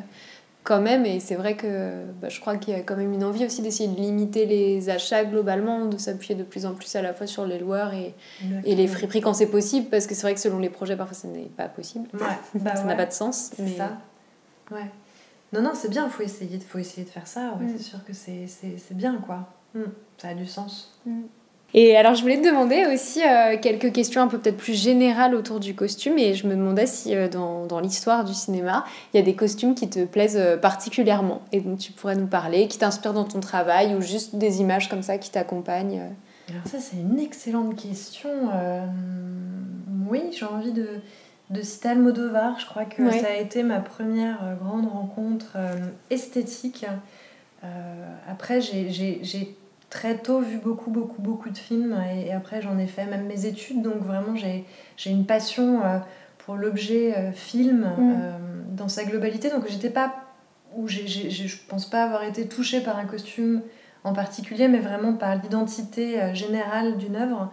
quand 0.62 0.80
même. 0.80 1.04
Et 1.06 1.18
c'est 1.18 1.34
vrai 1.34 1.56
que 1.56 2.04
bah, 2.22 2.28
je 2.28 2.40
crois 2.40 2.56
qu'il 2.56 2.72
y 2.72 2.76
a 2.76 2.82
quand 2.82 2.96
même 2.96 3.12
une 3.12 3.24
envie 3.24 3.44
aussi 3.44 3.62
d'essayer 3.62 3.88
de 3.88 4.00
limiter 4.00 4.46
les 4.46 4.90
achats 4.90 5.24
globalement, 5.24 5.86
de 5.86 5.98
s'appuyer 5.98 6.36
de 6.36 6.44
plus 6.44 6.66
en 6.66 6.74
plus 6.74 6.94
à 6.94 7.02
la 7.02 7.12
fois 7.12 7.26
sur 7.26 7.46
les 7.46 7.58
loueurs 7.58 7.94
et, 7.94 8.14
et 8.64 8.76
les 8.76 8.86
friperies 8.86 9.22
quand 9.22 9.34
c'est 9.34 9.50
possible, 9.50 9.88
parce 9.90 10.06
que 10.06 10.14
c'est 10.14 10.22
vrai 10.22 10.34
que 10.34 10.40
selon 10.40 10.60
les 10.60 10.70
projets, 10.70 10.96
parfois, 10.96 11.16
ce 11.16 11.26
n'est 11.26 11.50
pas 11.56 11.66
possible. 11.66 12.08
Ouais. 12.14 12.60
Bah 12.60 12.76
ça 12.76 12.84
n'a 12.84 12.94
pas 12.94 13.06
de 13.06 13.12
sens. 13.12 13.50
C'est 13.56 13.76
ça. 13.76 13.98
Ouais. 14.70 14.88
Non, 15.52 15.62
non, 15.62 15.70
c'est 15.74 15.90
bien, 15.90 16.06
il 16.06 16.10
faut 16.10 16.22
essayer, 16.22 16.58
faut 16.60 16.78
essayer 16.78 17.04
de 17.04 17.10
faire 17.10 17.26
ça. 17.26 17.56
Mm. 17.60 17.68
C'est 17.76 17.82
sûr 17.82 18.04
que 18.04 18.12
c'est 18.12 18.96
bien, 18.96 19.16
quoi. 19.16 19.48
Mm. 19.74 19.82
Ça 20.18 20.28
a 20.28 20.34
du 20.34 20.46
sens. 20.46 20.98
Mm. 21.06 21.22
Et 21.72 21.96
alors, 21.96 22.14
je 22.14 22.22
voulais 22.22 22.40
te 22.40 22.46
demander 22.46 22.84
aussi 22.92 23.20
euh, 23.22 23.56
quelques 23.60 23.92
questions 23.92 24.20
un 24.22 24.26
peu 24.26 24.38
peut-être 24.38 24.56
plus 24.56 24.74
générales 24.74 25.34
autour 25.36 25.60
du 25.60 25.74
costume. 25.74 26.18
Et 26.18 26.34
je 26.34 26.46
me 26.46 26.54
demandais 26.54 26.86
si 26.86 27.14
euh, 27.14 27.28
dans, 27.28 27.66
dans 27.66 27.78
l'histoire 27.78 28.24
du 28.24 28.34
cinéma, 28.34 28.84
il 29.12 29.18
y 29.18 29.20
a 29.20 29.22
des 29.22 29.34
costumes 29.34 29.74
qui 29.74 29.88
te 29.88 30.04
plaisent 30.04 30.36
euh, 30.36 30.56
particulièrement 30.56 31.42
et 31.52 31.60
dont 31.60 31.76
tu 31.76 31.92
pourrais 31.92 32.16
nous 32.16 32.26
parler, 32.26 32.66
qui 32.66 32.78
t'inspirent 32.78 33.12
dans 33.12 33.24
ton 33.24 33.40
travail 33.40 33.94
ou 33.94 34.00
juste 34.00 34.34
des 34.34 34.60
images 34.60 34.88
comme 34.88 35.02
ça 35.02 35.18
qui 35.18 35.30
t'accompagnent. 35.30 36.02
Alors 36.48 36.66
ça, 36.66 36.78
c'est 36.80 36.96
une 36.96 37.20
excellente 37.20 37.76
question. 37.76 38.30
Oui, 40.08 40.22
j'ai 40.32 40.46
envie 40.46 40.72
de, 40.72 40.88
de 41.50 41.62
citer 41.62 41.88
Almodovar. 41.88 42.58
Je 42.58 42.66
crois 42.66 42.84
que 42.84 43.10
ça 43.10 43.28
a 43.28 43.36
été 43.36 43.62
ma 43.62 43.80
première 43.80 44.56
grande 44.62 44.86
rencontre 44.86 45.56
esthétique. 46.10 46.86
après, 48.28 48.60
j'ai 48.60 49.56
très 49.90 50.16
tôt 50.16 50.40
vu 50.40 50.58
beaucoup, 50.58 50.90
beaucoup, 50.90 51.20
beaucoup 51.20 51.50
de 51.50 51.58
films 51.58 52.00
et, 52.14 52.32
après 52.32 52.62
j'en 52.62 52.78
ai 52.78 52.86
fait 52.86 53.04
même 53.06 53.26
mes 53.26 53.44
études, 53.44 53.82
donc 53.82 53.96
vraiment 53.96 54.36
j'ai 54.36 54.64
une 55.10 55.26
passion 55.26 55.84
euh, 55.84 55.98
pour 56.38 56.54
l'objet 56.54 57.14
euh, 57.16 57.32
film 57.32 57.80
mm. 57.80 57.94
euh, 57.98 58.38
dans 58.70 58.88
sa 58.88 59.04
globalité. 59.04 59.50
Donc 59.50 59.68
j'étais 59.68 59.90
pas, 59.90 60.14
ou 60.76 60.86
je 60.86 61.56
pense 61.68 61.90
pas 61.90 62.04
avoir 62.04 62.22
été 62.22 62.46
touchée 62.46 62.80
par 62.80 62.96
un 62.98 63.04
costume 63.04 63.60
en 64.04 64.14
particulier, 64.14 64.68
mais 64.68 64.78
vraiment 64.78 65.12
par 65.12 65.36
l'identité 65.36 66.34
générale 66.34 66.96
d'une 66.96 67.16
œuvre. 67.16 67.52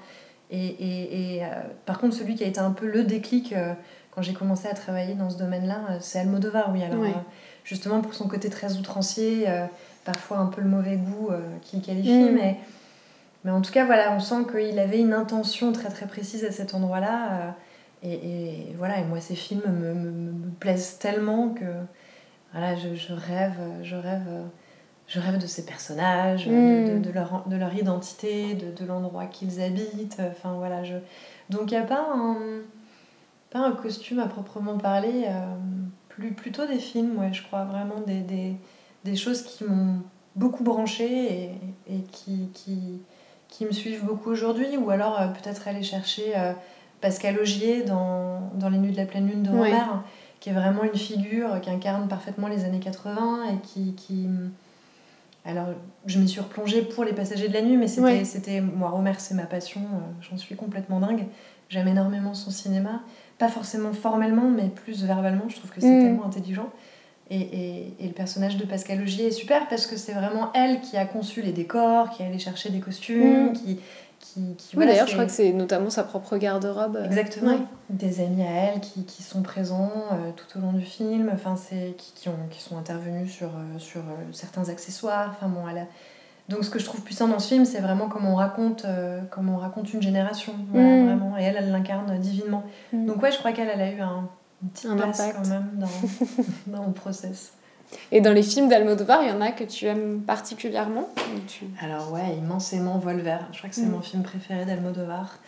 Et, 0.49 1.37
et, 1.37 1.41
par 1.85 1.99
contre, 1.99 2.15
celui 2.15 2.35
qui 2.35 2.43
a 2.43 2.47
été 2.47 2.59
un 2.59 2.71
peu 2.71 2.87
le 2.87 3.03
déclic 3.03 3.53
quand 4.11 4.21
j'ai 4.21 4.33
commencé 4.33 4.67
à 4.67 4.73
travailler 4.73 5.13
dans 5.13 5.29
ce 5.29 5.37
domaine-là, 5.37 5.99
c'est 5.99 6.19
Almodovar, 6.19 6.71
oui. 6.71 6.83
Alors, 6.83 7.03
justement, 7.65 8.01
pour 8.01 8.13
son 8.13 8.27
côté 8.27 8.49
très 8.49 8.77
outrancier, 8.77 9.45
parfois 10.07 10.37
un 10.37 10.45
peu 10.45 10.61
le 10.61 10.69
mauvais 10.69 10.95
goût 10.95 11.29
euh, 11.29 11.41
qu'il 11.61 11.81
qualifie, 11.81 12.31
mm. 12.31 12.33
mais, 12.33 12.57
mais 13.43 13.51
en 13.51 13.61
tout 13.61 13.71
cas, 13.71 13.85
voilà, 13.85 14.13
on 14.13 14.19
sent 14.19 14.47
qu'il 14.49 14.79
avait 14.79 14.99
une 14.99 15.13
intention 15.13 15.73
très 15.73 15.89
très 15.89 16.07
précise 16.07 16.45
à 16.45 16.51
cet 16.51 16.73
endroit-là. 16.73 17.31
Euh, 17.31 17.51
et, 18.03 18.73
voilà, 18.77 18.99
et 18.99 19.03
moi, 19.03 19.19
ces 19.19 19.35
films 19.35 19.63
me, 19.67 19.93
me, 19.93 20.49
plaisent 20.59 20.97
tellement 20.97 21.49
que 21.49 21.65
voilà, 22.53 22.75
je, 22.75 22.95
je, 22.95 23.11
rêve, 23.11 23.59
je 23.83 23.95
rêve, 23.95 24.27
je 25.07 25.19
rêve 25.19 25.37
de 25.37 25.47
ces 25.47 25.65
personnages, 25.65 26.47
de, 26.47 26.97
mm. 26.97 27.01
de, 27.01 27.11
leur, 27.11 27.43
de 27.47 27.55
leur 27.55 27.73
identité, 27.73 28.53
de, 28.53 28.71
de 28.71 28.85
l'endroit 28.85 29.25
qu'ils 29.25 29.61
habitent. 29.61 30.19
Enfin 30.19 30.53
voilà, 30.53 30.83
je... 30.83 30.95
donc 31.49 31.71
il 31.71 31.77
n'y 31.77 31.83
a 31.83 31.85
pas 31.85 32.05
un, 32.13 32.37
pas 33.49 33.59
un 33.59 33.71
costume 33.71 34.19
à 34.19 34.27
proprement 34.27 34.77
parler, 34.77 35.25
euh, 35.27 35.55
plus, 36.09 36.31
plutôt 36.31 36.65
des 36.65 36.79
films, 36.79 37.17
ouais, 37.19 37.33
je 37.33 37.43
crois 37.43 37.63
vraiment 37.63 38.01
des, 38.05 38.21
des 38.21 38.55
des 39.07 39.15
choses 39.15 39.41
qui 39.41 39.63
m'ont 39.63 40.01
beaucoup 40.35 40.63
branché 40.63 41.05
et, 41.05 41.51
et 41.89 42.01
qui, 42.11 42.49
qui, 42.53 43.01
qui, 43.47 43.65
me 43.65 43.71
suivent 43.71 44.05
beaucoup 44.05 44.29
aujourd'hui. 44.29 44.77
Ou 44.77 44.89
alors 44.89 45.19
euh, 45.19 45.27
peut-être 45.27 45.67
aller 45.67 45.83
chercher 45.83 46.33
euh, 46.35 46.53
Pascal 47.01 47.39
Augier 47.39 47.83
dans, 47.83 48.51
dans, 48.55 48.69
Les 48.69 48.77
Nuits 48.77 48.91
de 48.91 48.97
la 48.97 49.05
pleine 49.05 49.27
lune 49.27 49.43
de 49.43 49.49
Robert, 49.49 50.03
qui 50.39 50.49
est 50.49 50.53
vraiment 50.53 50.83
une 50.83 50.97
figure 50.97 51.61
qui 51.61 51.69
incarne 51.69 52.07
parfaitement 52.07 52.47
les 52.47 52.65
années 52.65 52.79
80 52.79 53.53
et 53.53 53.57
qui... 53.65 53.93
qui 53.93 54.27
alors, 55.47 55.67
je 56.05 56.19
m'y 56.19 56.27
suis 56.27 56.41
replongée 56.41 56.81
pour 56.81 57.05
Les 57.05 57.13
Passagers 57.13 57.47
de 57.47 57.53
la 57.53 57.61
Nuit, 57.61 57.77
mais 57.77 57.87
c'était, 57.87 58.25
c'était 58.25 58.59
moi, 58.59 58.89
Romer, 58.89 59.13
c'est 59.17 59.33
ma 59.33 59.45
passion, 59.45 59.81
euh, 59.81 59.99
j'en 60.19 60.37
suis 60.37 60.55
complètement 60.55 60.99
dingue. 60.99 61.25
J'aime 61.69 61.87
énormément 61.87 62.33
son 62.33 62.51
cinéma, 62.51 63.01
pas 63.37 63.47
forcément 63.47 63.93
formellement, 63.93 64.49
mais 64.49 64.67
plus 64.67 65.05
verbalement, 65.05 65.47
je 65.47 65.55
trouve 65.55 65.71
que 65.71 65.79
c'est 65.79 65.99
mm. 65.99 66.03
tellement 66.03 66.25
intelligent. 66.25 66.69
Et, 67.29 67.91
et, 67.99 68.07
le 68.07 68.13
personnage 68.13 68.55
de 68.55 68.65
Pascal 68.65 69.01
Augier 69.01 69.27
est 69.27 69.31
super 69.31 69.67
parce 69.67 69.85
que 69.85 69.97
c'est 69.97 70.13
vraiment 70.13 70.51
elle 70.53 70.79
qui 70.79 70.95
a 70.95 71.05
conçu 71.05 71.41
les 71.41 71.51
décors, 71.51 72.09
qui 72.09 72.23
est 72.23 72.25
allée 72.25 72.39
chercher 72.39 72.69
des 72.69 72.79
costumes, 72.79 73.49
mm. 73.49 73.53
qui, 73.53 73.79
qui, 74.33 74.55
qui, 74.55 74.77
Oui, 74.77 74.85
d'ailleurs, 74.85 75.07
je 75.07 75.13
crois 75.13 75.25
que 75.25 75.31
c'est 75.31 75.53
notamment 75.53 75.89
sa 75.89 76.03
propre 76.03 76.37
garde-robe. 76.37 76.97
Euh, 76.97 77.05
Exactement. 77.05 77.57
Des 77.89 78.21
amis 78.21 78.43
à 78.43 78.51
elle 78.51 78.79
qui, 78.79 79.05
qui 79.05 79.23
sont 79.23 79.41
présents 79.41 79.91
euh, 80.11 80.31
tout 80.35 80.57
au 80.57 80.61
long 80.61 80.73
du 80.73 80.83
film, 80.83 81.31
enfin, 81.33 81.55
qui, 81.97 82.13
qui, 82.15 82.29
ont, 82.29 82.37
qui 82.49 82.61
sont 82.61 82.77
intervenus 82.77 83.31
sur, 83.31 83.47
euh, 83.47 83.79
sur 83.79 84.01
certains 84.31 84.69
accessoires. 84.69 85.31
Enfin, 85.31 85.47
bon, 85.47 85.67
elle 85.67 85.87
Donc, 86.49 86.63
ce 86.63 86.69
que 86.69 86.79
je 86.79 86.85
trouve 86.85 87.01
puissant 87.01 87.27
dans 87.27 87.39
ce 87.39 87.47
film, 87.47 87.65
c'est 87.65 87.81
vraiment 87.81 88.09
comment 88.09 88.33
on 88.33 88.35
raconte, 88.35 88.85
comment 89.31 89.55
on 89.55 89.59
raconte 89.59 89.93
une 89.93 90.01
génération. 90.01 90.53
Mm. 90.53 91.05
vraiment. 91.05 91.37
Et 91.37 91.43
elle, 91.43 91.57
elle 91.57 91.71
l'incarne 91.71 92.17
divinement. 92.19 92.63
Mm. 92.93 93.05
Donc, 93.05 93.21
ouais, 93.21 93.31
je 93.31 93.37
crois 93.37 93.51
qu'elle 93.51 93.69
elle 93.69 93.81
a 93.81 93.91
eu 93.91 94.01
un 94.01 94.29
une 94.63 94.69
petite 94.69 94.89
un 94.89 94.95
place 94.95 95.19
impact. 95.19 95.37
quand 95.37 95.49
même 95.49 95.69
dans, 95.75 95.87
dans 96.77 96.87
le 96.87 96.93
process. 96.93 97.53
Et 98.11 98.21
dans 98.21 98.33
les 98.33 98.43
films 98.43 98.69
d'Almodovar, 98.69 99.23
il 99.23 99.29
y 99.29 99.31
en 99.31 99.41
a 99.41 99.51
que 99.51 99.63
tu 99.63 99.85
aimes 99.85 100.21
particulièrement 100.21 101.09
Alors 101.81 102.11
ouais, 102.11 102.35
immensément 102.37 102.97
Volver. 102.97 103.37
Je 103.51 103.57
crois 103.57 103.69
que 103.69 103.75
c'est 103.75 103.85
mm. 103.85 103.91
mon 103.91 104.01
film 104.01 104.23
préféré 104.23 104.65
d'Almodovar, 104.65 105.39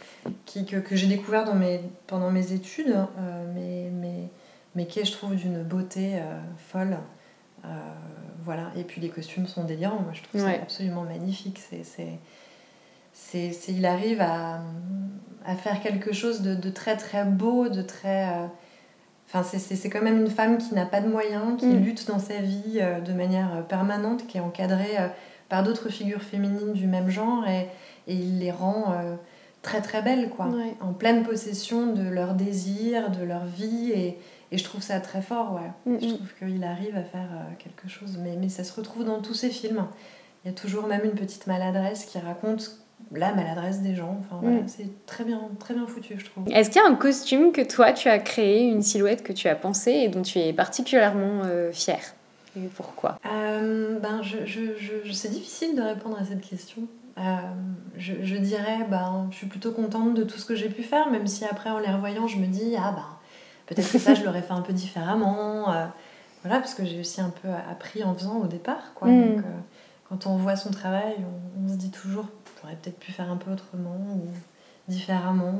qui, 0.45 0.65
que, 0.65 0.77
que 0.77 0.95
j'ai 0.95 1.07
découvert 1.07 1.45
dans 1.45 1.55
mes, 1.55 1.81
pendant 2.07 2.31
mes 2.31 2.53
études, 2.53 2.95
euh, 2.95 3.45
mais, 3.53 3.89
mais, 3.91 4.29
mais 4.75 4.87
qui 4.87 4.99
est, 4.99 5.05
je 5.05 5.11
trouve, 5.11 5.35
d'une 5.35 5.63
beauté 5.63 6.15
euh, 6.15 6.39
folle. 6.57 6.97
Euh, 7.65 7.67
voilà. 8.43 8.71
Et 8.77 8.83
puis 8.83 9.01
les 9.01 9.09
costumes 9.09 9.47
sont 9.47 9.63
délirants. 9.63 9.99
Moi, 10.01 10.13
je 10.13 10.23
trouve 10.23 10.41
ça 10.41 10.49
absolument 10.61 11.03
magnifique. 11.03 11.59
C'est, 11.69 11.83
c'est, 11.83 12.19
c'est, 13.51 13.71
il 13.71 13.85
arrive 13.85 14.21
à, 14.21 14.61
à, 15.45 15.55
faire 15.55 15.81
quelque 15.81 16.13
chose 16.13 16.41
de, 16.41 16.55
de, 16.55 16.69
très 16.69 16.95
très 16.95 17.25
beau, 17.25 17.67
de 17.67 17.81
très 17.81 18.49
Enfin, 19.31 19.43
c'est 19.43 19.89
quand 19.89 20.01
même 20.01 20.19
une 20.19 20.29
femme 20.29 20.57
qui 20.57 20.73
n'a 20.73 20.87
pas 20.87 21.01
de 21.01 21.07
moyens, 21.07 21.59
qui 21.59 21.67
mm. 21.67 21.83
lutte 21.83 22.07
dans 22.07 22.17
sa 22.17 22.39
vie 22.39 22.79
euh, 22.81 22.99
de 22.99 23.13
manière 23.13 23.57
euh, 23.57 23.61
permanente, 23.61 24.25
qui 24.25 24.37
est 24.37 24.41
encadrée 24.41 24.97
euh, 24.97 25.07
par 25.49 25.61
d'autres 25.61 25.89
figures 25.89 26.23
féminines 26.23 26.73
du 26.73 26.87
même 26.87 27.09
genre 27.09 27.47
et, 27.47 27.67
et 28.07 28.15
il 28.15 28.39
les 28.39 28.51
rend 28.51 28.93
très 29.63 29.81
très 29.81 30.03
belles, 30.03 30.29
quoi. 30.29 30.47
En 30.79 30.93
pleine 30.93 31.23
possession 31.23 31.93
de 31.93 32.07
leurs 32.07 32.35
désirs, 32.35 33.09
de 33.09 33.23
leur 33.23 33.45
vie 33.45 33.91
et, 33.91 34.19
et 34.51 34.57
je 34.57 34.63
trouve 34.63 34.81
ça 34.81 34.99
très 34.99 35.23
fort, 35.23 35.53
ouais. 35.53 35.91
Mm, 35.91 35.99
je 36.01 36.05
mm. 36.05 36.15
trouve 36.15 36.33
qu'il 36.39 36.63
arrive 36.63 36.95
à 36.95 37.03
faire 37.03 37.29
quelque 37.57 37.87
chose, 37.87 38.19
mais, 38.21 38.35
mais 38.39 38.49
ça 38.49 38.63
se 38.63 38.73
retrouve 38.73 39.05
dans 39.05 39.21
tous 39.21 39.33
ses 39.33 39.49
films. 39.49 39.85
Il 40.43 40.49
y 40.49 40.51
a 40.51 40.53
toujours 40.53 40.87
même 40.87 41.03
une 41.03 41.15
petite 41.15 41.47
maladresse 41.47 42.05
qui 42.05 42.19
raconte 42.19 42.79
la 43.13 43.33
maladresse 43.33 43.81
des 43.81 43.95
gens. 43.95 44.17
Enfin, 44.19 44.39
voilà, 44.41 44.61
mm. 44.61 44.67
C'est 44.67 45.05
très 45.05 45.23
bien, 45.23 45.41
très 45.59 45.73
bien 45.73 45.87
foutu, 45.87 46.15
je 46.17 46.25
trouve. 46.25 46.43
Est-ce 46.51 46.69
qu'il 46.69 46.81
y 46.81 46.85
a 46.85 46.87
un 46.87 46.95
costume 46.95 47.51
que 47.51 47.61
toi, 47.61 47.91
tu 47.93 48.07
as 48.07 48.19
créé, 48.19 48.63
une 48.63 48.81
silhouette 48.81 49.23
que 49.23 49.33
tu 49.33 49.47
as 49.47 49.55
pensée 49.55 49.91
et 49.91 50.07
dont 50.09 50.21
tu 50.21 50.39
es 50.39 50.53
particulièrement 50.53 51.41
euh, 51.45 51.71
fière? 51.71 52.13
Et 52.55 52.67
pourquoi? 52.75 53.17
Euh, 53.25 53.99
ben, 53.99 54.21
je, 54.21 54.45
je, 54.45 54.61
je, 54.77 55.11
C'est 55.11 55.29
difficile 55.29 55.75
de 55.75 55.81
répondre 55.81 56.17
à 56.19 56.25
cette 56.25 56.41
question. 56.41 56.83
Euh, 57.17 57.21
je, 57.97 58.13
je, 58.23 58.35
dirais, 58.37 58.85
ben, 58.89 59.27
je 59.31 59.37
suis 59.37 59.47
plutôt 59.47 59.71
contente 59.71 60.13
de 60.13 60.23
tout 60.23 60.37
ce 60.37 60.45
que 60.45 60.55
j'ai 60.55 60.69
pu 60.69 60.83
faire, 60.83 61.09
même 61.09 61.27
si 61.27 61.45
après, 61.45 61.69
en 61.69 61.79
les 61.79 61.91
revoyant, 61.91 62.27
je 62.27 62.37
me 62.37 62.47
dis, 62.47 62.75
ah 62.77 62.91
ben, 62.91 63.05
peut-être 63.65 63.91
que 63.91 63.99
ça, 63.99 64.13
je 64.13 64.23
l'aurais 64.23 64.41
fait 64.41 64.53
un 64.53 64.61
peu 64.61 64.73
différemment. 64.73 65.65
voilà, 66.43 66.59
parce 66.59 66.73
que 66.73 66.85
j'ai 66.85 66.99
aussi 66.99 67.21
un 67.21 67.31
peu 67.41 67.49
appris 67.69 68.03
en 68.03 68.13
faisant 68.13 68.37
au 68.37 68.47
départ. 68.47 68.93
Quoi. 68.95 69.09
Mm. 69.09 69.35
Donc, 69.35 69.45
quand 70.07 70.25
on 70.25 70.37
voit 70.37 70.55
son 70.55 70.71
travail, 70.71 71.15
on, 71.19 71.65
on 71.65 71.67
se 71.67 71.75
dit 71.75 71.88
j'aurais 72.61 72.75
peut-être 72.75 72.99
pu 72.99 73.11
faire 73.11 73.29
un 73.31 73.37
peu 73.37 73.51
autrement 73.51 73.97
ou 74.15 74.27
différemment. 74.87 75.59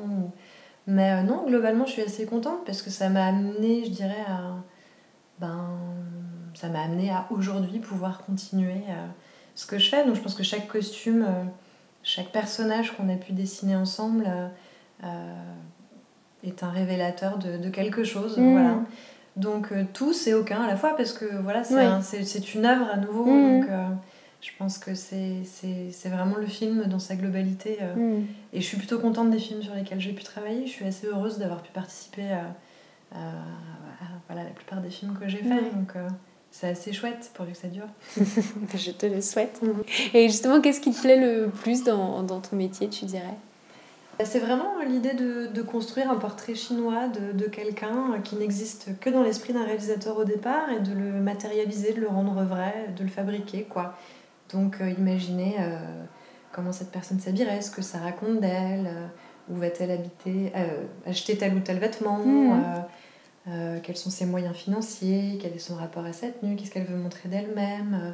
Mais 0.88 1.12
euh, 1.12 1.22
non, 1.24 1.46
globalement, 1.46 1.86
je 1.86 1.92
suis 1.92 2.02
assez 2.02 2.26
contente 2.26 2.66
parce 2.66 2.82
que 2.82 2.90
ça 2.90 3.10
m'a 3.10 3.26
amené, 3.26 3.84
je 3.86 3.92
dirais, 3.92 4.24
à. 4.28 4.56
Ben, 5.40 5.70
ça 6.56 6.68
m'a 6.68 6.82
amené 6.82 7.12
à 7.12 7.28
aujourd'hui 7.30 7.80
pouvoir 7.80 8.24
continuer 8.26 8.84
euh, 8.90 9.06
ce 9.56 9.66
que 9.66 9.78
je 9.78 9.90
fais. 9.90 10.06
Donc 10.06 10.16
je 10.16 10.22
pense 10.22 10.34
que 10.36 10.44
chaque 10.44 10.68
costume, 10.68 11.24
euh, 11.24 11.44
chaque 12.04 12.32
personnage 12.32 12.92
qu'on 12.98 13.08
a 13.08 13.16
pu 13.16 13.32
dessiner 13.34 13.76
ensemble 13.76 14.28
est 16.44 16.64
un 16.64 16.70
révélateur 16.70 17.38
de, 17.38 17.58
de 17.58 17.70
quelque 17.70 18.04
chose. 18.04 18.38
Mm. 18.38 18.52
Voilà. 18.52 18.76
Donc 19.36 19.72
tous 19.94 20.28
et 20.28 20.34
aucun 20.34 20.62
à 20.64 20.68
la 20.68 20.76
fois, 20.76 20.96
parce 20.98 21.14
que 21.14 21.26
voilà, 21.42 21.64
c'est 21.64 21.80
un- 21.80 22.02
c'est 22.02 22.24
c'est 22.24 22.54
une 22.56 22.66
œuvre 22.66 22.88
à 22.92 22.98
nouveau. 22.98 23.26
Mm. 23.26 23.60
Donc 23.62 23.70
je 24.42 24.50
pense 24.58 24.78
que 24.78 24.96
c'est 24.96 25.44
vraiment 26.06 26.38
le 26.38 26.48
film 26.48 26.86
dans 26.86 27.00
sa 27.00 27.16
globalité. 27.16 27.78
euh, 27.82 27.96
Mm. 27.96 28.26
et 28.54 28.62
je 28.62 28.66
suis 28.66 28.78
plutôt 28.78 29.00
contente 29.00 29.30
des 29.32 29.40
films 29.40 29.62
sur 29.62 29.74
lesquels 29.76 30.00
j'ai 30.00 30.14
pu 30.14 30.24
travailler. 30.24 30.66
Je 30.66 30.72
suis 30.72 30.86
assez 30.86 31.08
heureuse 31.08 31.38
d'avoir 31.38 31.62
pu 31.62 31.72
participer 31.72 32.32
à, 32.32 32.56
à- 33.14 33.18
à- 33.18 34.20
voilà, 34.28 34.44
la 34.44 34.52
plupart 34.52 34.80
des 34.82 34.90
films 34.90 35.18
que 35.20 35.28
j'ai 35.28 35.40
faits. 35.40 35.74
Donc 35.76 35.94
euh, 35.96 36.08
c'est 36.52 36.70
assez 36.70 36.94
chouette 36.94 37.32
pourvu 37.34 37.52
que 37.52 37.58
ça 37.58 37.68
dure. 37.68 37.88
Je 38.76 38.92
te 38.92 39.06
le 39.06 39.22
souhaite. 39.22 39.62
Et 40.14 40.30
justement, 40.30 40.62
qu'est-ce 40.62 40.80
qui 40.82 40.92
te 40.92 41.02
plaît 41.02 41.20
le 41.20 41.50
plus 41.50 41.84
dans, 41.84 42.24
dans 42.24 42.40
ton 42.40 42.56
métier, 42.56 42.88
tu 42.90 43.06
dirais? 43.06 43.36
Bah, 44.18 44.26
C'est 44.26 44.40
vraiment 44.40 44.80
l'idée 44.88 45.14
de, 45.14 45.48
de 45.48 45.62
construire 45.62 46.10
un 46.12 46.16
portrait 46.18 46.56
chinois 46.56 47.08
de, 47.08 47.38
de 47.38 47.46
quelqu'un 47.50 48.20
qui 48.24 48.36
n'existe 48.36 48.90
que 49.00 49.10
dans 49.10 49.24
l'esprit 49.24 49.54
d'un 49.54 49.64
réalisateur 49.66 50.18
au 50.18 50.24
départ 50.24 50.70
et 50.72 50.80
de 50.80 50.94
le 50.94 51.12
matérialiser, 51.22 51.94
de 51.94 52.02
le 52.02 52.08
rendre 52.08 52.42
vrai, 52.44 52.88
de 52.98 53.04
le 53.04 53.10
fabriquer. 53.10 53.64
quoi. 53.64 53.98
Donc 54.54 54.82
euh, 54.82 54.90
imaginez 54.90 55.56
euh, 55.60 55.78
comment 56.52 56.72
cette 56.72 56.92
personne 56.92 57.20
s'habillerait, 57.20 57.62
ce 57.62 57.72
que 57.72 57.82
ça 57.82 58.00
raconte 58.00 58.40
d'elle, 58.42 58.88
euh, 58.88 59.08
où 59.50 59.56
va-t-elle 59.56 59.92
habiter, 59.92 60.52
acheter 61.06 61.38
tel 61.38 61.54
ou 61.56 61.60
tel 61.60 61.80
vêtement, 61.80 62.20
euh, 62.20 62.80
euh, 63.50 63.80
quels 63.82 63.98
sont 63.98 64.10
ses 64.12 64.26
moyens 64.26 64.56
financiers, 64.56 65.40
quel 65.42 65.54
est 65.54 65.60
son 65.60 65.76
rapport 65.76 66.06
à 66.06 66.14
cette 66.14 66.42
tenue, 66.42 66.56
qu'est-ce 66.56 66.72
qu'elle 66.72 66.86
veut 66.86 66.98
montrer 66.98 67.30
d'elle-même. 67.30 68.14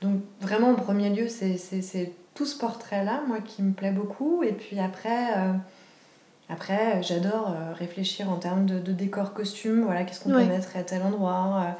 Donc 0.00 0.20
vraiment 0.40 0.68
en 0.70 0.74
premier 0.74 1.10
lieu, 1.10 1.28
c'est- 1.28 2.12
tout 2.34 2.46
ce 2.46 2.58
portrait-là, 2.58 3.22
moi, 3.28 3.40
qui 3.44 3.62
me 3.62 3.72
plaît 3.74 3.90
beaucoup. 3.92 4.42
Et 4.42 4.52
puis 4.52 4.78
après, 4.80 5.36
euh, 5.36 5.52
après 6.48 7.02
j'adore 7.02 7.54
réfléchir 7.78 8.30
en 8.30 8.36
termes 8.36 8.64
de, 8.66 8.78
de 8.78 8.92
décor 8.92 9.34
costume, 9.34 9.82
voilà, 9.82 10.04
qu'est-ce 10.04 10.20
qu'on 10.20 10.34
Ouais. 10.34 10.44
peut 10.44 10.50
mettre 10.52 10.74
à 10.76 10.82
tel 10.82 11.02
endroit, 11.02 11.76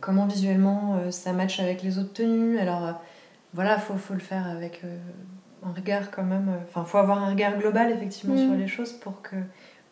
comment 0.00 0.26
visuellement 0.26 0.96
euh, 0.96 1.10
ça 1.10 1.32
match 1.32 1.60
avec 1.60 1.82
les 1.82 1.98
autres 1.98 2.12
tenues. 2.12 2.58
Alors 2.58 2.84
euh, 2.86 2.92
voilà, 3.54 3.78
faut, 3.78 3.96
faut 3.96 4.14
le 4.14 4.20
faire 4.20 4.46
avec 4.46 4.80
euh, 4.84 4.96
un 5.64 5.72
regard 5.72 6.10
quand 6.10 6.24
même, 6.24 6.48
euh, 6.48 6.64
enfin, 6.68 6.84
faut 6.84 6.98
avoir 6.98 7.22
un 7.22 7.30
regard 7.30 7.58
global 7.58 7.90
effectivement 7.90 8.36
sur 8.36 8.54
les 8.54 8.66
choses 8.66 8.92
pour 8.92 9.22
que, 9.22 9.36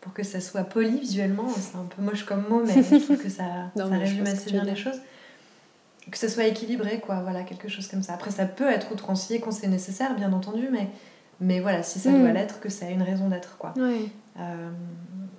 pour 0.01 0.13
que 0.13 0.23
ça 0.23 0.39
soit 0.41 0.63
poli 0.63 0.99
visuellement. 0.99 1.47
C'est 1.55 1.77
un 1.77 1.85
peu 1.95 2.01
moche 2.01 2.23
comme 2.25 2.47
mot, 2.49 2.63
mais 2.65 2.81
je 2.83 3.03
trouve 3.03 3.17
que 3.17 3.29
ça, 3.29 3.43
Non, 3.75 3.89
ça 3.89 3.97
résume 3.97 4.25
assez 4.27 4.51
bien 4.51 4.63
les 4.63 4.75
choses 4.75 4.99
que 6.09 6.17
ça 6.17 6.27
soit 6.27 6.45
équilibré, 6.45 6.99
quoi, 6.99 7.21
voilà, 7.21 7.43
quelque 7.43 7.69
chose 7.69 7.87
comme 7.87 8.01
ça. 8.01 8.13
Après, 8.15 8.31
ça 8.31 8.45
peut 8.45 8.67
être 8.69 8.91
outrancier 8.91 9.39
quand 9.39 9.51
c'est 9.51 9.67
nécessaire, 9.67 10.15
bien 10.15 10.33
entendu, 10.33 10.67
mais, 10.71 10.89
mais 11.39 11.59
voilà, 11.61 11.83
si 11.83 11.99
ça 11.99 12.09
Mm. 12.09 12.19
doit 12.19 12.31
l'être, 12.31 12.59
que 12.59 12.69
ça 12.69 12.87
a 12.87 12.89
une 12.89 13.03
raison 13.03 13.29
d'être, 13.29 13.57
quoi. 13.57 13.73
Euh, 14.39 14.69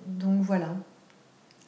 donc 0.07 0.41
voilà. 0.41 0.69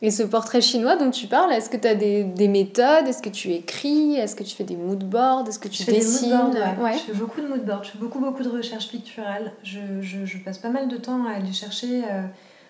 Et 0.06 0.12
ce 0.12 0.22
portrait 0.22 0.62
chinois 0.62 0.98
dont 0.98 1.10
tu 1.10 1.26
parles, 1.26 1.52
est-ce 1.52 1.68
que 1.68 1.78
tu 1.78 1.88
as 1.88 1.96
des, 1.96 2.24
des 2.24 2.48
méthodes? 2.48 3.08
Est-ce 3.08 3.24
que 3.24 3.30
tu 3.30 3.52
écris? 3.52 4.14
Est-ce 4.14 4.36
que 4.36 4.44
tu 4.44 4.56
fais 4.56 4.64
des 4.64 4.76
moodboards? 4.76 5.48
Est-ce 5.48 5.58
que 5.58 5.68
tu 5.68 5.80
je 5.80 5.84
fais 5.84 5.94
des 5.94 5.98
dessines? 5.98 6.30
moodboards, 6.30 6.78
ouais. 6.78 6.84
Ouais. 6.84 6.94
Je 6.94 7.12
fais 7.12 7.18
beaucoup 7.18 7.42
de 7.42 7.48
moodboards, 7.48 7.86
je 7.86 7.90
fais 7.90 7.98
beaucoup, 7.98 8.20
beaucoup 8.20 8.44
de 8.44 8.50
recherches 8.50 8.90
picturales. 8.90 9.52
Je, 9.64 9.80
je, 10.02 10.24
je 10.24 10.38
passe 10.38 10.60
pas 10.60 10.70
mal 10.70 10.88
de 10.90 10.98
temps 10.98 11.26
à 11.26 11.32
aller 11.32 11.52
chercher 11.54 12.04
euh, 12.04 12.22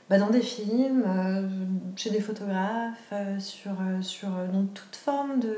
bah, 0.09 0.17
dans 0.17 0.29
des 0.29 0.39
films, 0.39 1.03
euh, 1.05 1.41
chez 1.97 2.09
des 2.09 2.21
photographes, 2.21 3.11
euh, 3.11 3.37
sur, 3.39 3.73
sur 4.01 4.29
dans 4.53 4.63
toute 4.73 4.95
forme 4.95 5.41
de, 5.41 5.57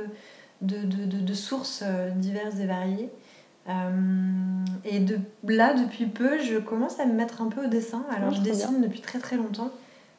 de, 0.63 0.77
de, 0.83 1.05
de, 1.05 1.17
de 1.19 1.33
sources 1.35 1.83
diverses 2.15 2.55
et 2.59 2.65
variées. 2.65 3.11
Et 4.83 4.99
de 4.99 5.19
là, 5.47 5.75
depuis 5.75 6.07
peu, 6.07 6.39
je 6.41 6.57
commence 6.57 6.99
à 6.99 7.05
me 7.05 7.13
mettre 7.13 7.43
un 7.43 7.49
peu 7.49 7.65
au 7.65 7.67
dessin. 7.67 8.03
Alors, 8.15 8.29
Oh, 8.31 8.35
je 8.35 8.41
dessine 8.41 8.81
depuis 8.81 9.01
très 9.01 9.19
très 9.19 9.35
longtemps. 9.35 9.69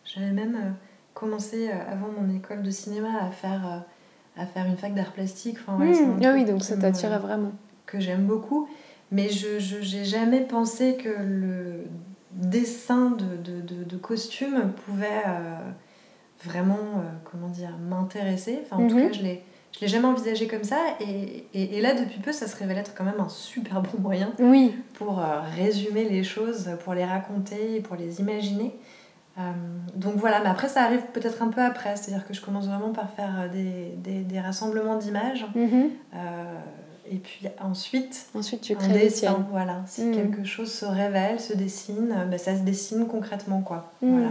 J'avais 0.05 0.31
même 0.31 0.75
commencé, 1.19 1.69
euh, 1.69 1.73
avant 1.93 2.09
mon 2.19 2.35
école 2.35 2.63
de 2.63 2.71
cinéma, 2.71 3.09
à 3.23 3.31
faire, 3.31 3.67
euh, 3.67 4.43
à 4.43 4.47
faire 4.47 4.67
une 4.67 4.77
fac 4.77 4.95
d'art 4.95 5.13
plastique. 5.13 5.57
Enfin, 5.61 5.79
ouais, 5.79 5.93
Hmm, 5.93 6.21
Ah 6.25 6.33
oui, 6.35 6.45
donc 6.45 6.63
ça 6.63 6.77
t'attirait 6.77 7.19
vraiment. 7.19 7.53
que 7.87 7.99
j'aime 8.01 8.25
beaucoup. 8.27 8.69
Mais 9.11 9.29
je 9.31 9.59
j'ai 9.59 10.05
jamais 10.05 10.41
pensé 10.43 10.97
que 10.97 11.09
le 11.09 11.85
dessin 12.33 13.11
de, 13.11 13.25
de, 13.43 13.61
de, 13.63 13.85
de 13.85 13.97
costume 13.97 14.73
pouvait 14.85 15.23
euh, 15.27 15.57
vraiment, 16.45 16.75
euh, 16.75 17.03
comment 17.31 17.49
dire, 17.49 17.71
m'intéresser. 17.79 18.61
Enfin, 18.63 18.83
en 18.85 18.87
tout 18.87 18.97
Mhm. 18.97 19.09
cas, 19.09 19.13
je 19.13 19.23
l'ai 19.23 19.43
je 19.73 19.81
l'ai 19.81 19.89
jamais 19.89 20.07
envisagé 20.07 20.47
comme 20.49 20.65
ça. 20.65 20.79
Et, 21.01 21.45
et, 21.55 21.77
et 21.79 21.81
là, 21.81 21.93
depuis 21.95 22.21
peu, 22.21 22.33
ça 22.33 22.47
se 22.49 22.57
révèle 22.57 22.79
être 22.79 22.95
quand 22.97 23.05
même 23.05 23.21
un 23.21 23.29
super 23.29 23.81
bon 23.83 23.99
moyen 24.01 24.33
Oui, 24.39 24.75
pour 24.95 25.19
euh, 25.21 25.41
résumer 25.57 26.09
les 26.09 26.25
choses, 26.25 26.71
pour 26.85 26.95
les 26.95 27.05
raconter, 27.05 27.81
pour 27.81 27.95
les 27.97 28.21
imaginer. 28.21 28.75
Euh, 29.39 29.43
donc 29.95 30.17
voilà, 30.17 30.41
mais 30.41 30.49
après 30.49 30.69
ça 30.69 30.83
arrive 30.83 31.03
peut-être 31.13 31.43
un 31.43 31.49
peu 31.49 31.61
après, 31.63 31.95
c'est-à-dire 31.97 32.27
que 32.27 32.35
je 32.35 32.41
commence 32.41 32.67
vraiment 32.67 32.93
par 32.93 33.11
faire 33.11 33.41
euh, 33.41 33.49
des, 33.49 33.95
des, 33.97 34.25
des 34.25 34.41
rassemblements 34.41 34.97
d'images. 34.97 35.47
Mhm. 35.55 35.91
Euh, 36.15 36.59
et 37.11 37.17
puis 37.19 37.47
ensuite, 37.61 38.27
Ensuite, 38.35 38.61
tu 38.61 38.75
crées 38.77 38.93
dessin, 38.93 39.47
voilà. 39.51 39.83
Si 39.87 40.03
Mhm. 40.03 40.15
quelque 40.15 40.45
chose 40.45 40.71
se 40.73 40.85
révèle, 40.85 41.41
se 41.41 41.55
dessine, 41.55 42.15
bah, 42.31 42.37
ça 42.37 42.55
se 42.57 42.63
dessine 42.63 43.07
concrètement, 43.07 43.63
quoi. 43.63 43.93
Mhm. 44.03 44.11
Voilà. 44.13 44.31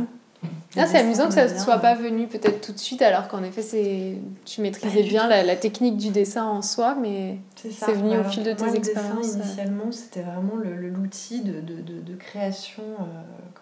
Ah, 0.79 0.85
c'est 0.85 0.99
amusant 0.99 1.27
que 1.27 1.33
ça 1.33 1.47
ne 1.51 1.57
soit 1.57 1.79
pas 1.79 1.95
venu 1.95 2.27
peut-être 2.27 2.61
tout 2.61 2.71
de 2.71 2.77
suite, 2.77 3.01
alors 3.01 3.27
qu'en 3.27 3.41
effet, 3.43 3.63
c'est 3.63 4.17
tu 4.45 4.61
maîtrisais 4.61 5.01
bien 5.01 5.27
la, 5.27 5.43
la 5.43 5.55
technique 5.55 5.97
du 5.97 6.09
dessin 6.09 6.43
en 6.45 6.61
soi, 6.61 6.95
mais 7.01 7.38
C'est 7.55 7.93
venu 7.93 8.15
au 8.17 8.23
fil 8.23 8.43
de 8.43 8.49
moi, 8.49 8.57
tes 8.59 8.65
le 8.65 8.71
dessin, 8.73 8.91
expériences, 8.91 9.33
euh. 9.33 9.39
initialement, 9.39 9.91
c'était 9.91 10.21
vraiment 10.21 10.55
le- 10.55 10.75
le- 10.75 10.89
l'outil 10.89 11.41
de, 11.41 11.61
de, 11.61 11.81
de, 11.81 12.15
création, 12.15 12.83
euh, 12.83 13.03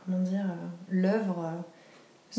comment 0.06 0.22
dire, 0.22 0.44
euh, 0.46 0.66
l'œuvre. 0.90 1.44
euh, 1.46 1.62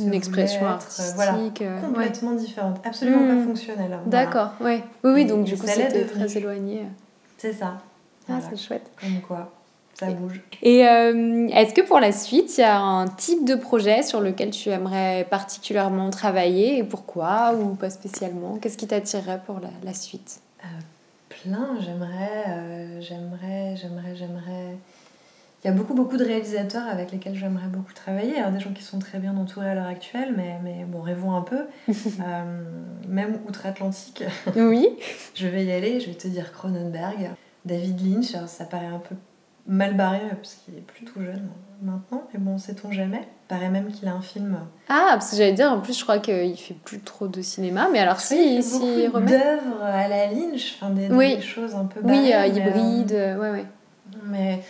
une 0.02 0.12
expression 0.12 0.60
être, 0.60 0.72
artistique. 0.72 1.14
voilà, 1.14 1.36
euh, 1.36 1.80
ouais. 1.80 1.80
complètement 1.86 2.32
différente, 2.32 2.76
absolument 2.84 3.20
Mhm. 3.22 3.38
pas 3.38 3.44
fonctionnelle. 3.44 3.92
hein, 3.94 4.00
voilà. 4.04 4.24
D'accord, 4.26 4.50
ouais. 4.60 4.84
Oui, 5.04 5.12
oui, 5.14 5.24
donc 5.24 5.40
et 5.46 5.50
du 5.52 5.56
coup, 5.56 5.66
c'était 5.66 6.04
très 6.04 6.36
éloigné. 6.36 6.82
C'est 7.38 7.54
ça. 7.54 7.78
Ah, 8.28 8.34
Voilà. 8.38 8.44
c'est 8.50 8.56
chouette. 8.62 8.90
Comme 9.00 9.20
quoi, 9.26 9.50
ça 9.98 10.10
bouge. 10.10 10.42
Et 10.62 10.86
euh, 10.86 11.48
est-ce 11.48 11.72
que 11.72 11.80
pour 11.80 12.00
la 12.00 12.12
suite, 12.12 12.58
il 12.58 12.60
y 12.60 12.64
a 12.64 12.78
un 12.78 13.08
type 13.08 13.46
de 13.46 13.54
projet 13.54 14.02
sur 14.02 14.20
lequel 14.20 14.50
tu 14.50 14.68
aimerais 14.68 15.26
particulièrement 15.30 16.10
travailler 16.10 16.78
et 16.78 16.84
pourquoi 16.84 17.54
ou 17.54 17.74
pas 17.74 17.88
spécialement? 17.90 18.58
Qu'est-ce 18.60 18.76
qui 18.76 18.86
t'attirerait 18.86 19.40
pour 19.46 19.60
la, 19.60 19.70
la 19.82 19.94
suite? 19.94 20.40
Plein, 21.28 21.78
j'aimerais, 21.80 22.44
euh, 22.48 23.00
j'aimerais, 23.00 23.76
j'aimerais, 23.76 24.16
j'aimerais. 24.16 24.76
Il 25.64 25.68
y 25.68 25.70
a 25.70 25.72
beaucoup, 25.72 25.94
beaucoup 25.94 26.16
de 26.16 26.24
réalisateurs 26.24 26.86
avec 26.88 27.10
lesquels 27.12 27.34
j'aimerais 27.34 27.66
beaucoup 27.66 27.92
travailler. 27.92 28.36
Alors, 28.36 28.52
des 28.52 28.60
gens 28.60 28.72
qui 28.72 28.82
sont 28.82 28.98
très 28.98 29.18
bien 29.18 29.36
entourés 29.36 29.68
à 29.68 29.74
l'heure 29.74 29.86
actuelle, 29.86 30.34
mais, 30.36 30.58
mais 30.62 30.84
bon, 30.86 31.00
rêvons 31.00 31.32
un 31.34 31.42
peu. 31.42 31.62
Euh, 32.20 32.62
même 33.08 33.38
outre-Atlantique, 33.48 34.24
Oui. 34.56 34.88
je 35.34 35.46
vais 35.46 35.64
y 35.64 35.72
aller, 35.72 36.00
je 36.00 36.06
vais 36.06 36.14
te 36.14 36.28
dire 36.28 36.52
Cronenberg, 36.52 37.30
David 37.64 38.00
Lynch. 38.00 38.34
Alors, 38.34 38.48
ça 38.48 38.64
paraît 38.64 38.86
un 38.86 38.98
peu 38.98 39.14
mal 39.68 39.94
barré 39.96 40.20
parce 40.30 40.54
qu'il 40.54 40.74
est 40.74 40.80
plus 40.80 41.04
tout 41.04 41.20
jeune 41.20 41.48
maintenant, 41.82 42.22
mais 42.32 42.38
bon, 42.40 42.56
sait-on 42.58 42.90
jamais? 42.92 43.20
Il 43.22 43.48
paraît 43.48 43.68
même 43.70 43.92
qu'il 43.92 44.08
a 44.08 44.12
un 44.14 44.20
film. 44.20 44.58
Ah, 44.88 45.08
parce 45.12 45.30
que 45.30 45.36
j'allais 45.36 45.52
dire, 45.52 45.70
en 45.70 45.80
plus, 45.80 45.96
je 45.98 46.02
crois 46.02 46.18
qu'il 46.18 46.56
fait 46.56 46.74
plus 46.74 47.00
trop 47.00 47.28
de 47.28 47.42
cinéma, 47.42 47.88
mais 47.92 47.98
alors 47.98 48.20
si, 48.20 48.56
il 48.56 48.56
fait 48.56 48.62
s'il 48.62 49.06
beaucoup 49.10 49.24
d'œuvres 49.26 49.82
à 49.82 50.08
la 50.08 50.26
Lynch, 50.32 50.76
enfin, 50.80 50.90
des, 50.92 51.08
Oui. 51.08 51.36
des 51.36 51.42
choses 51.42 51.74
un 51.74 51.84
peu 51.84 52.00
Oui, 52.00 52.06
barrées, 52.30 52.34
euh, 52.34 52.52
mais, 52.54 52.60
euh, 52.60 52.66
hybride, 52.68 53.12
euh, 53.12 53.38
ouais, 53.38 53.50
ouais. 53.50 53.66
Mais 54.24 54.62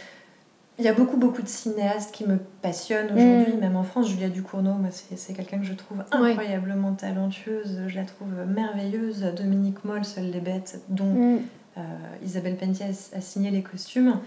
il 0.78 0.84
y 0.84 0.88
a 0.88 0.92
beaucoup, 0.92 1.16
beaucoup 1.16 1.40
de 1.42 1.48
cinéastes 1.48 2.12
qui 2.14 2.26
me 2.26 2.36
passionnent 2.60 3.06
aujourd'hui, 3.14 3.54
Mm. 3.54 3.60
même 3.60 3.76
en 3.76 3.82
France. 3.84 4.08
Julia 4.08 4.28
Ducournau, 4.28 4.72
moi, 4.74 4.90
c'est 4.90 5.32
quelqu'un 5.34 5.58
que 5.58 5.64
je 5.64 5.74
trouve 5.74 5.98
incroyablement 6.10 6.92
talentueuse. 6.92 7.82
Je 7.86 7.96
la 7.96 8.04
trouve 8.04 8.28
merveilleuse. 8.46 9.22
Dominique 9.36 9.84
Moll, 9.84 10.04
Seules 10.04 10.30
les 10.30 10.40
bêtes, 10.40 10.80
dont 10.88 11.04
Mm. 11.04 11.38
euh, 11.78 11.80
Isabelle 12.24 12.56
Pentier 12.56 12.86
a, 12.86 13.16
a 13.16 13.20
signé 13.20 13.50
les 13.50 13.62
costumes. 13.62 14.18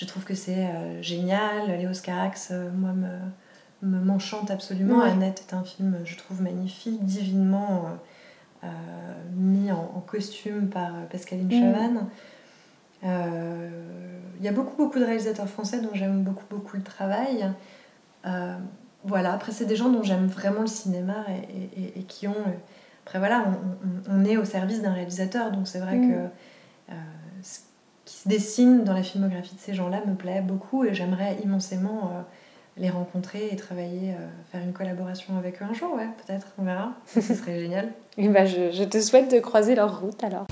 Je 0.00 0.04
trouve 0.04 0.22
que 0.24 0.34
c'est 0.34 0.66
euh, 0.66 1.02
génial. 1.02 1.66
Léo 1.78 1.90
Carax, 2.02 2.50
euh, 2.52 2.70
moi, 2.72 2.92
me, 2.92 3.08
me 3.82 3.98
m'enchante 4.04 4.48
absolument. 4.50 4.98
Ouais. 5.02 5.10
Annette 5.10 5.44
est 5.48 5.54
un 5.54 5.64
film, 5.64 5.96
je 6.04 6.16
trouve, 6.16 6.40
magnifique, 6.40 7.04
divinement 7.04 7.86
euh, 8.62 8.68
mis 9.34 9.72
en, 9.72 9.92
en 9.96 10.00
costume 10.00 10.68
par 10.68 10.92
Pascaline 11.10 11.48
Mm. 11.48 11.50
Chavannes. 11.50 12.06
Il 13.02 14.44
y 14.44 14.48
a 14.48 14.52
beaucoup, 14.52 14.76
beaucoup 14.76 14.98
de 15.00 15.04
réalisateurs 15.04 15.48
français 15.48 15.80
dont 15.80 15.90
j'aime 15.94 16.22
beaucoup, 16.22 16.44
beaucoup 16.48 16.76
le 16.76 16.82
travail. 16.84 17.50
Voilà, 19.04 19.32
après, 19.32 19.52
c'est 19.52 19.64
des 19.64 19.76
gens 19.76 19.88
dont 19.90 20.02
j'aime 20.02 20.26
vraiment 20.26 20.60
le 20.60 20.66
cinéma 20.66 21.24
et, 21.28 21.80
et- 21.82 21.98
et 22.00 22.02
qui 22.02 22.26
ont. 22.28 22.34
Après, 23.04 23.18
voilà, 23.20 23.44
on, 23.46 24.12
on- 24.12 24.20
on 24.20 24.24
est 24.24 24.36
au 24.36 24.44
service 24.44 24.82
d'un 24.82 24.92
réalisateur, 24.92 25.50
donc 25.52 25.66
c'est 25.66 25.78
vrai 25.80 25.96
Mm. 25.96 26.10
que 26.12 26.94
qui 28.08 28.16
se 28.16 28.28
dessine 28.28 28.84
dans 28.84 28.94
la 28.94 29.02
filmographie 29.02 29.54
de 29.54 29.60
ces 29.60 29.74
gens-là 29.74 30.00
me 30.06 30.14
plaît 30.14 30.40
beaucoup 30.40 30.82
et 30.82 30.94
j'aimerais 30.94 31.36
immensément 31.44 32.04
euh, 32.04 32.22
les 32.78 32.88
rencontrer 32.88 33.50
et 33.52 33.56
travailler, 33.56 34.12
euh, 34.12 34.28
faire 34.50 34.62
une 34.62 34.72
collaboration 34.72 35.36
avec 35.36 35.60
eux 35.60 35.66
un 35.70 35.74
jour, 35.74 35.92
ouais, 35.94 36.08
peut-être, 36.26 36.46
on 36.58 36.64
verra. 36.64 36.92
Ce 37.06 37.20
serait 37.20 37.60
génial. 37.60 37.92
Et 38.16 38.28
bah, 38.28 38.46
je, 38.46 38.72
je 38.72 38.84
te 38.84 38.98
souhaite 38.98 39.30
de 39.30 39.38
croiser 39.40 39.74
leur 39.74 40.00
route 40.00 40.24
alors. 40.24 40.46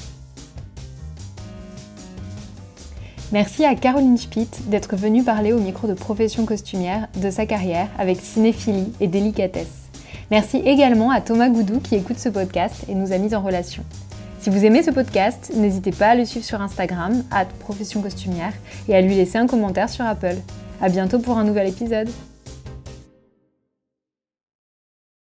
Merci 3.33 3.65
à 3.65 3.75
Caroline 3.75 4.19
Spitt 4.19 4.69
d'être 4.69 4.95
venue 4.95 5.25
parler 5.25 5.55
au 5.55 5.59
micro 5.59 5.89
de 5.89 5.95
profession 5.95 6.45
costumière 6.45 7.09
de 7.17 7.31
sa 7.31 7.47
carrière 7.47 7.89
avec 7.99 8.21
cinéphilie 8.21 8.93
et 9.01 9.09
délicatesse. 9.09 9.89
Merci 10.31 10.59
également 10.59 11.11
à 11.11 11.23
Thomas 11.23 11.49
Goudou 11.49 11.81
qui 11.81 11.95
écoute 11.95 12.19
ce 12.19 12.29
podcast 12.29 12.85
et 12.89 12.95
nous 12.95 13.13
a 13.13 13.19
mis 13.19 13.35
en 13.35 13.41
relation. 13.41 13.83
Si 14.47 14.51
vous 14.51 14.65
aimez 14.65 14.85
ce 14.85 14.93
podcast, 14.93 15.51
n'hésitez 15.57 15.91
pas 15.91 16.11
à 16.11 16.15
le 16.15 16.25
suivre 16.25 16.47
sur 16.47 16.63
Instagram, 16.63 17.25
à 17.33 17.45
profession 17.47 18.01
costumière, 18.01 18.53
et 18.87 18.95
à 18.95 19.01
lui 19.01 19.17
laisser 19.17 19.39
un 19.39 19.49
commentaire 19.49 19.89
sur 19.89 20.05
Apple. 20.05 20.37
A 20.81 20.89
bientôt 20.89 21.19
pour 21.19 21.37
un 21.37 21.43
nouvel 21.43 21.67
épisode. 21.67 22.09